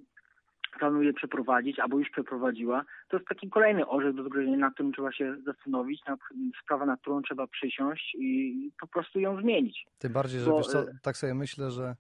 planuje 0.80 1.14
przeprowadzić, 1.14 1.80
albo 1.80 2.00
już 2.00 2.10
przeprowadziła, 2.10 2.86
to 3.08 3.18
jest 3.18 3.30
taki 3.30 3.50
kolejny 3.50 3.88
orzech 3.88 4.16
do 4.16 4.24
zgryzienia, 4.24 4.58
na 4.58 4.72
którym 4.72 4.94
trzeba 4.94 5.12
się 5.12 5.36
zastanowić, 5.46 6.06
na, 6.06 6.18
sprawa, 6.64 6.86
na 6.86 6.98
którą 6.98 7.22
trzeba 7.22 7.48
przysiąść 7.48 8.16
i 8.20 8.72
po 8.82 8.88
prostu 8.88 9.20
ją 9.20 9.42
zmienić. 9.42 9.86
Tym 9.98 10.14
bardziej, 10.14 10.40
że 10.40 10.50
Bo, 10.50 10.58
wiesz 10.58 10.68
co, 10.68 10.82
e, 10.82 10.98
tak 11.02 11.18
sobie 11.18 11.34
myślę, 11.34 11.72
że 11.72 11.96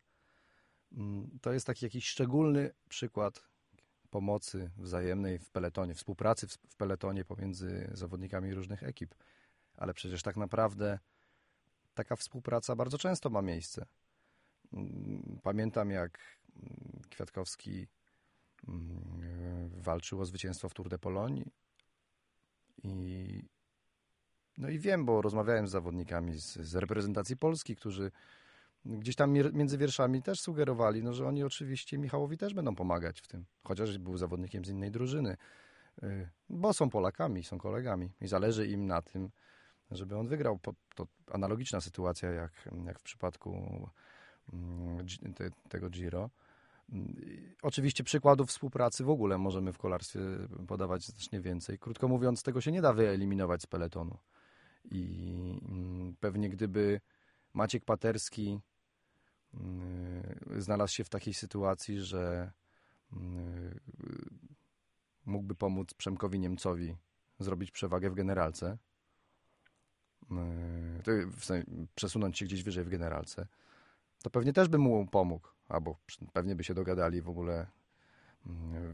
mm, 0.98 1.30
to 1.42 1.54
jest 1.54 1.68
taki 1.68 1.86
jakiś 1.86 2.08
szczególny 2.08 2.70
przykład 2.90 3.48
pomocy 4.10 4.72
wzajemnej 4.78 5.39
w 5.39 5.50
peletonie, 5.50 5.93
współpracy 5.93 6.48
w 6.48 6.76
peletonie 6.76 7.26
pomiędzy 7.26 7.91
zawodnikami 7.93 8.54
różnych 8.54 8.84
ekip. 8.84 9.15
Ale 9.78 9.93
przecież 9.93 10.24
tak 10.24 10.38
naprawdę 10.38 11.00
taka 11.93 12.15
współpraca 12.15 12.76
bardzo 12.76 12.98
często 12.98 13.30
ma 13.30 13.41
miejsce. 13.41 13.86
Mm, 14.74 15.39
pamiętam, 15.43 15.91
jak 15.91 16.20
mm, 16.56 17.02
Kwiatkowski 17.10 17.88
mm, 18.67 19.70
walczył 19.82 20.22
o 20.22 20.26
zwycięstwo 20.26 20.70
w 20.70 20.74
Tour 20.74 20.89
de 20.89 21.00
Pologne 21.00 21.43
i 22.84 23.43
no 24.58 24.70
i 24.70 24.80
wiem, 24.80 25.06
bo 25.06 25.22
rozmawiałem 25.22 25.67
z 25.67 25.72
zawodnikami 25.72 26.39
z, 26.39 26.54
z 26.54 26.76
reprezentacji 26.76 27.38
Polski, 27.38 27.76
którzy 27.76 28.12
gdzieś 28.88 29.15
tam 29.15 29.32
między 29.32 29.78
wierszami 29.78 30.21
też 30.21 30.39
sugerowali, 30.39 31.04
no, 31.04 31.13
że 31.13 31.28
oni 31.28 31.43
oczywiście 31.43 31.97
Michałowi 31.97 32.38
też 32.38 32.54
będą 32.54 32.76
pomagać 32.76 33.21
w 33.21 33.28
tym, 33.28 33.45
chociaż 33.63 33.97
był 33.97 34.17
zawodnikiem 34.17 34.65
z 34.65 34.69
innej 34.69 34.91
drużyny, 34.91 35.38
y, 36.04 36.30
bo 36.50 36.73
są 36.73 36.89
Polakami, 36.89 37.43
są 37.43 37.58
kolegami 37.58 38.10
i 38.21 38.28
zależy 38.28 38.67
im 38.67 38.88
na 38.88 39.02
tym, 39.02 39.30
żeby 39.91 40.17
on 40.17 40.28
wygrał. 40.28 40.60
To 40.95 41.08
analogiczna 41.32 41.82
sytuacja 41.82 42.32
jak, 42.32 42.69
jak 42.86 43.00
w 43.00 43.04
przypadku 43.04 43.52
mm, 44.54 45.06
tego 45.69 45.89
Giro. 45.89 46.30
Oczywiście 47.62 48.04
przykładów 48.04 48.50
współpracy 48.50 49.04
w 49.04 49.10
ogóle 49.10 49.38
możemy 49.38 49.73
w 49.73 49.78
kolarstwie 49.78 50.19
podawać 50.67 51.06
znacznie 51.06 51.41
więcej. 51.41 51.80
Krótko 51.80 52.08
mówiąc, 52.08 52.43
tego 52.43 52.62
się 52.62 52.71
nie 52.71 52.82
da 52.82 52.93
wyeliminować 52.93 53.62
z 53.62 53.67
peletonu. 53.67 54.17
I 54.91 55.60
mm, 55.69 56.15
pewnie 56.19 56.50
gdyby 56.50 57.02
Maciek 57.54 57.86
Paterski 57.86 58.60
y, 58.60 58.77
znalazł 60.58 60.93
się 60.93 61.04
w 61.04 61.10
takiej 61.10 61.34
sytuacji, 61.34 62.00
że 62.00 62.52
y, 63.13 63.17
mógłby 65.26 65.56
pomóc 65.56 65.93
Przemkowi 65.93 66.39
Niemcowi 66.39 66.96
zrobić 67.39 67.72
przewagę 67.72 68.10
w 68.10 68.15
generalce, 68.15 68.78
y, 71.48 71.88
przesunąć 71.96 72.38
się 72.38 72.46
gdzieś 72.46 72.63
wyżej 72.63 72.84
w 72.84 72.89
generalce, 72.89 73.48
to 74.24 74.30
pewnie 74.30 74.54
też 74.54 74.67
by 74.67 74.78
mu 74.78 75.08
pomógł, 75.08 75.48
albo 75.70 75.98
pewnie 76.34 76.56
by 76.56 76.63
się 76.63 76.74
dogadali 76.74 77.22
w 77.22 77.30
ogóle 77.30 77.67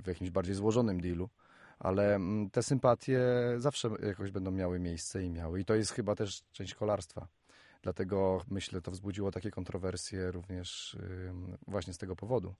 w 0.04 0.08
jakimś 0.08 0.30
bardziej 0.30 0.56
złożonym 0.56 1.02
dealu, 1.02 1.30
ale 1.80 2.20
te 2.52 2.64
sympatie 2.64 3.22
zawsze 3.58 3.90
jakoś 4.04 4.32
będą 4.32 4.52
miały 4.52 4.80
miejsce 4.80 5.24
i 5.24 5.30
miały. 5.30 5.60
I 5.60 5.66
to 5.66 5.76
jest 5.76 5.92
chyba 5.92 6.16
też 6.16 6.44
część 6.52 6.76
kolarstwa. 6.76 7.28
Dlatego 7.84 8.42
myślę, 8.52 8.82
to 8.82 8.92
wzbudziło 8.92 9.32
takie 9.32 9.52
kontrowersje 9.52 10.32
również 10.32 10.98
właśnie 11.68 11.94
z 11.94 11.98
tego 11.98 12.16
powodu. 12.16 12.54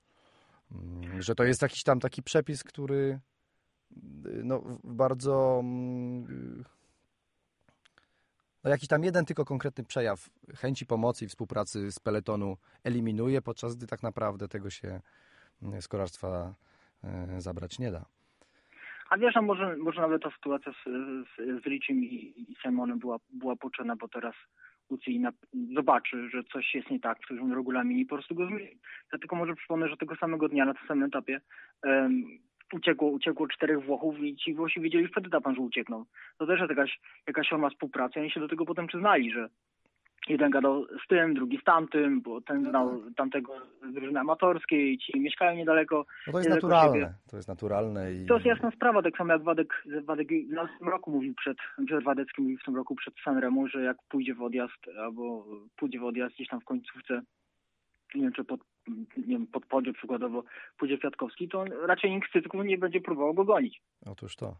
Mm, 0.72 1.22
że 1.22 1.36
to 1.36 1.44
jest 1.44 1.62
jakiś 1.62 1.84
tam 1.84 2.00
taki 2.00 2.24
przepis, 2.24 2.64
który 2.64 3.20
y, 4.26 4.44
no, 4.44 4.62
bardzo 4.84 5.60
mm, 5.60 6.64
no, 8.64 8.70
jakiś 8.70 8.90
tam 8.90 9.04
jeden 9.04 9.26
tylko 9.26 9.46
konkretny 9.46 9.84
przejaw 9.84 10.30
chęci 10.56 10.86
pomocy 10.86 11.26
i 11.26 11.28
współpracy 11.28 11.92
z 11.92 12.00
peletonu 12.00 12.58
eliminuje, 12.84 13.42
podczas 13.42 13.76
gdy 13.76 13.88
tak 13.88 14.04
naprawdę 14.04 14.48
tego 14.48 14.70
się 14.70 15.00
mm, 15.62 15.82
z 15.82 15.88
kolarstwa 15.88 16.54
e, 17.04 17.42
zabrać 17.42 17.80
nie 17.80 17.92
da. 17.92 18.06
A 19.10 19.18
wiesz, 19.18 19.38
a 19.38 19.42
może, 19.42 19.78
może 19.78 20.02
nawet 20.02 20.24
ta 20.24 20.32
sytuacja 20.32 20.72
z, 20.72 20.84
z, 20.86 21.64
z 21.64 21.66
Richiem 21.66 22.04
i, 22.04 22.34
i 22.38 22.56
Simonem 22.62 23.00
była, 23.00 23.18
była 23.30 23.56
potrzebna, 23.56 23.96
bo 23.96 24.08
teraz 24.08 24.36
UCI 24.94 25.20
na, 25.20 25.32
zobaczy, 25.76 26.30
że 26.30 26.44
coś 26.44 26.76
jest 26.76 26.90
nie 26.90 27.00
tak 27.00 27.18
w 27.24 27.28
tym 27.28 27.54
regulaminie 27.54 28.02
i 28.02 28.06
po 28.06 28.16
prostu 28.16 28.36
go 28.36 28.48
zmieni. 28.48 28.78
Ja 29.14 29.20
tylko 29.20 29.36
może 29.36 29.56
przypomnę, 29.56 29.88
że 29.88 29.98
tego 29.98 30.16
samego 30.16 30.50
dnia 30.50 30.66
na 30.66 30.74
tym 30.74 30.88
samym 30.88 31.04
etapie 31.04 31.42
um, 31.84 32.24
uciekło, 32.74 33.10
uciekło 33.10 33.48
czterech 33.48 33.86
Włochów 33.86 34.20
i 34.20 34.36
ci 34.36 34.54
Włosi 34.54 34.82
wiedzieli 34.82 35.10
przed 35.10 35.28
etapem, 35.28 35.56
że 35.56 35.62
uciekną. 35.62 36.06
To 36.38 36.48
też 36.48 36.60
jest 36.60 36.70
jakaś, 36.70 37.00
jakaś 37.28 37.50
forma 37.50 37.70
współpracy. 37.70 38.20
Oni 38.20 38.32
się 38.32 38.40
do 38.40 38.48
tego 38.48 38.66
potem 38.66 38.88
przyznali, 38.88 39.32
że 39.32 39.50
jeden 40.30 40.52
gadał 40.52 40.86
z 41.06 41.08
tym, 41.08 41.34
drugi 41.34 41.58
z 41.58 41.64
tamtym, 41.64 42.22
bo 42.22 42.42
ten 42.42 42.62
no 42.62 42.70
znał 42.70 43.02
tak. 43.02 43.16
tamtego 43.16 43.54
z 43.90 43.94
drużyny 43.94 44.20
amatorskiej, 44.20 44.98
ci 44.98 45.20
mieszkają 45.20 45.58
niedaleko. 45.58 46.06
No 46.28 46.34
to 46.34 46.40
jest 46.40 46.50
naturalne, 46.50 46.94
siebie. 46.94 47.14
to 47.30 47.38
jest 47.38 47.50
naturalne. 47.50 48.14
I... 48.14 48.26
To 48.26 48.34
jest 48.34 48.46
jasna 48.46 48.72
sprawa, 48.72 49.02
tak 49.02 49.18
samo 49.18 49.34
jak 49.34 49.44
Wadek, 49.44 49.84
Wadek 50.06 50.28
w 50.28 50.80
tym 50.80 50.90
roku 50.90 51.12
mówił 51.12 51.34
przed, 51.34 51.58
Piotr 51.90 52.04
Wadecki 52.04 52.42
mówił 52.42 52.58
w 52.58 52.66
tym 52.66 52.76
roku 52.76 52.96
przed 52.96 53.14
Sanremo, 53.24 53.68
że 53.68 53.84
jak 53.84 53.98
pójdzie 54.10 54.36
w 54.36 54.42
odjazd, 54.42 54.88
albo 55.00 55.46
pójdzie 55.76 56.00
w 56.00 56.04
odjazd 56.04 56.36
gdzieś 56.36 56.48
tam 56.48 56.62
w 56.62 56.66
końcówce, 56.66 57.22
nie 58.16 58.22
wiem, 58.22 58.32
czy 58.32 58.44
pod, 58.44 58.60
nie 59.18 59.38
wiem, 59.38 59.48
pod 59.48 59.66
podzie 59.66 59.94
przykładowo 59.94 60.44
pójdzie 60.78 60.98
Kwiatkowski, 60.98 61.50
to 61.50 61.62
on 61.62 61.68
raczej 61.86 62.12
nikt 62.12 62.30
z 62.30 62.34
cytków 62.34 62.66
nie 62.66 62.78
będzie 62.78 63.02
próbował 63.02 63.34
go 63.34 63.46
gonić. 63.46 63.82
Otóż 64.06 64.36
to. 64.36 64.56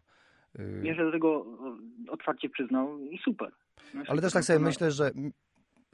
Nie, 0.82 0.94
że 0.94 1.04
do 1.04 1.12
tego 1.12 1.46
otwarcie 2.08 2.48
przyznał 2.48 2.98
i 2.98 3.18
super. 3.18 3.52
Ale 4.08 4.20
też 4.20 4.32
tak 4.32 4.44
sobie 4.44 4.58
myślę, 4.58 4.90
że 4.90 5.10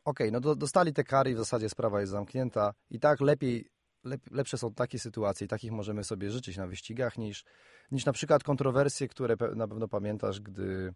okay, 0.04 0.30
no 0.30 0.40
do, 0.40 0.54
dostali 0.54 0.92
te 0.92 1.04
kary 1.04 1.30
i 1.30 1.34
w 1.34 1.38
zasadzie 1.38 1.68
sprawa 1.68 2.00
jest 2.00 2.12
zamknięta. 2.12 2.74
I 2.90 3.00
tak 3.00 3.20
lepiej, 3.20 3.70
lep, 4.04 4.20
lepsze 4.30 4.58
są 4.58 4.74
takie 4.74 4.98
sytuacje 4.98 5.44
i 5.44 5.48
takich 5.48 5.72
możemy 5.72 6.04
sobie 6.04 6.30
życzyć 6.30 6.56
na 6.56 6.66
wyścigach 6.66 7.18
niż, 7.18 7.44
niż 7.90 8.04
na 8.06 8.12
przykład 8.12 8.44
kontrowersje, 8.44 9.08
które 9.08 9.36
na 9.56 9.68
pewno 9.68 9.88
pamiętasz, 9.88 10.40
gdy 10.40 10.94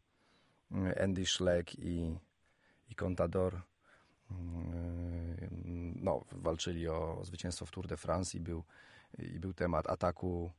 mm, 0.70 0.94
Andy 1.02 1.26
Schleck 1.26 1.74
i, 1.74 2.18
i 2.90 2.94
Contador 2.94 3.62
mm, 4.30 5.94
no, 6.02 6.24
walczyli 6.32 6.88
o 6.88 7.20
zwycięstwo 7.22 7.66
w 7.66 7.70
Tour 7.70 7.86
de 7.86 7.96
France 7.96 8.38
i 8.38 8.40
był, 8.40 8.64
i 9.18 9.40
był 9.40 9.52
temat 9.54 9.86
ataku 9.90 10.50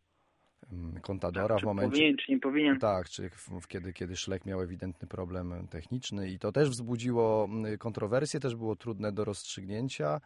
Contadora 1.02 1.56
tak, 1.56 1.64
w 1.64 1.66
momencie. 1.66 1.92
Powinien, 1.92 2.18
czy 2.18 2.32
nie 2.32 2.40
powinien? 2.40 2.80
Tak, 2.80 3.10
czy 3.10 3.30
w, 3.30 3.68
kiedy, 3.68 3.94
kiedy 3.94 4.16
Szlek 4.16 4.46
miał 4.46 4.62
ewidentny 4.62 5.08
problem 5.08 5.68
techniczny 5.70 6.30
i 6.30 6.40
to 6.40 6.52
też 6.52 6.70
wzbudziło 6.70 7.50
kontrowersje, 7.80 8.40
też 8.40 8.56
było 8.56 8.76
trudne 8.76 9.12
do 9.12 9.26
rozstrzygnięcia 9.26 10.22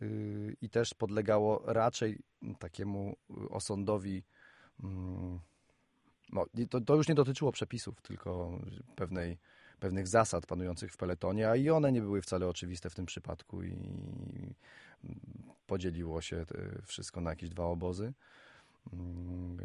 yy, 0.00 0.56
i 0.62 0.70
też 0.70 0.94
podlegało 0.94 1.62
raczej 1.66 2.18
takiemu 2.58 3.16
osądowi. 3.50 4.22
No, 6.32 6.46
to, 6.70 6.80
to 6.80 6.96
już 6.96 7.08
nie 7.08 7.14
dotyczyło 7.14 7.52
przepisów, 7.52 8.02
tylko 8.02 8.58
pewnej, 8.96 9.38
pewnych 9.80 10.08
zasad 10.08 10.46
panujących 10.46 10.92
w 10.92 10.96
peletonie, 10.96 11.48
a 11.48 11.56
i 11.56 11.70
one 11.70 11.92
nie 11.92 12.00
były 12.00 12.22
wcale 12.22 12.48
oczywiste 12.48 12.90
w 12.90 12.94
tym 12.94 13.06
przypadku 13.06 13.62
i 13.62 13.74
podzieliło 15.66 16.20
się 16.20 16.44
wszystko 16.84 17.20
na 17.20 17.30
jakieś 17.30 17.50
dwa 17.50 17.64
obozy. 17.64 18.12
Mm, 18.92 19.58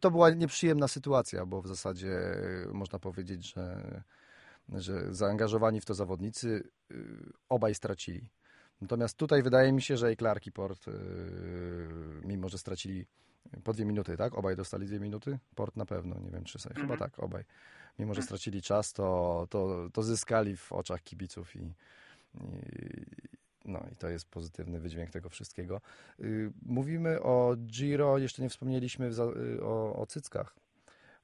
to 0.00 0.10
była 0.10 0.30
nieprzyjemna 0.30 0.88
sytuacja, 0.88 1.46
bo 1.46 1.62
w 1.62 1.68
zasadzie 1.68 2.10
e, 2.10 2.72
można 2.72 2.98
powiedzieć, 2.98 3.54
że, 3.54 4.02
że 4.68 5.14
zaangażowani 5.14 5.80
w 5.80 5.84
to 5.84 5.94
zawodnicy 5.94 6.70
e, 6.90 6.94
obaj 7.48 7.74
stracili. 7.74 8.28
Natomiast 8.80 9.16
tutaj 9.16 9.42
wydaje 9.42 9.72
mi 9.72 9.82
się, 9.82 9.96
że 9.96 10.12
i 10.12 10.16
Clark 10.16 10.46
i 10.46 10.52
Port, 10.52 10.86
mimo 12.24 12.48
że 12.48 12.58
stracili 12.58 13.06
po 13.64 13.72
dwie 13.72 13.84
minuty, 13.84 14.16
tak? 14.16 14.34
Obaj 14.34 14.56
dostali 14.56 14.86
dwie 14.86 15.00
minuty? 15.00 15.38
Port 15.54 15.76
na 15.76 15.86
pewno, 15.86 16.18
nie 16.18 16.30
wiem 16.30 16.44
czy 16.44 16.58
sobie. 16.58 16.74
Chyba 16.74 16.94
mhm. 16.94 17.10
tak, 17.10 17.18
obaj. 17.18 17.44
Mimo, 17.98 18.14
że 18.14 18.18
mhm. 18.18 18.26
stracili 18.26 18.62
czas, 18.62 18.92
to, 18.92 19.46
to, 19.50 19.88
to 19.92 20.02
zyskali 20.02 20.56
w 20.56 20.72
oczach 20.72 21.02
kibiców 21.02 21.56
i, 21.56 21.58
i, 21.58 21.74
no 23.64 23.86
i 23.92 23.96
to 23.96 24.08
jest 24.08 24.30
pozytywny 24.30 24.80
wydźwięk 24.80 25.10
tego 25.10 25.28
wszystkiego. 25.28 25.80
Y, 26.20 26.52
mówimy 26.62 27.22
o 27.22 27.56
Giro, 27.56 28.18
jeszcze 28.18 28.42
nie 28.42 28.48
wspomnieliśmy 28.48 29.10
y, 29.56 29.64
o, 29.64 29.96
o 29.96 30.06
cyckach. 30.06 30.56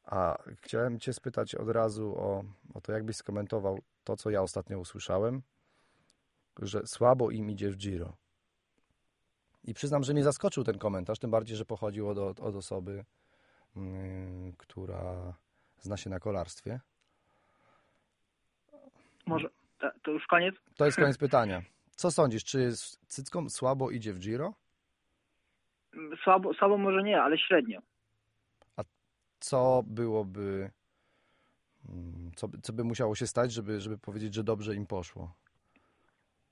A 0.05 0.39
chciałem 0.57 1.01
Cię 1.01 1.13
spytać 1.13 1.55
od 1.55 1.69
razu 1.69 2.15
o, 2.17 2.45
o 2.75 2.81
to, 2.81 2.93
jakbyś 2.93 3.17
skomentował 3.17 3.79
to, 4.05 4.17
co 4.17 4.31
ja 4.31 4.43
ostatnio 4.43 4.79
usłyszałem, 4.79 5.43
że 6.63 6.87
słabo 6.87 7.31
im 7.31 7.51
idzie 7.51 7.71
w 7.71 7.77
Giro. 7.77 8.17
I 9.65 9.75
przyznam, 9.75 10.05
że 10.05 10.13
mnie 10.13 10.25
zaskoczył 10.25 10.65
ten 10.65 10.79
komentarz, 10.79 11.19
tym 11.19 11.31
bardziej, 11.31 11.57
że 11.57 11.65
pochodził 11.65 12.09
od, 12.09 12.19
od 12.19 12.57
osoby, 12.57 13.05
yy, 13.77 13.83
która 14.59 15.35
zna 15.81 15.97
się 15.97 16.11
na 16.11 16.21
kolarstwie. 16.21 16.81
Może 19.27 19.49
to 20.03 20.11
już 20.11 20.27
koniec? 20.27 20.55
To 20.77 20.85
jest 20.85 20.97
koniec 20.97 21.19
pytania. 21.19 21.63
Co 21.99 22.11
sądzisz, 22.11 22.45
czy 22.45 22.77
z 22.77 22.99
Cycką 23.07 23.49
słabo 23.49 23.91
idzie 23.91 24.13
w 24.13 24.19
Giro? 24.19 24.55
Słabo, 26.23 26.55
słabo 26.55 26.79
może 26.79 27.03
nie, 27.03 27.23
ale 27.23 27.39
średnio. 27.39 27.81
A 28.77 28.83
co 29.41 29.83
byłoby, 29.87 30.71
mm, 31.89 32.31
co, 32.37 32.49
co 32.63 32.73
by 32.73 32.85
musiało 32.85 33.15
się 33.15 33.27
stać, 33.27 33.53
żeby, 33.53 33.81
żeby 33.81 33.99
powiedzieć, 33.99 34.35
że 34.35 34.45
dobrze 34.45 34.75
im 34.75 34.87
poszło? 34.87 35.35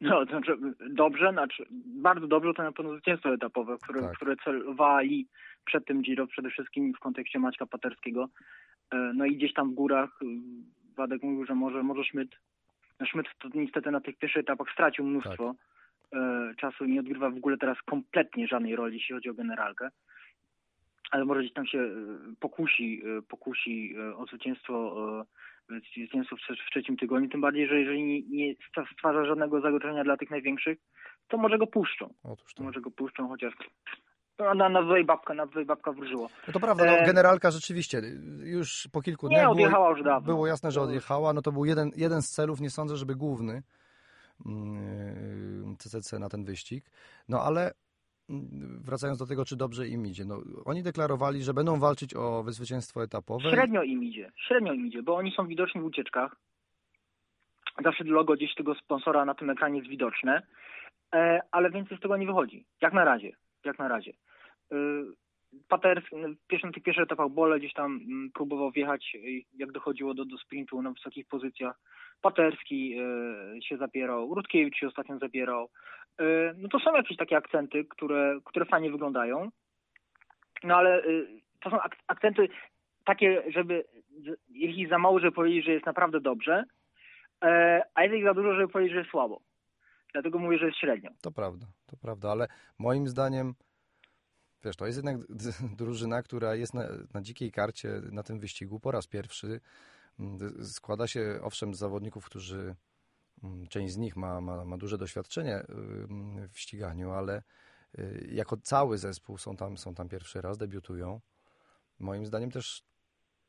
No, 0.01 0.26
to 0.26 0.30
znaczy 0.30 0.59
dobrze, 0.90 1.32
znaczy 1.32 1.66
bardzo 1.86 2.26
dobrze 2.26 2.55
to 2.55 2.62
na 2.62 2.72
pewno 2.72 2.92
zwycięstwo 2.92 3.34
etapowe, 3.34 3.76
które, 3.82 4.01
tak. 4.03 4.16
które 4.16 4.36
celowali 4.44 5.26
przed 5.64 5.86
tym 5.86 6.03
Giro, 6.03 6.26
przede 6.26 6.51
wszystkim 6.51 6.94
w 6.94 6.99
kontekście 6.99 7.38
Maćka 7.38 7.66
Paterskiego. 7.66 8.28
E, 8.90 9.12
no 9.14 9.24
i 9.24 9.36
gdzieś 9.36 9.55
tam 9.55 9.70
w 9.70 9.74
górach 9.74 10.20
Wadek 10.97 11.22
mówił, 11.22 11.44
że 11.44 11.55
może, 11.55 11.82
może 11.82 12.05
Szmyt 12.05 12.30
To 13.38 13.49
niestety 13.55 13.90
na 13.90 14.01
tych 14.01 14.18
pierwszych 14.18 14.40
etapach 14.40 14.72
stracił 14.72 15.05
mnóstwo 15.05 15.55
tak. 15.55 15.76
E, 16.12 16.55
czasu 16.57 16.84
i 16.84 16.92
nie 16.92 17.01
odgrywa 17.01 17.30
w 17.30 17.36
ogóle 17.36 17.57
teraz 17.57 17.78
kompletnie 17.82 18.49
żadnej 18.49 18.76
roli, 18.76 18.94
jeśli 18.94 19.14
chodzi 19.14 19.30
o 19.30 19.34
generalkę. 19.34 19.88
Ale 21.11 21.24
może 21.24 21.40
gdzieś 21.40 21.53
tam 21.53 21.66
się 21.66 21.78
e, 21.78 21.90
pokusi, 22.40 23.03
e, 23.18 23.22
pokusi 23.22 23.97
o 24.16 24.26
zwycięstwo, 24.26 24.97
zwycięstwo 25.97 26.36
w, 26.36 26.70
trzecim 26.70 26.97
tygodniu, 26.97 27.28
tym 27.28 27.40
bardziej, 27.40 27.68
że 27.68 27.80
jeżeli 27.80 28.03
nie, 28.03 28.22
nie 28.22 28.55
stwarza 28.92 29.24
żadnego 29.24 29.61
zagrożenia 29.61 30.05
dla 30.05 30.16
tych 30.16 30.30
największych, 30.30 30.78
to 31.28 31.38
może 31.38 31.59
go 31.59 31.66
puszczą. 31.66 32.14
Otóż 32.22 32.55
to. 32.55 32.62
Może 32.62 32.80
go 32.80 32.90
puszczą, 32.90 33.28
chociaż 33.28 33.55
no, 34.39 34.55
na, 34.55 34.68
na 34.68 34.82
babka, 35.05 35.34
na 35.34 35.47
babka 35.66 35.93
wróżyło. 35.93 36.28
No 36.47 36.53
to 36.53 36.61
prawda, 36.61 36.84
no, 36.84 36.93
e, 36.93 37.07
generalka 37.07 37.51
rzeczywiście 37.51 38.03
już 38.45 38.89
po 38.93 39.03
kilku 39.03 39.28
dniach 39.28 39.43
nie, 39.43 39.49
odjechała 39.49 39.87
było, 39.87 39.97
już 39.97 40.05
dawno. 40.05 40.26
było 40.26 40.47
jasne, 40.47 40.70
że 40.70 40.80
odjechała. 40.80 41.32
No 41.32 41.43
to 41.43 41.53
był 41.53 41.64
jeden, 41.64 41.91
jeden 41.97 42.22
z 42.22 42.30
celów, 42.30 42.61
nie 42.61 42.70
sądzę, 42.70 42.97
żeby 42.97 43.14
główny 43.14 43.62
mm, 44.47 45.76
CCC 45.78 46.18
na 46.18 46.28
ten 46.28 46.45
wyścig. 46.45 46.84
No 47.28 47.43
ale 47.43 47.72
mm, 48.30 48.80
wracając 48.84 49.18
do 49.18 49.26
tego, 49.26 49.45
czy 49.45 49.57
dobrze 49.57 49.89
im 49.89 50.07
idzie. 50.07 50.24
No, 50.24 50.39
oni 50.64 50.82
deklarowali, 50.82 51.43
że 51.43 51.55
będą 51.55 51.78
walczyć 51.78 52.14
o 52.14 52.45
zwycięstwo 52.47 53.03
etapowe. 53.03 53.51
Średnio 53.51 53.82
im 53.82 54.05
idzie, 54.05 54.32
średnio 54.49 54.72
im 54.72 54.87
idzie, 54.87 55.03
bo 55.03 55.16
oni 55.16 55.32
są 55.37 55.47
widoczni 55.47 55.80
w 55.80 55.84
ucieczkach. 55.84 56.37
Zawsze 57.84 58.05
logo 58.05 58.34
gdzieś 58.34 58.55
tego 58.55 58.74
sponsora 58.74 59.24
na 59.24 59.34
tym 59.34 59.51
ekranie 59.51 59.78
jest 59.78 59.91
widoczne, 59.91 60.43
e, 61.14 61.41
ale 61.51 61.70
więcej 61.70 61.99
z 61.99 62.01
tego 62.01 62.16
nie 62.16 62.26
wychodzi. 62.26 62.64
Jak 62.80 62.93
na 62.93 63.05
razie 63.05 63.32
jak 63.66 63.78
na 63.78 63.89
razie. 63.89 64.12
Y, 64.73 64.77
Pater 65.69 66.03
w 66.03 66.47
pierwszym, 66.47 66.73
tych 66.73 66.83
pierwszych 66.83 67.05
etapach 67.05 67.29
Bole 67.29 67.59
gdzieś 67.59 67.73
tam 67.73 68.01
mm, 68.09 68.31
próbował 68.35 68.71
wjechać, 68.71 69.12
y, 69.14 69.43
jak 69.55 69.73
dochodziło 69.73 70.14
do, 70.14 70.25
do 70.25 70.39
sprintu 70.39 70.83
na 70.83 70.91
wysokich 70.91 71.27
pozycjach. 71.27 71.81
Paterski 72.23 73.01
y, 73.01 73.62
się 73.62 73.77
zapierał, 73.77 74.35
Rutkiewicz 74.35 74.77
się 74.77 74.87
ostatnio 74.87 75.19
zapierał. 75.19 75.69
No 76.57 76.69
to 76.69 76.79
są 76.79 76.95
jakieś 76.95 77.17
takie 77.17 77.37
akcenty, 77.37 77.85
które, 77.85 78.39
które 78.45 78.67
fajnie 78.67 78.91
wyglądają. 78.91 79.51
No 80.64 80.77
ale 80.77 81.03
to 81.61 81.71
są 81.71 81.79
akcenty 82.07 82.49
takie, 83.05 83.43
żeby 83.49 83.85
jeśli 84.49 84.89
za 84.89 84.99
mało, 84.99 85.21
żeby 85.21 85.33
powiedzieć, 85.33 85.64
że 85.64 85.73
jest 85.73 85.87
naprawdę 85.87 86.21
dobrze, 86.21 86.64
a 87.95 88.03
jeżeli 88.03 88.23
za 88.23 88.35
dużo, 88.35 88.55
żeby 88.55 88.69
powiedzieć, 88.69 88.93
że 88.93 88.99
jest 88.99 89.11
słabo. 89.11 89.41
Dlatego 90.12 90.39
mówię, 90.39 90.59
że 90.59 90.67
jest 90.67 90.79
średnio. 90.79 91.11
To 91.23 91.33
prawda, 91.33 91.67
to 91.87 91.97
prawda, 91.97 92.31
ale 92.31 92.49
moim 92.79 93.09
zdaniem 93.09 93.55
wiesz, 94.67 94.77
to 94.77 94.87
jest 94.87 94.97
jednak 94.97 95.17
drużyna, 95.77 96.23
która 96.23 96.55
jest 96.55 96.75
na, 96.75 96.89
na 97.14 97.23
dzikiej 97.23 97.53
karcie 97.53 98.03
na 98.12 98.23
tym 98.23 98.41
wyścigu 98.41 98.81
po 98.81 98.91
raz 98.91 99.07
pierwszy. 99.07 99.61
Składa 100.62 101.07
się 101.07 101.39
owszem 101.43 101.75
z 101.75 101.79
zawodników, 101.79 102.25
którzy 102.25 102.75
część 103.69 103.95
z 103.95 103.97
nich 103.97 104.17
ma, 104.17 104.41
ma, 104.41 104.64
ma 104.64 104.77
duże 104.77 104.99
doświadczenie 104.99 105.64
w 106.53 106.59
ściganiu, 106.59 107.11
ale 107.11 107.43
y, 107.99 108.29
jako 108.33 108.57
cały 108.57 108.99
zespół 108.99 109.39
są 109.39 109.57
tam, 109.57 109.79
są 109.79 109.95
tam 109.95 110.09
pierwszy 110.09 110.41
raz, 110.41 110.59
debiutują. 110.59 111.21
Moim 111.99 112.27
zdaniem 112.27 112.51
też 112.51 112.83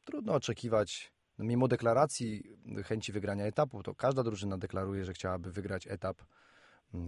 trudno 0.06 0.34
oczekiwać, 0.34 1.14
no 1.38 1.46
mimo 1.46 1.68
deklaracji 1.68 2.44
chęci 2.86 3.12
wygrania 3.12 3.46
etapu, 3.46 3.84
to 3.84 3.96
każda 3.96 4.24
drużyna 4.24 4.58
deklaruje, 4.58 5.06
że 5.06 5.14
chciałaby 5.14 5.52
wygrać 5.52 5.88
etap 5.88 6.22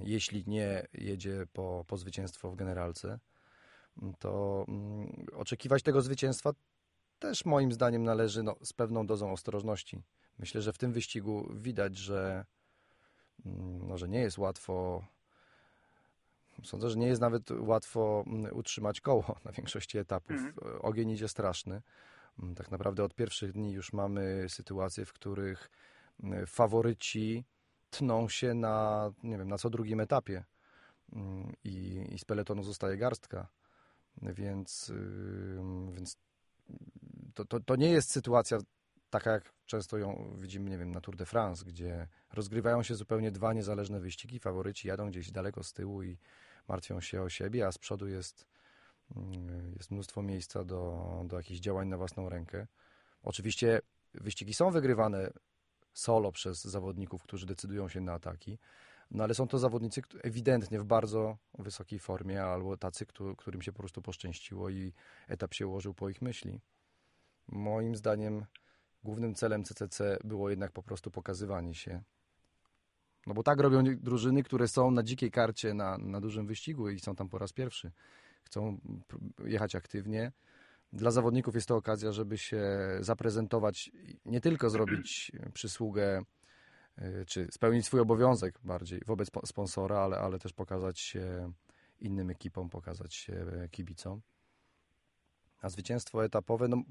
jeśli 0.04 0.44
nie 0.48 0.88
jedzie 0.94 1.46
po, 1.54 1.86
po 1.88 1.98
zwycięstwo 1.98 2.52
w 2.52 2.56
generalce, 2.56 3.20
to 4.20 4.66
mm, 4.68 5.26
oczekiwać 5.34 5.84
tego 5.84 6.02
zwycięstwa 6.02 6.54
też 7.20 7.46
moim 7.46 7.72
zdaniem 7.72 8.04
należy 8.04 8.44
no, 8.44 8.56
z 8.64 8.74
pewną 8.74 9.08
dozą 9.08 9.32
ostrożności. 9.32 10.02
Myślę, 10.40 10.62
że 10.62 10.74
w 10.74 10.78
tym 10.78 10.94
wyścigu 10.94 11.52
widać, 11.56 11.98
że, 11.98 12.46
mm, 13.46 13.88
no, 13.88 13.98
że 13.98 14.10
nie 14.10 14.20
jest 14.20 14.38
łatwo. 14.38 15.06
Sądzę, 16.64 16.90
że 16.90 16.98
nie 16.98 17.08
jest 17.08 17.22
nawet 17.22 17.52
łatwo 17.52 18.24
mm, 18.28 18.58
utrzymać 18.58 19.02
koło 19.02 19.36
na 19.46 19.52
większości 19.52 19.98
etapów. 19.98 20.32
Mhm. 20.32 20.80
Ogień 20.82 21.10
idzie 21.10 21.28
straszny. 21.28 21.82
Tak 22.56 22.72
naprawdę 22.72 23.04
od 23.04 23.16
pierwszych 23.16 23.52
dni 23.52 23.72
już 23.72 23.94
mamy 23.94 24.46
sytuacje, 24.50 25.06
w 25.06 25.14
których 25.14 25.70
faworyci 26.48 27.46
tną 27.90 28.30
się 28.30 28.54
na, 28.54 29.12
nie 29.24 29.38
wiem, 29.38 29.48
na 29.48 29.58
co 29.58 29.70
drugim 29.70 30.00
etapie 30.00 30.44
i, 31.64 32.06
i 32.10 32.20
z 32.20 32.26
peletonu 32.26 32.64
zostaje 32.64 32.98
garstka. 32.98 33.48
Więc, 34.22 34.92
więc 35.92 36.18
to, 37.34 37.46
to, 37.46 37.60
to 37.60 37.76
nie 37.76 37.90
jest 37.90 38.12
sytuacja 38.12 38.58
taka, 39.10 39.32
jak 39.32 39.54
często 39.66 39.98
ją 39.98 40.36
widzimy, 40.38 40.70
nie 40.70 40.78
wiem, 40.78 40.92
na 40.92 41.02
Tour 41.02 41.16
de 41.16 41.26
France, 41.26 41.66
gdzie 41.66 42.08
rozgrywają 42.34 42.84
się 42.84 42.96
zupełnie 42.96 43.32
dwa 43.32 43.54
niezależne 43.54 44.00
wyścigi. 44.00 44.40
Faworyci 44.40 44.88
jadą 44.88 45.10
gdzieś 45.10 45.32
daleko 45.32 45.64
z 45.64 45.74
tyłu 45.74 46.04
i 46.04 46.18
martwią 46.68 47.02
się 47.02 47.22
o 47.22 47.30
siebie, 47.30 47.68
a 47.68 47.72
z 47.72 47.78
przodu 47.78 48.08
jest, 48.08 48.48
jest 49.78 49.92
mnóstwo 49.92 50.22
miejsca 50.22 50.64
do, 50.64 51.24
do 51.26 51.38
jakichś 51.38 51.60
działań 51.60 51.88
na 51.88 51.98
własną 51.98 52.30
rękę. 52.30 52.68
Oczywiście 53.24 53.82
wyścigi 54.14 54.54
są 54.54 54.72
wygrywane 54.72 55.32
solo 55.94 56.32
przez 56.32 56.64
zawodników, 56.64 57.24
którzy 57.24 57.46
decydują 57.46 57.90
się 57.90 58.02
na 58.02 58.14
ataki. 58.14 58.60
No 59.12 59.24
ale 59.24 59.34
są 59.34 59.48
to 59.48 59.60
zawodnicy 59.60 60.02
ewidentnie 60.24 60.80
w 60.80 60.86
bardzo 60.86 61.38
wysokiej 61.58 62.00
formie, 62.00 62.44
albo 62.44 62.78
tacy, 62.78 63.06
którym 63.38 63.62
się 63.62 63.72
po 63.72 63.80
prostu 63.80 64.02
poszczęściło 64.02 64.70
i 64.70 64.94
etap 65.28 65.54
się 65.54 65.68
ułożył 65.68 65.94
po 65.94 66.10
ich 66.10 66.22
myśli. 66.22 66.62
Moim 67.48 67.96
zdaniem 67.96 68.46
głównym 69.04 69.36
celem 69.36 69.64
CCC 69.64 70.18
było 70.24 70.50
jednak 70.50 70.72
po 70.72 70.84
prostu 70.84 71.12
pokazywanie 71.12 71.76
się. 71.76 72.02
No 73.28 73.34
bo 73.34 73.44
tak 73.44 73.60
robią 73.60 73.84
drużyny, 73.84 74.44
które 74.44 74.68
są 74.68 74.92
na 74.92 75.04
dzikiej 75.04 75.32
karcie 75.32 75.74
na, 75.74 75.98
na 75.98 76.22
dużym 76.22 76.48
wyścigu 76.48 76.90
i 76.90 77.00
są 77.00 77.16
tam 77.16 77.30
po 77.30 77.38
raz 77.38 77.54
pierwszy. 77.54 77.92
Chcą 78.44 78.78
jechać 79.46 79.76
aktywnie. 79.76 80.32
Dla 80.94 81.12
zawodników 81.12 81.56
jest 81.56 81.68
to 81.68 81.76
okazja, 81.76 82.12
żeby 82.12 82.38
się 82.38 82.68
zaprezentować, 83.00 83.92
nie 84.26 84.42
tylko 84.42 84.70
zrobić 84.70 85.32
przysługę 85.54 86.24
czy 87.28 87.48
spełnić 87.52 87.86
swój 87.86 88.00
obowiązek 88.00 88.60
bardziej 88.64 89.02
wobec 89.06 89.30
sponsora, 89.46 90.00
ale, 90.00 90.18
ale 90.18 90.40
też 90.40 90.54
pokazać 90.54 91.00
się 91.00 91.52
innym 92.00 92.30
ekipom, 92.30 92.70
pokazać 92.70 93.14
się 93.14 93.46
kibicom. 93.72 94.22
A 95.62 95.70
zwycięstwo 95.70 96.26
etapowe, 96.26 96.68
no, 96.68 96.84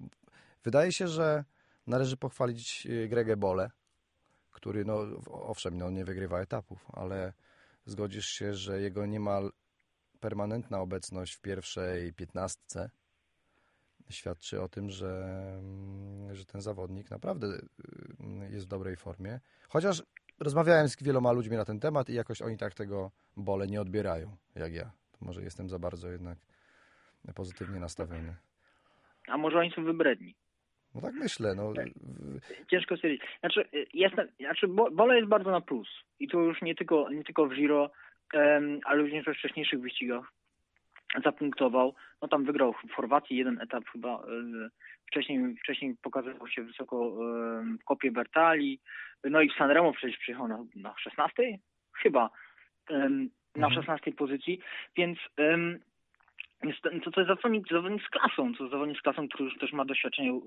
wydaje 0.64 0.92
się, 0.92 1.09
że 1.09 1.44
należy 1.86 2.16
pochwalić 2.16 2.86
y, 2.86 3.09
Gregę 3.09 3.36
Bole, 3.36 3.70
który, 4.50 4.84
no, 4.84 4.98
owszem, 5.26 5.78
no, 5.78 5.90
nie 5.90 6.04
wygrywa 6.04 6.40
etapów, 6.40 6.86
ale 6.92 7.32
zgodzisz 7.86 8.26
się, 8.26 8.54
że 8.54 8.80
jego 8.80 9.06
niemal 9.06 9.52
permanentna 10.20 10.80
obecność 10.80 11.34
w 11.34 11.40
pierwszej 11.40 12.12
piętnastce 12.12 12.90
świadczy 14.11 14.62
o 14.62 14.68
tym, 14.68 14.90
że, 14.90 15.09
mm, 15.59 16.34
że 16.34 16.44
ten 16.44 16.61
zawodnik 16.61 17.11
naprawdę 17.11 17.46
y, 17.46 17.61
jest 18.50 18.66
w 18.66 18.68
dobrej 18.68 18.96
formie. 18.96 19.40
Chociaż 19.68 20.02
rozmawiałem 20.40 20.88
z 20.88 21.02
wieloma 21.02 21.32
ludźmi 21.32 21.56
na 21.56 21.64
ten 21.64 21.80
temat 21.80 22.09
i 22.09 22.14
jakoś 22.14 22.42
oni 22.42 22.56
tak 22.56 22.74
tego 22.74 23.11
bole 23.36 23.66
nie 23.66 23.80
odbierają, 23.80 24.36
jak 24.54 24.72
ja. 24.72 24.90
Może 25.20 25.42
jestem 25.42 25.68
za 25.68 25.78
bardzo 25.78 26.11
jednak 26.11 26.38
pozytywnie 27.34 27.80
nastawiony. 27.80 28.34
A 29.28 29.38
może 29.38 29.59
oni 29.59 29.70
są 29.70 29.84
wybredni? 29.84 30.34
No 30.94 31.00
tak 31.00 31.14
myślę. 31.14 31.54
No. 31.54 31.72
Tak. 31.74 31.86
Ciężko 32.70 32.96
stwierdzić. 32.96 33.22
Znaczy, 33.40 33.64
jestem, 33.94 34.28
znaczy 34.40 34.68
Bole 34.68 35.16
jest 35.16 35.28
bardzo 35.28 35.50
na 35.50 35.61
plus. 35.61 35.88
I 36.20 36.28
to 36.28 36.40
już 36.40 36.62
nie 36.62 36.74
tylko, 36.74 37.11
nie 37.11 37.24
tylko 37.24 37.46
w 37.46 37.54
Giro, 37.54 37.90
um, 38.34 38.80
ale 38.84 39.02
również 39.02 39.24
we 39.24 39.34
wcześniejszych 39.34 39.80
wyścigach 39.80 40.32
zapunktował. 41.25 41.95
No 42.23 42.29
tam 42.29 42.45
wygrał 42.45 42.73
w 42.73 42.93
Chorwacji 42.93 43.37
jeden 43.37 43.61
etap 43.61 43.85
chyba. 43.93 44.14
E, 44.14 44.69
wcześniej, 45.07 45.57
wcześniej 45.62 45.97
pokazywał 46.03 46.49
się 46.49 46.62
wysoko 46.62 46.97
e, 46.97 47.77
w 47.81 47.85
kopie 47.85 48.11
Bertali. 48.11 48.81
No 49.25 49.41
i 49.41 49.51
w 49.51 49.55
Sanremo 49.55 49.93
przecież 49.93 50.19
przyjechał 50.19 50.49
na, 50.49 50.64
na 50.77 50.95
16? 50.99 51.59
Chyba. 51.93 52.31
Na 53.57 53.71
16 53.71 53.93
mhm. 53.93 54.16
pozycji. 54.16 54.61
Więc 54.97 55.19
to, 57.05 57.11
to 57.11 57.21
jest 57.21 57.29
zawodnik, 57.29 57.69
zawodnik 57.71 58.03
z 58.03 58.09
klasą, 58.09 58.55
to 58.55 58.69
zawodnik 58.69 58.99
z 58.99 59.03
klasą, 59.03 59.29
który 59.29 59.45
już 59.45 59.59
też 59.59 59.73
ma 59.73 59.85
doświadczenie 59.85 60.31
e, 60.31 60.41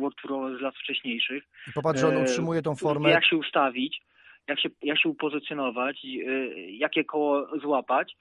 World 0.00 0.58
z 0.58 0.60
lat 0.60 0.74
wcześniejszych. 0.74 1.44
Popatrz, 1.74 2.00
że 2.00 2.08
on 2.08 2.16
utrzymuje 2.16 2.62
tą 2.62 2.76
formę. 2.76 3.10
Jak 3.10 3.26
się 3.26 3.36
ustawić, 3.36 4.00
jak 4.48 4.60
się, 4.60 4.68
jak 4.82 5.00
się 5.00 5.08
upozycjonować, 5.08 6.06
jakie 6.68 7.04
koło 7.04 7.58
złapać. 7.58 8.16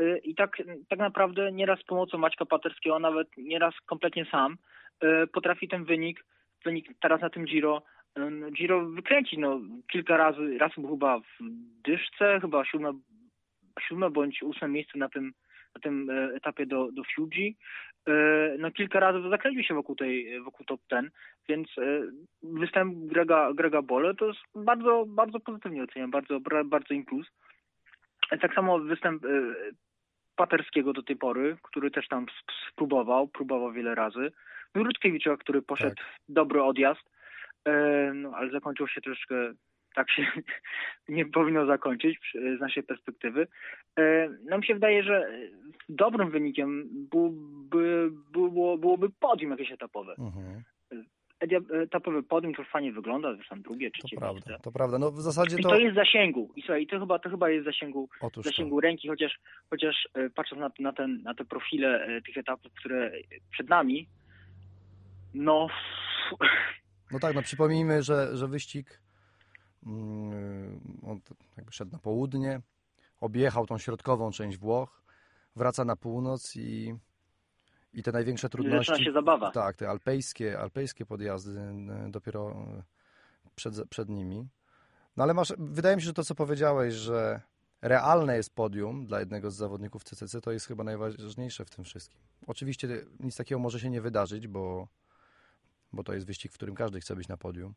Y, 0.00 0.20
I 0.24 0.34
tak, 0.34 0.56
tak 0.88 0.98
naprawdę 0.98 1.52
nieraz 1.52 1.80
z 1.80 1.84
pomocą 1.84 2.18
Maćka 2.18 2.46
Paterskiego, 2.46 2.96
a 2.96 2.98
nawet 2.98 3.28
nieraz 3.36 3.74
kompletnie 3.86 4.24
sam, 4.24 4.56
y, 5.04 5.26
potrafi 5.26 5.68
ten 5.68 5.84
wynik, 5.84 6.24
wynik 6.64 6.86
teraz 7.00 7.20
na 7.20 7.30
tym 7.30 7.44
Giro, 7.44 7.82
y, 8.18 8.50
Giro 8.52 8.86
wykręcić. 8.86 9.38
No, 9.38 9.60
kilka 9.92 10.16
razy, 10.16 10.58
raz 10.58 10.72
był 10.78 10.90
chyba 10.90 11.18
w 11.18 11.38
dyszce, 11.84 12.40
chyba 12.40 12.64
siódme, 12.64 12.92
siódme 13.80 14.10
bądź 14.10 14.42
ósme 14.42 14.68
miejsce 14.68 14.98
na 14.98 15.08
tym, 15.08 15.32
na 15.74 15.80
tym 15.80 16.10
etapie 16.34 16.66
do, 16.66 16.92
do 16.92 17.02
Fuji. 17.14 17.56
No 18.58 18.70
kilka 18.70 19.00
razy 19.00 19.28
zakręcił 19.28 19.62
się 19.62 19.74
wokół 19.74 19.96
tej, 19.96 20.40
wokół 20.40 20.66
top 20.66 20.80
ten, 20.88 21.10
więc 21.48 21.68
występ 22.42 22.94
Grega, 22.94 23.52
Grega 23.52 23.82
Bole 23.82 24.14
to 24.14 24.26
jest 24.26 24.40
bardzo, 24.54 25.04
bardzo 25.08 25.40
pozytywnie 25.40 25.82
oceniam, 25.82 26.10
bardzo, 26.10 26.40
bardzo 26.64 26.94
impuls. 26.94 27.26
Tak 28.40 28.54
samo 28.54 28.78
występ 28.78 29.22
Paterskiego 30.38 30.92
do 30.92 31.02
tej 31.02 31.16
pory, 31.16 31.56
który 31.62 31.90
też 31.90 32.08
tam 32.08 32.26
spróbował, 32.70 33.28
próbował 33.28 33.72
wiele 33.72 33.94
razy. 33.94 34.32
No 34.74 34.82
Rutkiewicza, 34.82 35.36
który 35.36 35.62
poszedł 35.62 35.96
tak. 35.96 36.06
dobry 36.28 36.62
odjazd, 36.62 37.00
e, 37.64 37.72
no, 38.14 38.32
ale 38.34 38.50
zakończył 38.50 38.88
się 38.88 39.00
troszkę, 39.00 39.34
tak 39.94 40.10
się 40.10 40.26
nie 41.08 41.26
powinno 41.26 41.66
zakończyć 41.66 42.18
z 42.58 42.60
naszej 42.60 42.82
perspektywy. 42.82 43.46
E, 43.98 44.28
no 44.44 44.58
mi 44.58 44.66
się 44.66 44.74
wydaje, 44.74 45.02
że 45.02 45.28
dobrym 45.88 46.30
wynikiem 46.30 46.88
byłoby, 47.10 48.10
było, 48.32 48.78
byłoby 48.78 49.10
podium 49.20 49.50
jakieś 49.50 49.72
etapowe. 49.72 50.14
Mhm 50.18 50.62
etapowy 51.82 52.22
podium 52.22 52.54
to 52.54 52.64
fajnie 52.64 52.92
wygląda, 52.92 53.34
zresztą 53.34 53.62
drugie, 53.62 53.90
trzecie 53.90 54.16
To 54.16 54.20
prawda, 54.20 54.58
to 54.58 54.72
prawda. 54.72 54.98
No 54.98 55.10
w 55.10 55.20
zasadzie 55.20 55.56
to... 55.56 55.60
I 55.60 55.62
to 55.62 55.76
jest 55.76 55.94
zasięgu. 55.94 56.52
I 56.56 56.60
słuchaj, 56.60 56.86
to 56.86 57.00
chyba, 57.00 57.18
to 57.18 57.30
chyba 57.30 57.50
jest 57.50 57.64
zasięgu, 57.64 58.08
Otóż 58.20 58.44
zasięgu 58.44 58.76
to. 58.76 58.80
ręki, 58.80 59.08
chociaż, 59.08 59.38
chociaż 59.70 60.08
e, 60.14 60.30
patrząc 60.30 60.60
na, 60.60 60.70
na, 60.78 60.92
ten, 60.92 61.22
na 61.22 61.34
te 61.34 61.44
profile 61.44 62.04
e, 62.04 62.22
tych 62.22 62.36
etapów, 62.36 62.72
które 62.72 63.12
przed 63.50 63.68
nami, 63.68 64.08
no... 65.34 65.68
No 67.10 67.18
tak, 67.18 67.34
no 67.34 67.42
przypomnijmy, 67.42 68.02
że, 68.02 68.36
że 68.36 68.48
wyścig 68.48 69.00
mm, 69.86 70.80
on 71.06 71.20
jakby 71.56 71.72
szedł 71.72 71.92
na 71.92 71.98
południe, 71.98 72.60
objechał 73.20 73.66
tą 73.66 73.78
środkową 73.78 74.30
część 74.30 74.58
Włoch, 74.58 75.02
wraca 75.56 75.84
na 75.84 75.96
północ 75.96 76.56
i 76.56 76.94
i 77.92 78.02
te 78.02 78.12
największe 78.12 78.48
trudności. 78.48 78.92
Zaczyna 78.92 79.04
się 79.04 79.12
zabawa. 79.12 79.50
Tak, 79.50 79.76
te 79.76 79.88
alpejskie, 79.88 80.58
alpejskie 80.58 81.06
podjazdy 81.06 81.60
e, 81.60 82.10
dopiero 82.10 82.50
e, 82.50 82.82
przed, 83.54 83.88
przed 83.88 84.08
nimi. 84.08 84.48
No 85.16 85.24
ale 85.24 85.34
masz, 85.34 85.52
wydaje 85.58 85.96
mi 85.96 86.02
się, 86.02 86.06
że 86.06 86.14
to, 86.14 86.24
co 86.24 86.34
powiedziałeś, 86.34 86.94
że 86.94 87.40
realne 87.82 88.36
jest 88.36 88.54
podium 88.54 89.06
dla 89.06 89.20
jednego 89.20 89.50
z 89.50 89.56
zawodników 89.56 90.04
CCC, 90.04 90.40
to 90.40 90.52
jest 90.52 90.66
chyba 90.66 90.84
najważniejsze 90.84 91.64
w 91.64 91.70
tym 91.70 91.84
wszystkim. 91.84 92.20
Oczywiście 92.46 92.88
nic 93.20 93.36
takiego 93.36 93.58
może 93.58 93.80
się 93.80 93.90
nie 93.90 94.00
wydarzyć, 94.00 94.48
bo, 94.48 94.88
bo 95.92 96.04
to 96.04 96.14
jest 96.14 96.26
wyścig, 96.26 96.52
w 96.52 96.54
którym 96.54 96.74
każdy 96.74 97.00
chce 97.00 97.16
być 97.16 97.28
na 97.28 97.36
podium. 97.36 97.74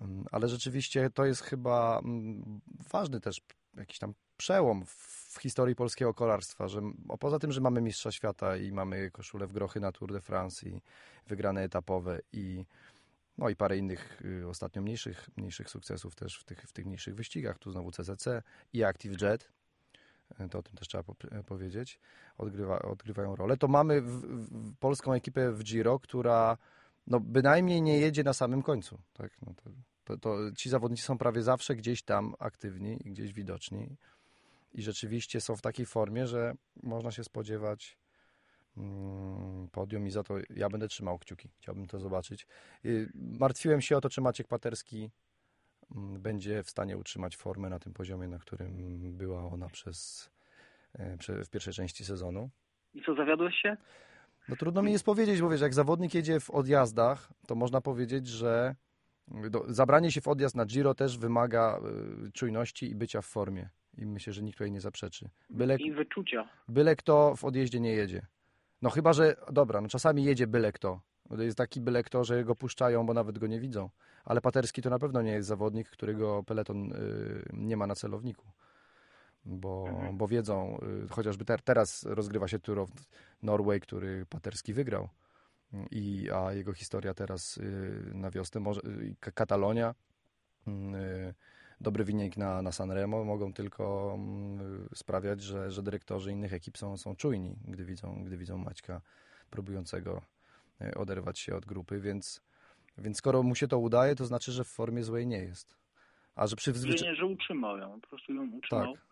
Mm, 0.00 0.24
ale 0.32 0.48
rzeczywiście 0.48 1.10
to 1.10 1.24
jest 1.24 1.42
chyba 1.42 2.00
mm, 2.04 2.60
ważny 2.90 3.20
też 3.20 3.40
jakiś 3.76 3.98
tam 3.98 4.14
przełom 4.36 4.84
w 4.86 5.38
historii 5.40 5.74
polskiego 5.74 6.14
kolarstwa, 6.14 6.68
że 6.68 6.80
poza 7.20 7.38
tym, 7.38 7.52
że 7.52 7.60
mamy 7.60 7.80
mistrza 7.80 8.12
świata 8.12 8.56
i 8.56 8.72
mamy 8.72 9.10
koszulę 9.10 9.46
w 9.46 9.52
grochy 9.52 9.80
na 9.80 9.92
Tour 9.92 10.12
de 10.12 10.20
France 10.20 10.68
i 10.68 10.80
wygrane 11.26 11.62
etapowe 11.62 12.20
i 12.32 12.64
no 13.38 13.48
i 13.48 13.56
parę 13.56 13.76
innych 13.76 14.22
y, 14.24 14.48
ostatnio 14.48 14.82
mniejszych, 14.82 15.30
mniejszych 15.36 15.70
sukcesów 15.70 16.14
też 16.14 16.38
w 16.38 16.44
tych, 16.44 16.62
w 16.62 16.72
tych 16.72 16.86
mniejszych 16.86 17.14
wyścigach, 17.14 17.58
tu 17.58 17.70
znowu 17.70 17.90
CCC 17.90 18.42
i 18.72 18.84
Active 18.84 19.22
Jet, 19.22 19.52
y, 20.40 20.48
to 20.48 20.58
o 20.58 20.62
tym 20.62 20.74
też 20.76 20.88
trzeba 20.88 21.04
po 21.04 21.12
y, 21.12 21.44
powiedzieć, 21.44 22.00
odgrywa, 22.38 22.78
odgrywają 22.78 23.36
rolę. 23.36 23.56
To 23.56 23.68
mamy 23.68 24.00
w, 24.00 24.08
w 24.50 24.76
polską 24.76 25.12
ekipę 25.12 25.52
w 25.52 25.64
Giro, 25.64 25.98
która 25.98 26.56
no, 27.06 27.20
bynajmniej 27.20 27.82
nie 27.82 27.98
jedzie 27.98 28.24
na 28.24 28.32
samym 28.32 28.62
końcu. 28.62 28.98
Tak? 29.12 29.30
No 29.46 29.54
to, 29.54 29.70
to, 30.20 30.36
ci 30.56 30.70
zawodnicy 30.70 31.02
są 31.02 31.18
prawie 31.18 31.42
zawsze 31.42 31.76
gdzieś 31.76 32.02
tam 32.02 32.34
aktywni 32.38 32.98
i 33.04 33.10
gdzieś 33.10 33.32
widoczni 33.32 33.96
i 34.74 34.82
rzeczywiście 34.82 35.40
są 35.40 35.56
w 35.56 35.62
takiej 35.62 35.86
formie, 35.86 36.26
że 36.26 36.54
można 36.82 37.10
się 37.10 37.24
spodziewać 37.24 37.98
mm, 38.76 39.68
podium 39.68 40.06
i 40.06 40.10
za 40.10 40.22
to 40.22 40.34
ja 40.56 40.68
będę 40.68 40.88
trzymał 40.88 41.18
kciuki. 41.18 41.48
Chciałbym 41.58 41.86
to 41.86 41.98
zobaczyć. 41.98 42.46
Martwiłem 43.14 43.80
się 43.80 43.96
o 43.96 44.00
to, 44.00 44.08
czy 44.08 44.20
Maciek 44.20 44.48
Paterski 44.48 45.10
mm, 45.96 46.20
będzie 46.22 46.62
w 46.62 46.70
stanie 46.70 46.96
utrzymać 46.96 47.36
formę 47.36 47.70
na 47.70 47.78
tym 47.78 47.92
poziomie, 47.92 48.28
na 48.28 48.38
którym 48.38 48.72
była 49.12 49.44
ona 49.44 49.68
przez, 49.68 50.30
e, 50.98 51.44
w 51.44 51.50
pierwszej 51.50 51.74
części 51.74 52.04
sezonu. 52.04 52.50
I 52.94 53.02
co, 53.02 53.14
zawiodłeś 53.14 53.54
się? 53.62 53.76
No 54.48 54.56
trudno 54.56 54.82
mi 54.82 54.92
jest 54.92 55.04
powiedzieć, 55.04 55.40
bo 55.40 55.50
wiesz, 55.50 55.60
jak 55.60 55.74
zawodnik 55.74 56.14
jedzie 56.14 56.40
w 56.40 56.50
odjazdach, 56.50 57.32
to 57.46 57.54
można 57.54 57.80
powiedzieć, 57.80 58.28
że 58.28 58.74
do, 59.28 59.64
zabranie 59.68 60.10
się 60.10 60.20
w 60.20 60.28
odjazd 60.28 60.54
na 60.54 60.66
Giro 60.66 60.94
też 60.94 61.18
wymaga 61.18 61.80
y, 62.26 62.32
czujności 62.32 62.90
i 62.90 62.94
bycia 62.94 63.22
w 63.22 63.26
formie. 63.26 63.68
I 63.98 64.06
myślę, 64.06 64.32
że 64.32 64.42
nikt 64.42 64.58
tutaj 64.58 64.70
nie 64.70 64.80
zaprzeczy. 64.80 65.28
Byle, 65.50 65.76
I 65.76 65.92
wyczucia. 65.92 66.48
Byle 66.68 66.96
kto 66.96 67.36
w 67.36 67.44
odjeździe 67.44 67.80
nie 67.80 67.92
jedzie. 67.92 68.26
No 68.82 68.90
chyba, 68.90 69.12
że, 69.12 69.36
dobra, 69.52 69.80
no 69.80 69.88
czasami 69.88 70.24
jedzie 70.24 70.46
byle 70.46 70.72
kto. 70.72 71.00
To 71.28 71.42
jest 71.42 71.58
taki 71.58 71.80
byle 71.80 72.02
kto, 72.02 72.24
że 72.24 72.44
go 72.44 72.54
puszczają, 72.54 73.06
bo 73.06 73.14
nawet 73.14 73.38
go 73.38 73.46
nie 73.46 73.60
widzą. 73.60 73.90
Ale 74.24 74.40
Paterski 74.40 74.82
to 74.82 74.90
na 74.90 74.98
pewno 74.98 75.22
nie 75.22 75.32
jest 75.32 75.48
zawodnik, 75.48 75.90
którego 75.90 76.42
peleton 76.42 76.92
y, 76.92 77.50
nie 77.52 77.76
ma 77.76 77.86
na 77.86 77.94
celowniku. 77.94 78.46
Bo, 79.44 79.84
mhm. 79.88 80.16
bo 80.16 80.28
wiedzą, 80.28 80.78
y, 81.04 81.08
chociażby 81.08 81.44
ter, 81.44 81.62
teraz 81.62 82.04
rozgrywa 82.04 82.48
się 82.48 82.58
Tour 82.58 82.78
of 82.78 82.90
Norway, 83.42 83.80
który 83.80 84.26
Paterski 84.26 84.72
wygrał. 84.72 85.08
I, 85.90 86.30
a 86.30 86.52
jego 86.52 86.72
historia 86.72 87.14
teraz 87.14 87.56
y, 87.56 88.10
na 88.14 88.30
wiosnę, 88.30 88.60
może, 88.60 88.80
y, 88.80 89.32
Katalonia, 89.34 89.94
mm, 90.66 90.94
dobry 91.80 92.04
wynik 92.04 92.36
na, 92.36 92.62
na 92.62 92.72
Sanremo, 92.72 93.24
mogą 93.24 93.52
tylko 93.52 94.14
mm, 94.14 94.88
sprawiać, 94.94 95.42
że, 95.42 95.70
że 95.70 95.82
dyrektorzy 95.82 96.32
innych 96.32 96.52
ekip 96.52 96.78
są, 96.78 96.96
są 96.96 97.16
czujni, 97.16 97.56
gdy 97.68 97.84
widzą, 97.84 98.24
gdy 98.24 98.36
widzą 98.36 98.58
Maćka 98.58 99.00
próbującego 99.50 100.22
oderwać 100.96 101.38
się 101.38 101.56
od 101.56 101.66
grupy, 101.66 102.00
więc, 102.00 102.42
więc 102.98 103.16
skoro 103.18 103.42
mu 103.42 103.54
się 103.54 103.68
to 103.68 103.78
udaje, 103.78 104.14
to 104.14 104.24
znaczy, 104.24 104.52
że 104.52 104.64
w 104.64 104.68
formie 104.68 105.02
złej 105.02 105.26
nie 105.26 105.38
jest. 105.38 105.76
A 106.36 106.46
że 106.46 106.56
przy 106.56 106.72
Nie, 106.72 107.14
że 107.14 107.26
utrzymał 107.26 107.78
ją, 107.78 108.00
po 108.00 108.08
prostu 108.08 108.34
ją 108.34 108.50
utrzymał. 108.52 108.94
Tak. 108.94 109.02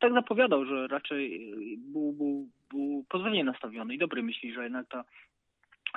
tak 0.00 0.12
zapowiadał, 0.12 0.64
że 0.64 0.86
raczej 0.88 1.54
był, 1.78 2.12
był, 2.12 2.48
był 2.70 3.04
pozytywnie 3.08 3.44
nastawiony 3.44 3.94
i 3.94 3.98
dobry 3.98 4.22
myśli, 4.22 4.54
że 4.54 4.62
jednak 4.62 4.88
ta, 4.88 5.04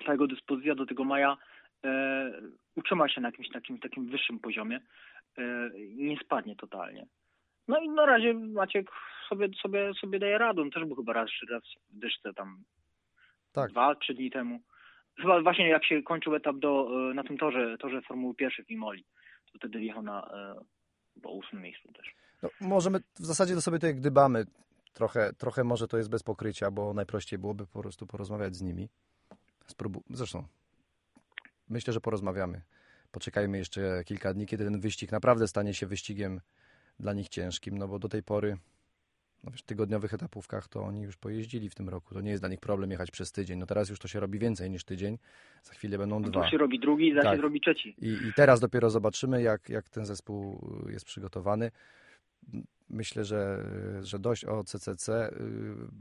ta 0.06 0.12
jego 0.12 0.28
dyspozycja 0.28 0.76
do 0.76 0.86
tego 0.86 1.04
maja 1.04 1.38
e, 1.86 2.32
utrzyma 2.76 3.10
się 3.10 3.22
na 3.22 3.28
jakimś 3.28 3.50
takim, 3.50 3.80
takim 3.80 4.10
wyższym 4.10 4.40
poziomie, 4.40 4.80
e, 5.38 5.70
nie 5.96 6.18
spadnie 6.18 6.56
totalnie. 6.56 7.06
No 7.68 7.80
i 7.80 7.90
na 7.90 8.06
razie 8.06 8.34
Maciek 8.34 8.92
sobie, 9.30 9.48
sobie, 9.62 9.92
sobie 10.02 10.20
daje 10.20 10.38
radę. 10.38 10.62
On 10.62 10.72
też 10.72 10.86
był 10.86 10.96
chyba 10.96 11.14
raz, 11.14 11.30
raz 11.50 11.64
w 11.90 12.00
dyszce 12.00 12.34
tam 12.34 12.64
tak. 13.52 13.72
dwa, 13.72 13.96
trzy 13.96 14.14
dni 14.14 14.32
temu. 14.32 14.60
Chyba 15.18 15.42
właśnie 15.42 15.70
jak 15.70 15.86
się 15.86 16.04
kończył 16.04 16.36
etap 16.36 16.58
do, 16.58 16.90
e, 17.12 17.14
na 17.14 17.24
tym 17.24 17.38
torze, 17.38 17.78
torze 17.78 18.02
Formuły 18.02 18.36
pierwszej 18.36 18.66
w 18.66 18.72
Imoli, 18.72 19.06
to 19.52 19.58
wtedy 19.58 19.80
wjechał 19.80 20.04
na 20.04 20.30
bo 21.16 21.32
ósmym 21.32 21.62
miejscu 21.62 21.94
też. 21.94 22.16
No, 22.44 22.50
możemy 22.62 23.00
w 23.00 23.26
zasadzie 23.26 23.56
to 23.56 23.62
sobie 23.62 23.78
tutaj 23.78 23.96
gdybamy. 23.96 24.46
Trochę, 24.94 25.34
trochę 25.34 25.64
może 25.64 25.88
to 25.88 25.98
jest 25.98 26.10
bez 26.10 26.24
pokrycia, 26.24 26.72
bo 26.72 26.94
najprościej 26.94 27.40
byłoby 27.40 27.68
po 27.68 27.82
prostu 27.82 28.08
porozmawiać 28.08 28.56
z 28.56 28.62
nimi. 28.62 28.90
Spróbu 29.68 30.04
Zresztą 30.10 30.48
myślę, 31.70 31.94
że 31.94 32.02
porozmawiamy. 32.02 32.62
Poczekajmy 33.12 33.58
jeszcze 33.58 34.04
kilka 34.06 34.34
dni, 34.34 34.46
kiedy 34.46 34.64
ten 34.64 34.80
wyścig 34.80 35.12
naprawdę 35.12 35.48
stanie 35.48 35.74
się 35.74 35.88
wyścigiem 35.88 36.42
dla 37.00 37.14
nich 37.14 37.30
ciężkim, 37.30 37.78
no 37.78 37.88
bo 37.88 38.00
do 38.00 38.10
tej 38.10 38.24
pory 38.24 38.58
no 39.46 39.52
wiesz, 39.52 39.64
tygodniowych 39.64 40.14
etapówkach 40.14 40.68
to 40.68 40.84
oni 40.84 41.02
już 41.02 41.18
pojeździli 41.18 41.70
w 41.70 41.76
tym 41.76 41.90
roku. 41.90 42.14
To 42.14 42.22
nie 42.22 42.30
jest 42.30 42.42
dla 42.42 42.50
nich 42.50 42.60
problem 42.60 42.92
jechać 42.92 43.12
przez 43.12 43.32
tydzień. 43.32 43.60
No 43.60 43.66
teraz 43.66 43.90
już 43.90 44.00
to 44.00 44.08
się 44.08 44.20
robi 44.20 44.40
więcej 44.40 44.70
niż 44.72 44.84
tydzień. 44.84 45.18
Za 45.64 45.74
chwilę 45.74 45.98
będą 45.98 46.20
no 46.20 46.30
dwa. 46.30 46.44
To 46.44 46.50
się 46.50 46.58
robi 46.58 46.80
drugi, 46.80 47.14
za 47.16 47.22
tak. 47.22 47.36
się 47.36 47.42
robi 47.42 47.62
trzeci. 47.62 47.96
I, 48.02 48.28
I 48.28 48.34
teraz 48.36 48.60
dopiero 48.60 48.90
zobaczymy, 48.90 49.42
jak, 49.42 49.70
jak 49.70 49.90
ten 49.90 50.06
zespół 50.06 50.68
jest 50.90 51.06
przygotowany. 51.06 51.72
Myślę, 52.90 53.26
że, 53.26 53.64
że 54.02 54.20
dość 54.20 54.46
o 54.46 54.64
CCC. 54.64 55.32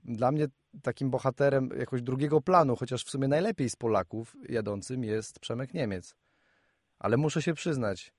Dla 0.05 0.33
mnie 0.33 0.47
takim 0.83 1.11
bohaterem 1.11 1.69
jakoś 1.79 2.03
drugiego 2.03 2.41
planu, 2.41 2.77
chociaż 2.77 3.05
w 3.05 3.11
sumie 3.11 3.29
najlepiej 3.29 3.71
z 3.71 3.77
Polaków 3.77 4.37
jadącym 4.49 5.05
jest 5.05 5.41
Przemek 5.41 5.75
Niemiec. 5.75 6.15
Ale 6.99 7.17
muszę 7.17 7.43
się 7.43 7.55
przyznać, 7.55 8.13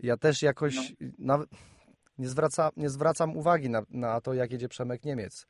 ja 0.00 0.16
też 0.16 0.42
jakoś 0.42 0.94
no. 1.18 1.44
nie, 2.18 2.28
zwraca, 2.28 2.70
nie 2.76 2.90
zwracam 2.90 3.36
uwagi 3.36 3.70
na, 3.70 3.82
na 3.90 4.20
to, 4.20 4.34
jak 4.34 4.52
jedzie 4.52 4.68
Przemek 4.68 5.04
Niemiec. 5.04 5.46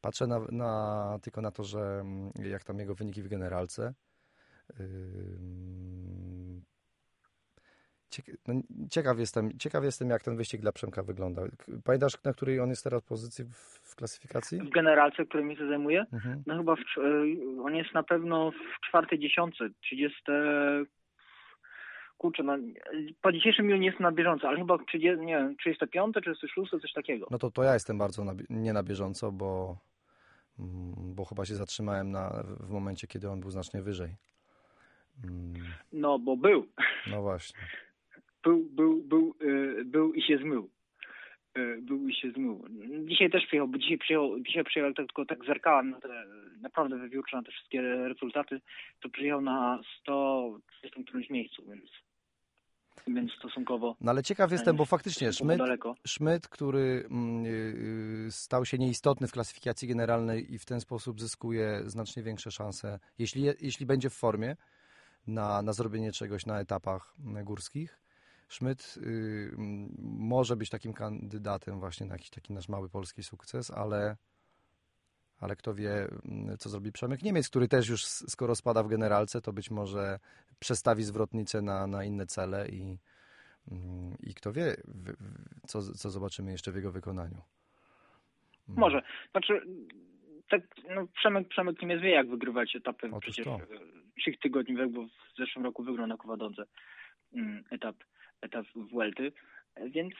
Patrzę 0.00 0.26
na, 0.26 0.40
na, 0.50 1.18
tylko 1.22 1.40
na 1.40 1.50
to, 1.50 1.64
że 1.64 2.04
jak 2.50 2.64
tam 2.64 2.78
jego 2.78 2.94
wyniki 2.94 3.22
w 3.22 3.28
generalce. 3.28 3.94
No, 4.78 4.84
ciekaw, 8.90 9.18
jestem, 9.18 9.58
ciekaw 9.58 9.84
jestem, 9.84 10.10
jak 10.10 10.22
ten 10.22 10.36
wyścig 10.36 10.60
dla 10.60 10.72
Przemka 10.72 11.02
wygląda. 11.02 11.42
Pamiętasz, 11.84 12.24
na 12.24 12.32
której 12.32 12.60
on 12.60 12.68
jest 12.68 12.84
teraz 12.84 13.02
pozycji 13.02 13.44
w, 13.44 13.96
klasyfikacji? 13.96 14.58
W 14.58 14.70
generalce, 14.70 15.24
którym 15.26 15.56
się 15.56 15.68
zajmuje? 15.68 16.04
Mhm. 16.12 16.42
No 16.46 16.56
chyba 16.56 16.76
w, 16.76 16.78
y, 16.78 17.62
on 17.62 17.74
jest 17.74 17.94
na 17.94 18.02
pewno 18.02 18.50
w 18.50 18.88
czwartej 18.88 19.18
dziesiątce, 19.18 19.68
30 19.80 20.22
kurczę, 22.18 22.42
no, 22.42 22.58
po 23.22 23.32
dzisiejszym 23.32 23.66
dniu 23.66 23.76
nie 23.76 23.86
jest 23.86 24.00
na 24.00 24.12
bieżąco, 24.12 24.48
ale 24.48 24.58
chyba 24.58 24.78
30, 24.78 25.26
nie 25.26 25.36
wiem, 25.36 25.56
35, 25.56 26.16
36, 26.22 26.70
coś 26.70 26.92
takiego. 26.92 27.26
No 27.30 27.38
to, 27.38 27.50
to 27.50 27.62
ja 27.62 27.74
jestem 27.74 27.98
bardzo 27.98 28.24
na, 28.24 28.34
nie 28.50 28.72
na 28.72 28.82
bieżąco, 28.82 29.32
bo, 29.32 29.76
mm, 30.58 31.14
bo 31.14 31.24
chyba 31.24 31.44
się 31.44 31.54
zatrzymałem 31.54 32.10
na, 32.10 32.44
w 32.60 32.70
momencie, 32.70 33.06
kiedy 33.06 33.30
on 33.30 33.40
był 33.40 33.50
znacznie 33.50 33.82
wyżej. 33.82 34.14
Mm. 35.24 35.54
No, 35.92 36.18
bo 36.18 36.36
był. 36.36 36.66
No 37.10 37.22
właśnie. 37.22 37.60
Był, 38.42 38.64
był, 38.70 39.02
był, 39.02 39.34
yy, 39.40 39.84
był 39.84 40.14
i 40.14 40.22
się 40.22 40.38
zmył. 40.38 40.70
Yy, 41.56 41.82
był 41.82 42.08
i 42.08 42.14
się 42.14 42.30
zmył. 42.30 42.64
Dzisiaj 43.08 43.30
też 43.30 43.46
przyjechał, 43.46 43.68
bo 43.68 43.78
dzisiaj 43.78 43.98
przyjechał, 43.98 44.40
dzisiaj 44.40 44.64
przyjechał 44.64 44.94
tak, 44.94 45.06
tylko 45.06 45.24
tak 45.24 45.44
zerkałem 45.44 45.90
na 45.90 46.00
te, 46.00 46.24
naprawdę 46.60 46.98
wywiórczo 46.98 47.36
na 47.36 47.42
te 47.42 47.50
wszystkie 47.50 47.82
rezultaty, 47.82 48.60
to 49.00 49.08
przyjechał 49.08 49.40
na 49.40 49.80
130 50.00 51.04
którymś 51.04 51.30
miejscu, 51.30 51.64
więc 51.68 51.90
więc 53.06 53.32
stosunkowo. 53.32 53.96
No 54.00 54.10
ale 54.10 54.22
ciekaw 54.22 54.52
jestem, 54.52 54.76
bo 54.76 54.84
faktycznie 54.84 55.32
Szmyt, 55.32 55.60
Szmyt, 56.06 56.48
który 56.48 57.04
mm, 57.10 57.46
y, 57.46 57.48
y, 58.26 58.32
stał 58.32 58.64
się 58.64 58.78
nieistotny 58.78 59.28
w 59.28 59.32
klasyfikacji 59.32 59.88
generalnej 59.88 60.54
i 60.54 60.58
w 60.58 60.64
ten 60.64 60.80
sposób 60.80 61.20
zyskuje 61.20 61.82
znacznie 61.86 62.22
większe 62.22 62.50
szanse, 62.50 62.98
jeśli, 63.18 63.42
jeśli 63.60 63.86
będzie 63.86 64.10
w 64.10 64.14
formie, 64.14 64.56
na, 65.26 65.62
na 65.62 65.72
zrobienie 65.72 66.12
czegoś 66.12 66.46
na 66.46 66.60
etapach 66.60 67.14
górskich. 67.44 68.00
Szmyt 68.48 68.94
y, 68.96 69.54
może 69.98 70.56
być 70.56 70.70
takim 70.70 70.92
kandydatem 70.92 71.80
właśnie 71.80 72.06
na 72.06 72.14
jakiś 72.14 72.30
taki 72.30 72.52
nasz 72.52 72.68
mały 72.68 72.88
polski 72.88 73.22
sukces, 73.22 73.70
ale 73.70 74.16
ale 75.40 75.56
kto 75.56 75.74
wie, 75.74 76.08
mm, 76.24 76.56
co 76.58 76.68
zrobi 76.68 76.92
Przemek 76.92 77.22
Niemiec, 77.22 77.48
który 77.48 77.68
też 77.68 77.88
już 77.88 78.04
skoro 78.04 78.54
spada 78.54 78.82
w 78.82 78.88
generalce, 78.88 79.40
to 79.40 79.52
być 79.52 79.70
może 79.70 80.18
przestawi 80.60 81.02
zwrotnicę 81.02 81.62
na, 81.62 81.86
na 81.86 82.04
inne 82.04 82.26
cele 82.26 82.68
i, 82.68 82.98
mm, 83.70 84.16
i 84.22 84.34
kto 84.34 84.52
wie, 84.52 84.76
co, 85.66 85.82
co 85.82 86.10
zobaczymy 86.10 86.52
jeszcze 86.52 86.72
w 86.72 86.76
jego 86.76 86.92
wykonaniu. 86.92 87.42
Mm. 88.68 88.80
Może. 88.80 89.02
Znaczy, 89.30 89.62
tak, 90.48 90.62
no 90.94 91.06
Przemek, 91.06 91.48
Przemek 91.48 91.82
Niemiec 91.82 92.02
wie, 92.02 92.10
jak 92.10 92.28
wygrywać 92.28 92.76
etapy 92.76 93.06
Otóż 93.12 93.20
przecież 93.20 93.44
to. 93.44 93.58
trzech 94.18 94.38
tygodni, 94.38 94.76
bo 94.88 95.04
w 95.04 95.36
zeszłym 95.38 95.64
roku 95.64 95.84
wygrał 95.84 96.06
na 96.06 96.16
Kowadodze 96.16 96.64
etap, 97.70 97.96
etap 98.40 98.66
Welty, 98.92 99.32
więc 99.86 100.14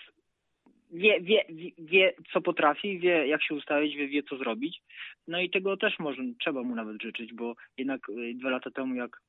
wie, 0.90 1.20
wie, 1.20 1.44
wie, 1.78 2.14
co 2.32 2.40
potrafi, 2.40 2.98
wie, 2.98 3.26
jak 3.26 3.42
się 3.42 3.54
ustawić, 3.54 3.96
wie, 3.96 4.08
wie, 4.08 4.22
co 4.22 4.36
zrobić. 4.36 4.82
No 5.28 5.40
i 5.40 5.50
tego 5.50 5.76
też 5.76 5.98
może, 5.98 6.22
trzeba 6.40 6.62
mu 6.62 6.74
nawet 6.74 7.02
życzyć, 7.02 7.32
bo 7.32 7.54
jednak 7.78 8.00
e, 8.10 8.34
dwa 8.34 8.50
lata 8.50 8.70
temu, 8.70 8.94
jak 8.94 9.20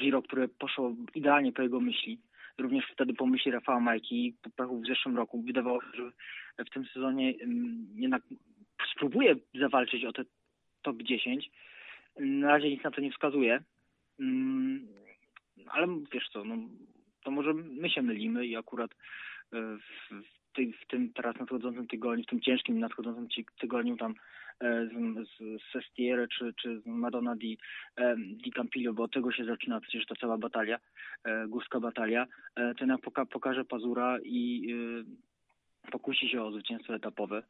Giro, 0.00 0.22
które 0.22 0.48
poszło 0.48 0.94
idealnie 1.14 1.52
po 1.52 1.62
jego 1.62 1.80
myśli, 1.80 2.18
również 2.58 2.84
wtedy 2.92 3.14
po 3.14 3.26
myśli 3.26 3.52
Rafała 3.52 3.80
Majki, 3.80 4.34
po 4.42 4.50
pechu 4.50 4.80
w 4.80 4.86
zeszłym 4.86 5.16
roku, 5.16 5.42
wydawało 5.42 5.82
się, 5.82 5.88
że 6.58 6.64
w 6.64 6.70
tym 6.70 6.84
sezonie 6.86 7.34
jednak 7.94 8.22
spróbuje 8.92 9.36
zawalczyć 9.54 10.04
o 10.04 10.12
te 10.12 10.24
top 10.82 11.02
10. 11.02 11.50
Na 12.20 12.48
razie 12.48 12.70
nic 12.70 12.84
na 12.84 12.90
to 12.90 13.00
nie 13.00 13.10
wskazuje. 13.10 13.62
Ale 15.66 15.86
wiesz 16.12 16.28
co, 16.32 16.44
no, 16.44 16.56
to 17.24 17.30
może 17.30 17.54
my 17.54 17.90
się 17.90 18.02
mylimy 18.02 18.46
i 18.46 18.56
akurat 18.56 18.90
w, 19.52 20.22
ty, 20.54 20.72
w 20.84 20.86
tym 20.86 21.12
teraz 21.12 21.36
nadchodzącym 21.36 21.86
tygodniu, 21.86 22.24
w 22.24 22.26
tym 22.26 22.40
ciężkim 22.40 22.80
nadchodzącym 22.80 23.26
tygodniu 23.60 23.96
tam 23.96 24.14
e, 24.60 24.86
z, 24.86 25.28
z 25.62 25.72
Sestiere 25.72 26.28
czy, 26.28 26.54
czy 26.62 26.80
z 26.80 26.86
Madonna 26.86 27.36
di, 27.36 27.58
e, 27.96 28.16
di 28.16 28.52
Campillo, 28.52 28.92
bo 28.92 29.02
od 29.02 29.12
tego 29.12 29.32
się 29.32 29.44
zaczyna 29.44 29.80
przecież 29.80 30.06
ta 30.06 30.14
cała 30.14 30.38
batalia, 30.38 30.78
e, 31.24 31.48
górska 31.48 31.80
batalia, 31.80 32.26
jednak 32.80 33.00
poka 33.00 33.26
pokaże 33.26 33.64
pazura 33.64 34.18
i 34.24 34.74
pokusi 35.92 36.28
się 36.28 36.42
o 36.42 36.52
zwycięstwo 36.52 36.94
etapowe. 36.94 37.42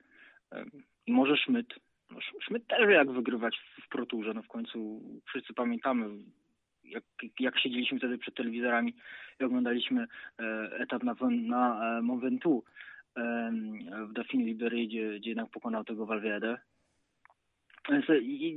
I 1.06 1.12
może 1.12 1.36
Szmyt. 1.36 1.74
No, 2.10 2.18
Szmyt 2.40 2.66
też 2.66 2.90
jak 2.90 3.10
wygrywać 3.10 3.60
w 3.84 3.88
Proturze, 3.88 4.34
no 4.34 4.42
w 4.42 4.48
końcu 4.48 5.02
wszyscy 5.28 5.54
pamiętamy 5.54 6.08
jak, 6.90 7.04
jak 7.40 7.58
siedzieliśmy 7.58 7.98
wtedy 7.98 8.18
przed 8.18 8.34
telewizorami 8.34 8.94
i 9.40 9.44
oglądaliśmy 9.44 10.06
e, 10.38 10.70
etap 10.78 11.02
na, 11.02 11.14
na 11.30 11.98
e, 11.98 12.02
Mont 12.02 12.22
Ventoux 12.22 12.68
e, 13.16 13.50
w 14.08 14.12
Dauphine 14.12 14.44
Libéry, 14.44 14.86
gdzie, 14.86 15.18
gdzie 15.18 15.30
jednak 15.30 15.50
pokonał 15.50 15.84
tego 15.84 16.06
Valverde. 16.06 16.58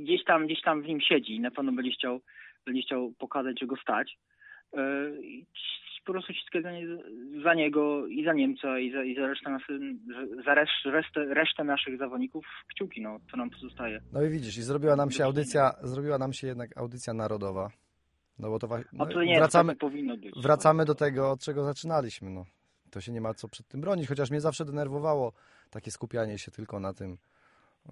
Gdzieś 0.02 0.24
tam, 0.24 0.46
gdzieś 0.46 0.62
tam 0.62 0.82
w 0.82 0.86
nim 0.86 1.00
siedzi 1.00 1.34
i 1.34 1.40
na 1.40 1.50
pewno 1.50 1.72
będzie 1.72 1.92
chciał, 1.92 2.20
będzie 2.66 2.82
chciał 2.82 3.12
pokazać, 3.18 3.60
że 3.60 3.66
go 3.66 3.76
stać. 3.76 4.18
I 5.22 5.46
po 6.04 6.12
prostu 6.12 6.32
ściskać 6.32 6.62
za, 6.62 6.72
nie, 6.72 6.86
za 7.42 7.54
niego 7.54 8.06
i 8.06 8.24
za 8.24 8.32
Niemca 8.32 8.78
i 8.78 8.92
za, 8.92 9.04
i 9.04 9.14
za, 9.14 9.26
resztę, 9.26 9.50
nas, 9.50 9.62
za 10.44 10.54
resztę, 10.54 10.90
resztę, 10.90 11.34
resztę 11.34 11.64
naszych 11.64 11.98
zawodników 11.98 12.46
kciuki, 12.68 13.02
no, 13.02 13.18
to 13.30 13.36
nam 13.36 13.50
pozostaje. 13.50 14.00
No 14.12 14.22
i 14.22 14.30
widzisz, 14.30 14.56
i 14.56 14.62
zrobiła 14.62 14.96
nam 14.96 15.10
się 15.10 15.24
audycja, 15.24 15.72
zrobiła 15.82 16.18
nam 16.18 16.32
się 16.32 16.46
jednak 16.46 16.76
audycja 16.76 17.14
narodowa. 17.14 17.70
No 18.38 18.50
bo 18.50 18.58
to, 18.58 18.68
no, 18.92 19.06
to 19.06 19.24
nie, 19.24 19.38
wracamy, 19.38 19.72
to 19.72 19.78
powinno 19.80 20.16
być. 20.16 20.34
Wracamy 20.42 20.84
do 20.84 20.94
tego, 20.94 21.30
od 21.30 21.40
czego 21.40 21.64
zaczynaliśmy. 21.64 22.30
No. 22.30 22.44
To 22.90 23.00
się 23.00 23.12
nie 23.12 23.20
ma 23.20 23.34
co 23.34 23.48
przed 23.48 23.68
tym 23.68 23.80
bronić, 23.80 24.08
chociaż 24.08 24.30
mnie 24.30 24.40
zawsze 24.40 24.64
denerwowało 24.64 25.32
takie 25.70 25.90
skupianie 25.90 26.38
się 26.38 26.50
tylko 26.50 26.80
na 26.80 26.94
tym, 26.94 27.18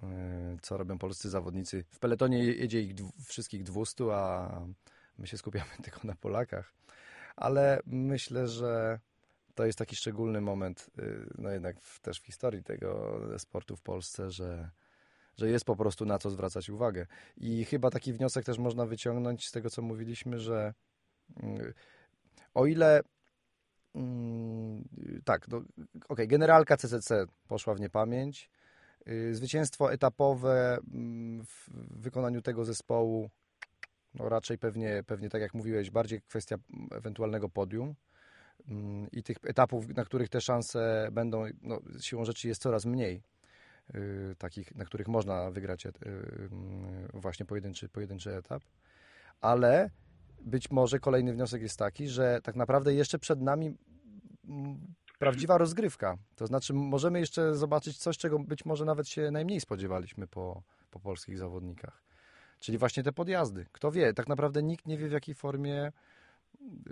e, 0.03 0.57
co 0.61 0.77
robią 0.77 0.97
polscy 0.97 1.29
zawodnicy. 1.29 1.83
W 1.89 1.99
peletonie 1.99 2.43
jedzie 2.43 2.81
ich 2.81 2.93
wszystkich 3.25 3.63
200, 3.63 4.03
a 4.13 4.61
my 5.17 5.27
się 5.27 5.37
skupiamy 5.37 5.69
tylko 5.83 5.99
na 6.03 6.15
Polakach. 6.15 6.73
ale 7.35 7.79
myślę, 7.85 8.47
że 8.47 8.99
to 9.55 9.65
jest 9.65 9.79
taki 9.79 9.95
szczególny 9.95 10.41
moment, 10.41 10.89
y, 10.99 11.29
no 11.37 11.49
jednak 11.49 11.81
w, 11.81 11.99
też 11.99 12.19
w 12.19 12.25
historii 12.25 12.63
tego 12.63 13.19
sportu 13.37 13.75
w 13.75 13.81
Polsce, 13.81 14.31
że, 14.31 14.69
że 15.37 15.49
jest 15.49 15.65
po 15.65 15.75
prostu 15.75 16.05
na 16.05 16.19
co 16.19 16.29
zwracać 16.29 16.69
uwagę. 16.69 17.05
I 17.37 17.65
chyba 17.65 17.89
taki 17.89 18.13
wniosek 18.13 18.45
też 18.45 18.57
można 18.57 18.85
wyciągnąć 18.85 19.47
z 19.47 19.51
tego, 19.51 19.69
co 19.69 19.81
mówiliśmy, 19.81 20.39
że 20.39 20.73
y, 21.43 21.73
o 22.53 22.65
ile 22.65 23.01
mm, 23.95 24.83
tak, 25.25 25.47
no, 25.47 25.61
okay, 26.09 26.27
generalka 26.27 26.77
CCC 26.77 27.25
poszła 27.47 27.73
w 27.73 27.79
niepamięć, 27.79 28.49
y, 29.07 29.35
zwycięstwo 29.35 29.93
etapowe 29.93 30.77
mm, 30.93 31.45
w 31.45 31.69
wykonaniu 32.01 32.41
tego 32.41 32.65
zespołu 32.65 33.29
no 34.15 34.29
raczej 34.29 34.57
pewnie, 34.57 35.03
pewnie 35.07 35.29
tak 35.29 35.41
jak 35.41 35.53
mówiłeś, 35.53 35.91
bardziej 35.91 36.21
kwestia 36.21 36.55
ewentualnego 36.91 37.49
podium 37.49 37.95
mm, 38.67 39.11
i 39.11 39.23
tych 39.23 39.37
etapów, 39.43 39.87
na 39.87 40.05
których 40.05 40.29
te 40.29 40.41
szanse 40.41 41.09
będą, 41.11 41.45
no, 41.61 41.79
siłą 42.01 42.25
rzeczy 42.25 42.47
jest 42.47 42.61
coraz 42.61 42.85
mniej 42.85 43.23
takich, 44.37 44.75
na 44.75 44.85
których 44.85 45.07
można 45.07 45.51
wygrać 45.51 45.85
yy, 45.85 45.91
właśnie 47.13 47.45
pojedynczy, 47.45 47.89
pojedynczy 47.89 48.35
etap, 48.35 48.63
ale 49.41 49.89
być 50.41 50.71
może 50.71 50.99
kolejny 50.99 51.33
wniosek 51.33 51.61
jest 51.61 51.79
taki, 51.79 52.07
że 52.07 52.39
tak 52.43 52.55
naprawdę 52.55 52.93
jeszcze 52.93 53.19
przed 53.19 53.41
nami 53.41 53.77
prawdziwa 55.19 55.57
rozgrywka. 55.57 56.17
To 56.35 56.47
znaczy 56.47 56.73
możemy 56.73 57.19
jeszcze 57.19 57.55
zobaczyć 57.55 57.97
coś, 57.97 58.17
czego 58.17 58.39
być 58.39 58.65
może 58.65 58.85
nawet 58.85 59.07
się 59.07 59.31
najmniej 59.31 59.61
spodziewaliśmy 59.61 60.27
po, 60.27 60.63
po 60.91 60.99
polskich 60.99 61.37
zawodnikach. 61.37 62.03
Czyli 62.59 62.77
właśnie 62.77 63.03
te 63.03 63.11
podjazdy. 63.11 63.65
Kto 63.71 63.91
wie, 63.91 64.13
tak 64.13 64.27
naprawdę 64.27 64.63
nikt 64.63 64.87
nie 64.87 64.97
wie 64.97 65.07
w 65.07 65.11
jakiej 65.11 65.35
formie 65.35 65.91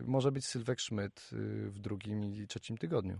może 0.05 0.31
być 0.31 0.45
Sylwek 0.45 0.79
Szmyt 0.79 1.29
y, 1.33 1.69
w 1.69 1.79
drugim 1.79 2.23
i 2.23 2.47
trzecim 2.47 2.77
tygodniu. 2.77 3.19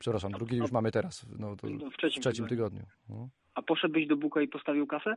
Przepraszam, 0.00 0.32
drugi 0.32 0.56
już 0.56 0.72
mamy 0.72 0.90
teraz, 0.90 1.26
no, 1.38 1.56
w 1.56 1.96
trzecim, 1.96 2.20
w 2.20 2.24
trzecim 2.24 2.48
tygodniu. 2.48 2.82
No. 3.08 3.28
A 3.54 3.62
poszedłbyś 3.62 4.06
do 4.06 4.16
Buka 4.16 4.40
i 4.42 4.48
postawił 4.48 4.86
kasę? 4.86 5.16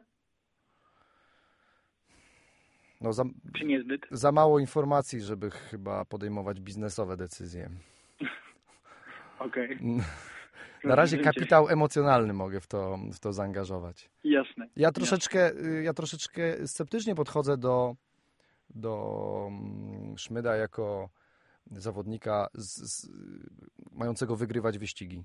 No 3.02 3.14
za, 3.14 3.24
Czy 3.58 3.66
niezbyt? 3.66 4.02
Za 4.12 4.32
mało 4.32 4.60
informacji, 4.60 5.22
żeby 5.22 5.52
chyba 5.52 6.06
podejmować 6.06 6.60
biznesowe 6.60 7.18
decyzje. 7.18 7.70
Okej. 9.40 9.76
Okay. 9.76 10.04
Na 10.90 10.96
razie 10.96 11.18
kapitał 11.18 11.70
emocjonalny 11.70 12.34
mogę 12.34 12.60
w 12.60 12.68
to, 12.68 12.98
w 13.14 13.20
to 13.20 13.34
zaangażować. 13.34 14.10
Jasne. 14.24 14.68
Ja 14.76 14.92
troszeczkę, 14.92 15.52
y, 15.52 15.84
ja 15.84 15.94
troszeczkę 15.94 16.68
sceptycznie 16.68 17.16
podchodzę 17.16 17.58
do, 17.58 17.96
do 18.70 19.48
mm, 19.48 20.18
Szmyda 20.18 20.56
jako 20.56 21.10
zawodnika 21.72 22.48
z, 22.54 22.78
z, 22.78 23.10
mającego 23.92 24.36
wygrywać 24.36 24.78
wyścigi, 24.78 25.24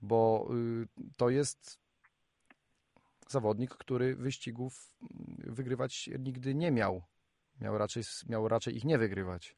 bo 0.00 0.48
y, 0.54 0.86
to 1.16 1.30
jest 1.30 1.80
zawodnik, 3.28 3.70
który 3.70 4.16
wyścigów 4.16 4.94
mm, 5.00 5.54
wygrywać 5.54 6.10
nigdy 6.18 6.54
nie 6.54 6.70
miał. 6.70 7.02
Miał 7.60 7.78
raczej, 7.78 8.02
miał 8.28 8.48
raczej 8.48 8.76
ich 8.76 8.84
nie 8.84 8.98
wygrywać. 8.98 9.56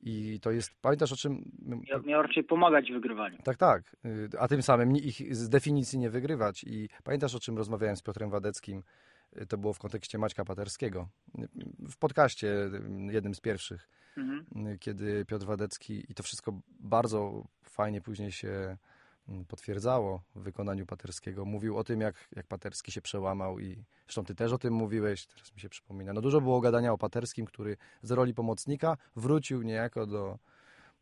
I 0.00 0.40
to 0.40 0.50
jest, 0.50 0.70
pamiętasz 0.80 1.12
o 1.12 1.16
czym... 1.16 1.50
Miał, 1.88 2.02
miał 2.02 2.22
raczej 2.22 2.44
pomagać 2.44 2.90
w 2.90 2.94
wygrywaniu. 2.94 3.38
Tak, 3.44 3.56
tak. 3.56 3.96
Y, 4.04 4.28
a 4.38 4.48
tym 4.48 4.62
samym 4.62 4.96
ich 4.96 5.36
z 5.36 5.48
definicji 5.48 5.98
nie 5.98 6.10
wygrywać. 6.10 6.64
I 6.64 6.88
pamiętasz 7.04 7.34
o 7.34 7.40
czym 7.40 7.56
rozmawiałem 7.56 7.96
z 7.96 8.02
Piotrem 8.02 8.30
Wadeckim? 8.30 8.82
Y, 9.42 9.46
to 9.46 9.58
było 9.58 9.72
w 9.72 9.78
kontekście 9.78 10.18
Maćka 10.18 10.44
Paterskiego. 10.44 11.08
W 11.90 11.96
podcaście, 11.98 12.70
jednym 13.10 13.34
z 13.34 13.40
pierwszych, 13.40 13.88
mhm. 14.18 14.78
kiedy 14.78 15.24
Piotr 15.24 15.46
Wadecki 15.46 16.04
i 16.08 16.14
to 16.14 16.22
wszystko 16.22 16.60
bardzo 16.80 17.44
fajnie 17.62 18.00
później 18.00 18.32
się 18.32 18.76
Mm, 19.28 19.44
potwierdzało 19.44 20.22
w 20.34 20.42
wykonaniu 20.42 20.86
Paterskiego. 20.86 21.44
Mówił 21.44 21.78
o 21.78 21.84
tym, 21.84 22.00
jak, 22.00 22.28
jak 22.36 22.46
Paterski 22.46 22.92
się 22.92 23.02
przełamał 23.02 23.58
i 23.58 23.84
zresztą 24.06 24.24
ty 24.24 24.34
też 24.34 24.52
o 24.52 24.58
tym 24.58 24.74
mówiłeś, 24.74 25.26
teraz 25.26 25.54
mi 25.54 25.60
się 25.60 25.68
przypomina. 25.68 26.12
No 26.12 26.20
dużo 26.20 26.40
było 26.40 26.60
gadania 26.60 26.92
o 26.92 26.98
Paterskim, 26.98 27.46
który 27.46 27.76
z 28.02 28.10
roli 28.10 28.34
pomocnika 28.34 28.96
wrócił 29.16 29.62
niejako 29.62 30.06
do, 30.06 30.38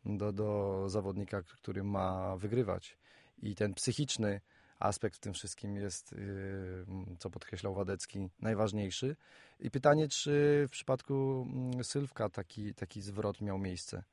do, 0.05 0.31
do 0.31 0.83
zawodnika, 0.89 1.43
który 1.43 1.83
ma 1.83 2.37
wygrywać. 2.37 2.97
I 3.41 3.55
ten 3.55 3.73
psychiczny 3.73 4.41
aspekt 4.79 5.15
w 5.15 5.19
tym 5.19 5.33
wszystkim 5.33 5.75
jest, 5.75 6.11
yy, 6.11 6.85
co 7.19 7.29
podkreślał 7.29 7.73
Wadecki, 7.73 8.29
najważniejszy. 8.39 9.15
I 9.59 9.71
pytanie, 9.71 10.07
czy 10.07 10.65
w 10.67 10.71
przypadku 10.71 11.47
mm, 11.49 11.83
Sylwka 11.83 12.29
taki, 12.29 12.73
taki 12.73 13.01
zwrot 13.01 13.41
miał 13.41 13.57
miejsce? 13.57 14.03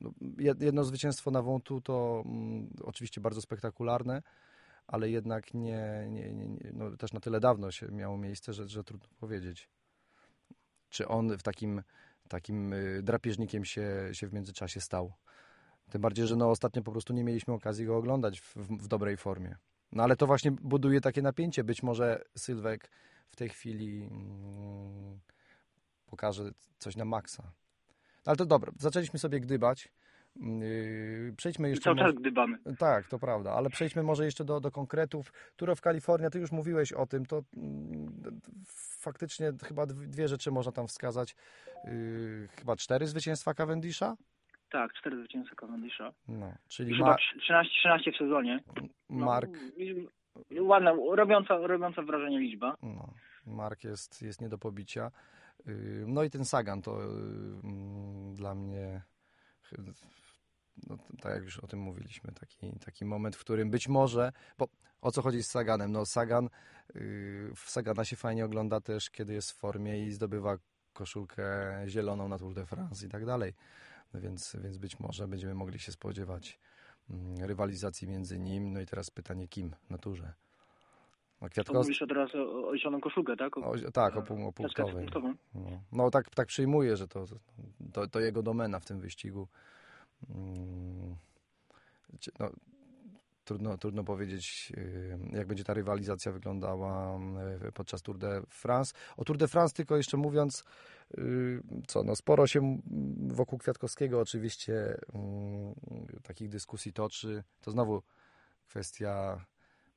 No, 0.00 0.10
jedno 0.60 0.84
zwycięstwo 0.84 1.30
na 1.30 1.42
Wątu 1.42 1.80
to 1.80 2.22
mm, 2.26 2.70
oczywiście 2.84 3.20
bardzo 3.20 3.40
spektakularne, 3.40 4.22
ale 4.86 5.10
jednak 5.10 5.54
nie, 5.54 6.06
nie, 6.10 6.32
nie, 6.32 6.48
no, 6.72 6.96
też 6.96 7.12
na 7.12 7.20
tyle 7.20 7.40
dawno 7.40 7.70
się 7.70 7.88
miało 7.88 8.18
miejsce, 8.18 8.52
że, 8.52 8.68
że 8.68 8.84
trudno 8.84 9.08
powiedzieć. 9.20 9.68
Czy 10.88 11.08
on 11.08 11.38
w 11.38 11.42
takim, 11.42 11.82
takim 12.28 12.72
y, 12.72 13.02
drapieżnikiem 13.02 13.64
się, 13.64 14.08
się 14.12 14.26
w 14.26 14.32
międzyczasie 14.32 14.80
stał. 14.80 15.12
Tym 15.90 16.02
bardziej, 16.02 16.26
że 16.26 16.36
no, 16.36 16.50
ostatnio 16.50 16.82
po 16.82 16.92
prostu 16.92 17.12
nie 17.12 17.24
mieliśmy 17.24 17.54
okazji 17.54 17.86
go 17.86 17.96
oglądać 17.96 18.40
w, 18.40 18.56
w 18.56 18.88
dobrej 18.88 19.16
formie. 19.16 19.56
No 19.92 20.02
ale 20.02 20.16
to 20.16 20.26
właśnie 20.26 20.50
buduje 20.50 21.00
takie 21.00 21.22
napięcie. 21.22 21.64
Być 21.64 21.82
może 21.82 22.24
Sylwek 22.36 22.90
w 23.28 23.36
tej 23.36 23.48
chwili 23.48 24.08
mm, 24.10 25.20
pokaże 26.06 26.50
coś 26.78 26.96
na 26.96 27.04
maksa. 27.04 27.52
Ale 28.24 28.36
to 28.36 28.46
dobra, 28.46 28.72
zaczęliśmy 28.78 29.18
sobie 29.18 29.40
gdybać. 29.40 29.88
Yy, 30.36 31.34
przejdźmy 31.36 31.68
jeszcze. 31.68 31.84
Cały 31.84 31.96
czas 31.96 32.14
gdybamy. 32.14 32.58
Tak, 32.78 33.08
to 33.08 33.18
prawda, 33.18 33.52
ale 33.52 33.70
przejdźmy 33.70 34.02
może 34.02 34.24
jeszcze 34.24 34.44
do, 34.44 34.60
do 34.60 34.70
konkretów. 34.70 35.32
Turo 35.56 35.76
w 35.76 35.80
Kalifornii, 35.80 36.30
ty 36.30 36.38
już 36.38 36.52
mówiłeś 36.52 36.92
o 36.92 37.06
tym, 37.06 37.26
to 37.26 37.42
mm, 37.56 38.40
faktycznie 38.98 39.52
chyba 39.64 39.86
dwie 39.86 40.28
rzeczy 40.28 40.50
można 40.50 40.72
tam 40.72 40.86
wskazać. 40.86 41.36
Yy, 41.84 42.48
chyba 42.58 42.76
cztery 42.76 43.06
zwycięstwa 43.06 43.54
Cavendisha? 43.54 44.16
Tak, 44.70 44.92
cztery 44.92 45.16
zwycięstwa 45.16 45.56
Cavendisha. 45.56 46.12
No, 46.28 46.52
czyli 46.68 46.94
chyba 46.94 47.08
ma... 47.08 47.16
13, 47.40 47.70
13 47.80 48.12
w 48.12 48.16
sezonie. 48.16 48.60
No, 49.10 49.26
Mark. 49.26 49.50
Ładna, 50.60 50.92
robiąca, 51.12 51.56
robiąca 51.56 52.02
wrażenie 52.02 52.38
liczba. 52.38 52.76
No, 52.82 53.14
Mark 53.46 53.84
jest, 53.84 54.22
jest 54.22 54.40
nie 54.40 54.48
do 54.48 54.58
pobicia. 54.58 55.10
No 56.06 56.22
i 56.22 56.30
ten 56.30 56.44
Sagan 56.44 56.82
to 56.82 56.98
dla 58.32 58.54
mnie, 58.54 59.02
no, 60.86 60.96
tak 61.20 61.34
jak 61.34 61.42
już 61.42 61.58
o 61.58 61.66
tym 61.66 61.80
mówiliśmy, 61.80 62.32
taki, 62.32 62.72
taki 62.84 63.04
moment, 63.04 63.36
w 63.36 63.40
którym 63.40 63.70
być 63.70 63.88
może, 63.88 64.32
bo 64.58 64.68
o 65.00 65.10
co 65.10 65.22
chodzi 65.22 65.42
z 65.42 65.50
Saganem? 65.50 65.92
No 65.92 66.06
Sagan, 66.06 66.48
w 67.54 67.70
Sagana 67.70 68.04
się 68.04 68.16
fajnie 68.16 68.44
ogląda 68.44 68.80
też, 68.80 69.10
kiedy 69.10 69.32
jest 69.32 69.52
w 69.52 69.56
formie 69.56 70.06
i 70.06 70.10
zdobywa 70.12 70.56
koszulkę 70.92 71.44
zieloną 71.86 72.28
na 72.28 72.38
Tour 72.38 72.54
de 72.54 72.66
France 72.66 73.06
i 73.06 73.08
tak 73.08 73.26
dalej. 73.26 73.52
No 74.14 74.20
więc, 74.20 74.56
więc 74.62 74.78
być 74.78 75.00
może 75.00 75.28
będziemy 75.28 75.54
mogli 75.54 75.78
się 75.78 75.92
spodziewać 75.92 76.58
rywalizacji 77.40 78.08
między 78.08 78.38
nim, 78.38 78.72
no 78.72 78.80
i 78.80 78.86
teraz 78.86 79.10
pytanie 79.10 79.48
kim 79.48 79.74
na 79.90 79.98
turze. 79.98 80.32
No, 81.40 81.48
Kwiatkowski... 81.48 81.88
Mówisz 81.88 82.02
od 82.02 82.12
razu 82.12 82.38
o, 82.38 82.68
o 82.68 82.76
zieloną 82.76 83.00
koszulkę, 83.00 83.36
tak? 83.36 83.58
O, 83.58 83.60
o, 83.60 83.90
tak, 83.92 84.16
o, 84.16 84.46
o 84.46 84.52
punktowej. 84.52 85.06
No, 85.54 85.60
no, 85.92 86.10
tak, 86.10 86.30
tak 86.30 86.48
przyjmuję, 86.48 86.96
że 86.96 87.08
to, 87.08 87.24
to, 87.92 88.06
to 88.08 88.20
jego 88.20 88.42
domena 88.42 88.80
w 88.80 88.84
tym 88.84 89.00
wyścigu. 89.00 89.48
Mm, 90.30 91.16
no, 92.38 92.50
trudno, 93.46 93.78
trudno 93.78 94.04
powiedzieć, 94.04 94.72
y, 94.76 95.18
jak 95.32 95.46
będzie 95.46 95.64
ta 95.64 95.74
rywalizacja 95.74 96.32
wyglądała 96.32 97.18
y, 97.68 97.72
podczas 97.72 98.02
Tour 98.02 98.18
de 98.18 98.42
France. 98.48 98.94
O 99.16 99.24
Tour 99.24 99.38
de 99.38 99.48
France 99.48 99.74
tylko 99.74 99.96
jeszcze 99.96 100.16
mówiąc, 100.16 100.64
y, 101.18 101.62
co, 101.86 102.02
no 102.02 102.16
sporo 102.16 102.46
się 102.46 102.78
wokół 103.28 103.58
Kwiatkowskiego 103.58 104.20
oczywiście 104.20 105.00
takich 106.22 106.48
dyskusji 106.48 106.92
toczy. 106.92 107.44
To 107.60 107.70
znowu 107.70 108.02
kwestia 108.68 109.44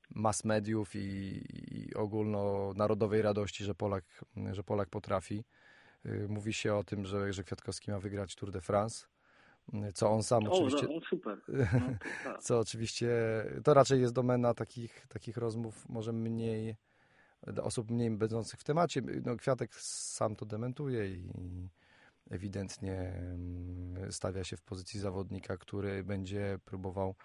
mass 0.10 0.45
mediów 0.45 0.95
i, 0.95 1.41
i 1.72 1.93
ogólnonarodowej 1.93 3.22
radości, 3.22 3.64
że 3.64 3.76
Polak, 3.76 4.04
że 4.52 4.64
Polak 4.64 4.89
potrafi. 4.89 5.43
Mówi 6.30 6.54
się 6.54 6.76
o 6.76 6.84
tym, 6.84 7.06
że, 7.06 7.34
że 7.34 7.43
Kwiatkowski 7.43 7.91
ma 7.91 8.00
wygrać 8.00 8.36
Tour 8.36 8.52
de 8.52 8.62
France, 8.62 9.08
co 9.93 10.09
on 10.09 10.24
sam 10.24 10.47
o, 10.47 10.51
oczywiście... 10.51 10.88
No, 10.88 11.01
super. 11.09 11.41
No, 11.74 11.97
tak. 12.24 12.41
co 12.41 12.59
oczywiście, 12.59 13.09
to 13.63 13.74
raczej 13.74 14.01
jest 14.01 14.13
domena 14.13 14.53
takich, 14.53 15.07
takich 15.07 15.38
rozmów, 15.38 15.89
może 15.89 16.13
mniej, 16.13 16.76
osób 17.63 17.91
mniej 17.91 18.11
będących 18.11 18.59
w 18.59 18.63
temacie. 18.63 19.01
No, 19.26 19.36
Kwiatek 19.36 19.76
sam 19.76 20.36
to 20.36 20.45
dementuje 20.45 21.07
i 21.07 21.70
ewidentnie 22.30 22.93
mm, 22.93 24.11
stawia 24.11 24.43
się 24.43 24.57
w 24.57 24.61
pozycji 24.61 24.99
zawodnika, 24.99 25.57
który 25.57 26.03
będzie 26.03 26.59
próbował 26.65 27.15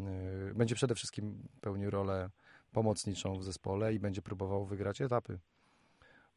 Y, 0.00 0.54
będzie 0.54 0.74
przede 0.74 0.94
wszystkim 0.94 1.48
pełnił 1.60 1.90
rolę 1.90 2.30
pomocniczą 2.72 3.38
w 3.38 3.44
zespole 3.44 3.94
i 3.94 3.98
będzie 3.98 4.22
próbował 4.22 4.66
wygrać 4.66 5.00
etapy. 5.00 5.38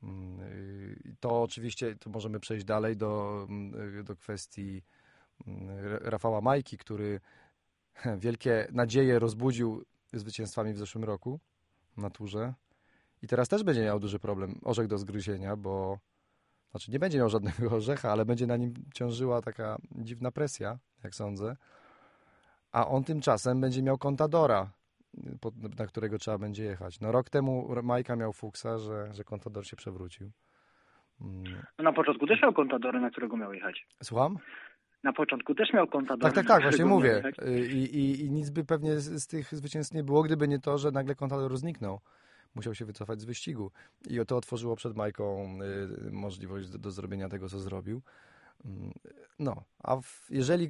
Y, 0.03 1.15
to 1.19 1.41
oczywiście 1.41 1.95
to 1.95 2.09
możemy 2.09 2.39
przejść 2.39 2.65
dalej 2.65 2.97
do, 2.97 3.47
y, 3.99 4.03
do 4.03 4.15
kwestii 4.15 4.83
Rafała 6.01 6.41
Majki, 6.41 6.77
który 6.77 7.19
wielkie 8.25 8.67
nadzieje 8.71 9.19
rozbudził 9.19 9.83
zwycięstwami 10.13 10.73
w 10.73 10.77
zeszłym 10.77 11.03
roku 11.03 11.39
na 11.97 12.09
turze. 12.09 12.53
I 13.21 13.27
teraz 13.27 13.49
też 13.49 13.63
będzie 13.63 13.83
miał 13.83 13.99
duży 13.99 14.19
problem, 14.19 14.59
orzech 14.63 14.87
do 14.87 14.97
zgryzienia, 14.97 15.55
bo 15.55 15.99
znaczy 16.71 16.91
nie 16.91 16.99
będzie 16.99 17.17
miał 17.17 17.29
żadnego 17.29 17.71
orzecha, 17.75 18.11
ale 18.11 18.25
będzie 18.25 18.47
na 18.47 18.57
nim 18.57 18.73
ciążyła 18.93 19.41
taka 19.41 19.77
dziwna 19.91 20.31
presja, 20.31 20.77
jak 21.03 21.15
sądzę. 21.15 21.55
A 22.71 22.87
on 22.87 23.03
tymczasem 23.03 23.61
będzie 23.61 23.83
miał 23.83 23.97
kontadora, 23.97 24.71
na 25.77 25.87
którego 25.87 26.17
trzeba 26.17 26.37
będzie 26.37 26.63
jechać. 26.63 26.99
No 26.99 27.11
rok 27.11 27.29
temu 27.29 27.75
Majka 27.83 28.15
miał 28.15 28.33
fuksa, 28.33 28.77
że, 28.77 29.13
że 29.13 29.23
kontador 29.23 29.67
się 29.67 29.75
przewrócił. 29.75 30.31
Mm. 31.21 31.43
Na 31.79 31.93
początku 31.93 32.27
też 32.27 32.41
miał 32.41 32.53
kontadora, 32.53 32.99
na 32.99 33.09
którego 33.09 33.37
miał 33.37 33.53
jechać. 33.53 33.87
Słucham? 34.03 34.37
Na 35.07 35.13
początku 35.13 35.55
też 35.55 35.73
miał 35.73 35.87
kontadora. 35.87 36.33
Tak, 36.33 36.35
tak, 36.35 36.47
tak, 36.47 36.63
właśnie 36.63 36.85
mówię. 36.85 37.23
I, 37.45 37.79
i, 37.79 38.25
I 38.25 38.31
nic 38.31 38.49
by 38.49 38.65
pewnie 38.65 38.99
z, 38.99 39.23
z 39.23 39.27
tych 39.27 39.55
zwycięstw 39.55 39.93
nie 39.93 40.03
było, 40.03 40.23
gdyby 40.23 40.47
nie 40.47 40.59
to, 40.59 40.77
że 40.77 40.91
nagle 40.91 41.15
kontador 41.15 41.57
zniknął 41.57 41.99
musiał 42.55 42.75
się 42.75 42.85
wycofać 42.85 43.21
z 43.21 43.25
wyścigu. 43.25 43.71
I 44.09 44.19
to 44.27 44.37
otworzyło 44.37 44.75
przed 44.75 44.95
Majką 44.95 45.59
y, 46.07 46.11
możliwość 46.11 46.69
do, 46.69 46.77
do, 46.77 46.91
zrobienia 46.91 47.29
tego, 47.29 47.49
co 47.49 47.59
zrobił. 47.59 48.01
Mm, 48.65 48.93
no, 49.39 49.63
a 49.83 49.95
w, 49.95 50.27
jeżeli 50.29 50.69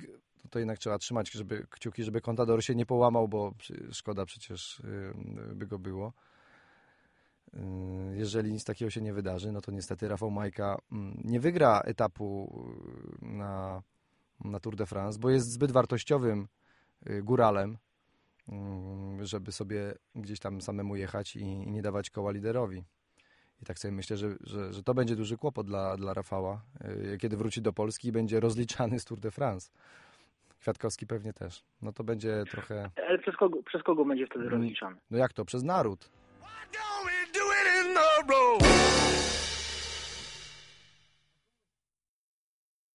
to 0.49 0.59
jednak 0.59 0.79
trzeba 0.79 0.97
trzymać 0.97 1.31
żeby, 1.31 1.67
kciuki, 1.69 2.03
żeby 2.03 2.21
Contador 2.21 2.63
się 2.63 2.75
nie 2.75 2.85
połamał, 2.85 3.27
bo 3.27 3.53
szkoda 3.91 4.25
przecież 4.25 4.79
y, 4.79 5.13
by 5.55 5.67
go 5.67 5.79
było. 5.79 6.13
Y, 7.53 7.59
jeżeli 8.15 8.51
nic 8.51 8.63
takiego 8.63 8.91
się 8.91 9.01
nie 9.01 9.13
wydarzy, 9.13 9.51
no 9.51 9.61
to 9.61 9.71
niestety 9.71 10.07
Rafał 10.07 10.31
Majka 10.31 10.77
mm, 10.91 11.21
nie 11.23 11.39
wygra 11.39 11.81
etapu 11.81 12.53
na, 13.21 13.81
na 14.43 14.59
Tour 14.59 14.75
de 14.75 14.85
France, 14.85 15.19
bo 15.19 15.29
jest 15.29 15.51
zbyt 15.51 15.71
wartościowym 15.71 16.47
góralem, 17.23 17.77
Mm, 18.51 19.25
żeby 19.25 19.51
sobie 19.51 19.93
gdzieś 20.15 20.39
tam 20.39 20.61
samemu 20.61 20.95
jechać 20.95 21.35
i, 21.35 21.39
i 21.39 21.71
nie 21.71 21.81
dawać 21.81 22.09
koła 22.09 22.31
liderowi. 22.31 22.83
I 23.61 23.65
tak 23.65 23.79
sobie 23.79 23.91
myślę, 23.91 24.17
że, 24.17 24.29
że, 24.43 24.73
że, 24.73 24.83
to 24.83 24.93
będzie 24.93 25.15
duży 25.15 25.37
kłopot 25.37 25.67
dla, 25.67 25.97
dla 25.97 26.13
Rafała, 26.13 26.61
y, 27.13 27.17
kiedy 27.17 27.37
wróci 27.37 27.61
do 27.61 27.73
Polski 27.73 28.07
i 28.07 28.11
będzie 28.11 28.39
rozliczany 28.39 28.99
z 28.99 29.05
Tour 29.05 29.19
de 29.19 29.31
France. 29.31 29.71
Kwiatkowski 30.59 31.07
pewnie 31.07 31.33
też. 31.33 31.63
No 31.81 31.93
to 31.93 32.03
będzie 32.03 32.43
trochę... 32.51 32.89
Ale 33.07 33.19
przez 33.19 33.35
kogo, 33.35 33.63
przez 33.63 33.83
kogo 33.83 34.05
będzie 34.05 34.25
wtedy 34.25 34.45
mm, 34.45 34.53
rozliczany? 34.53 34.95
No 35.11 35.17
jak 35.17 35.33
to? 35.33 35.45
Przez 35.45 35.63
naród. 35.63 36.09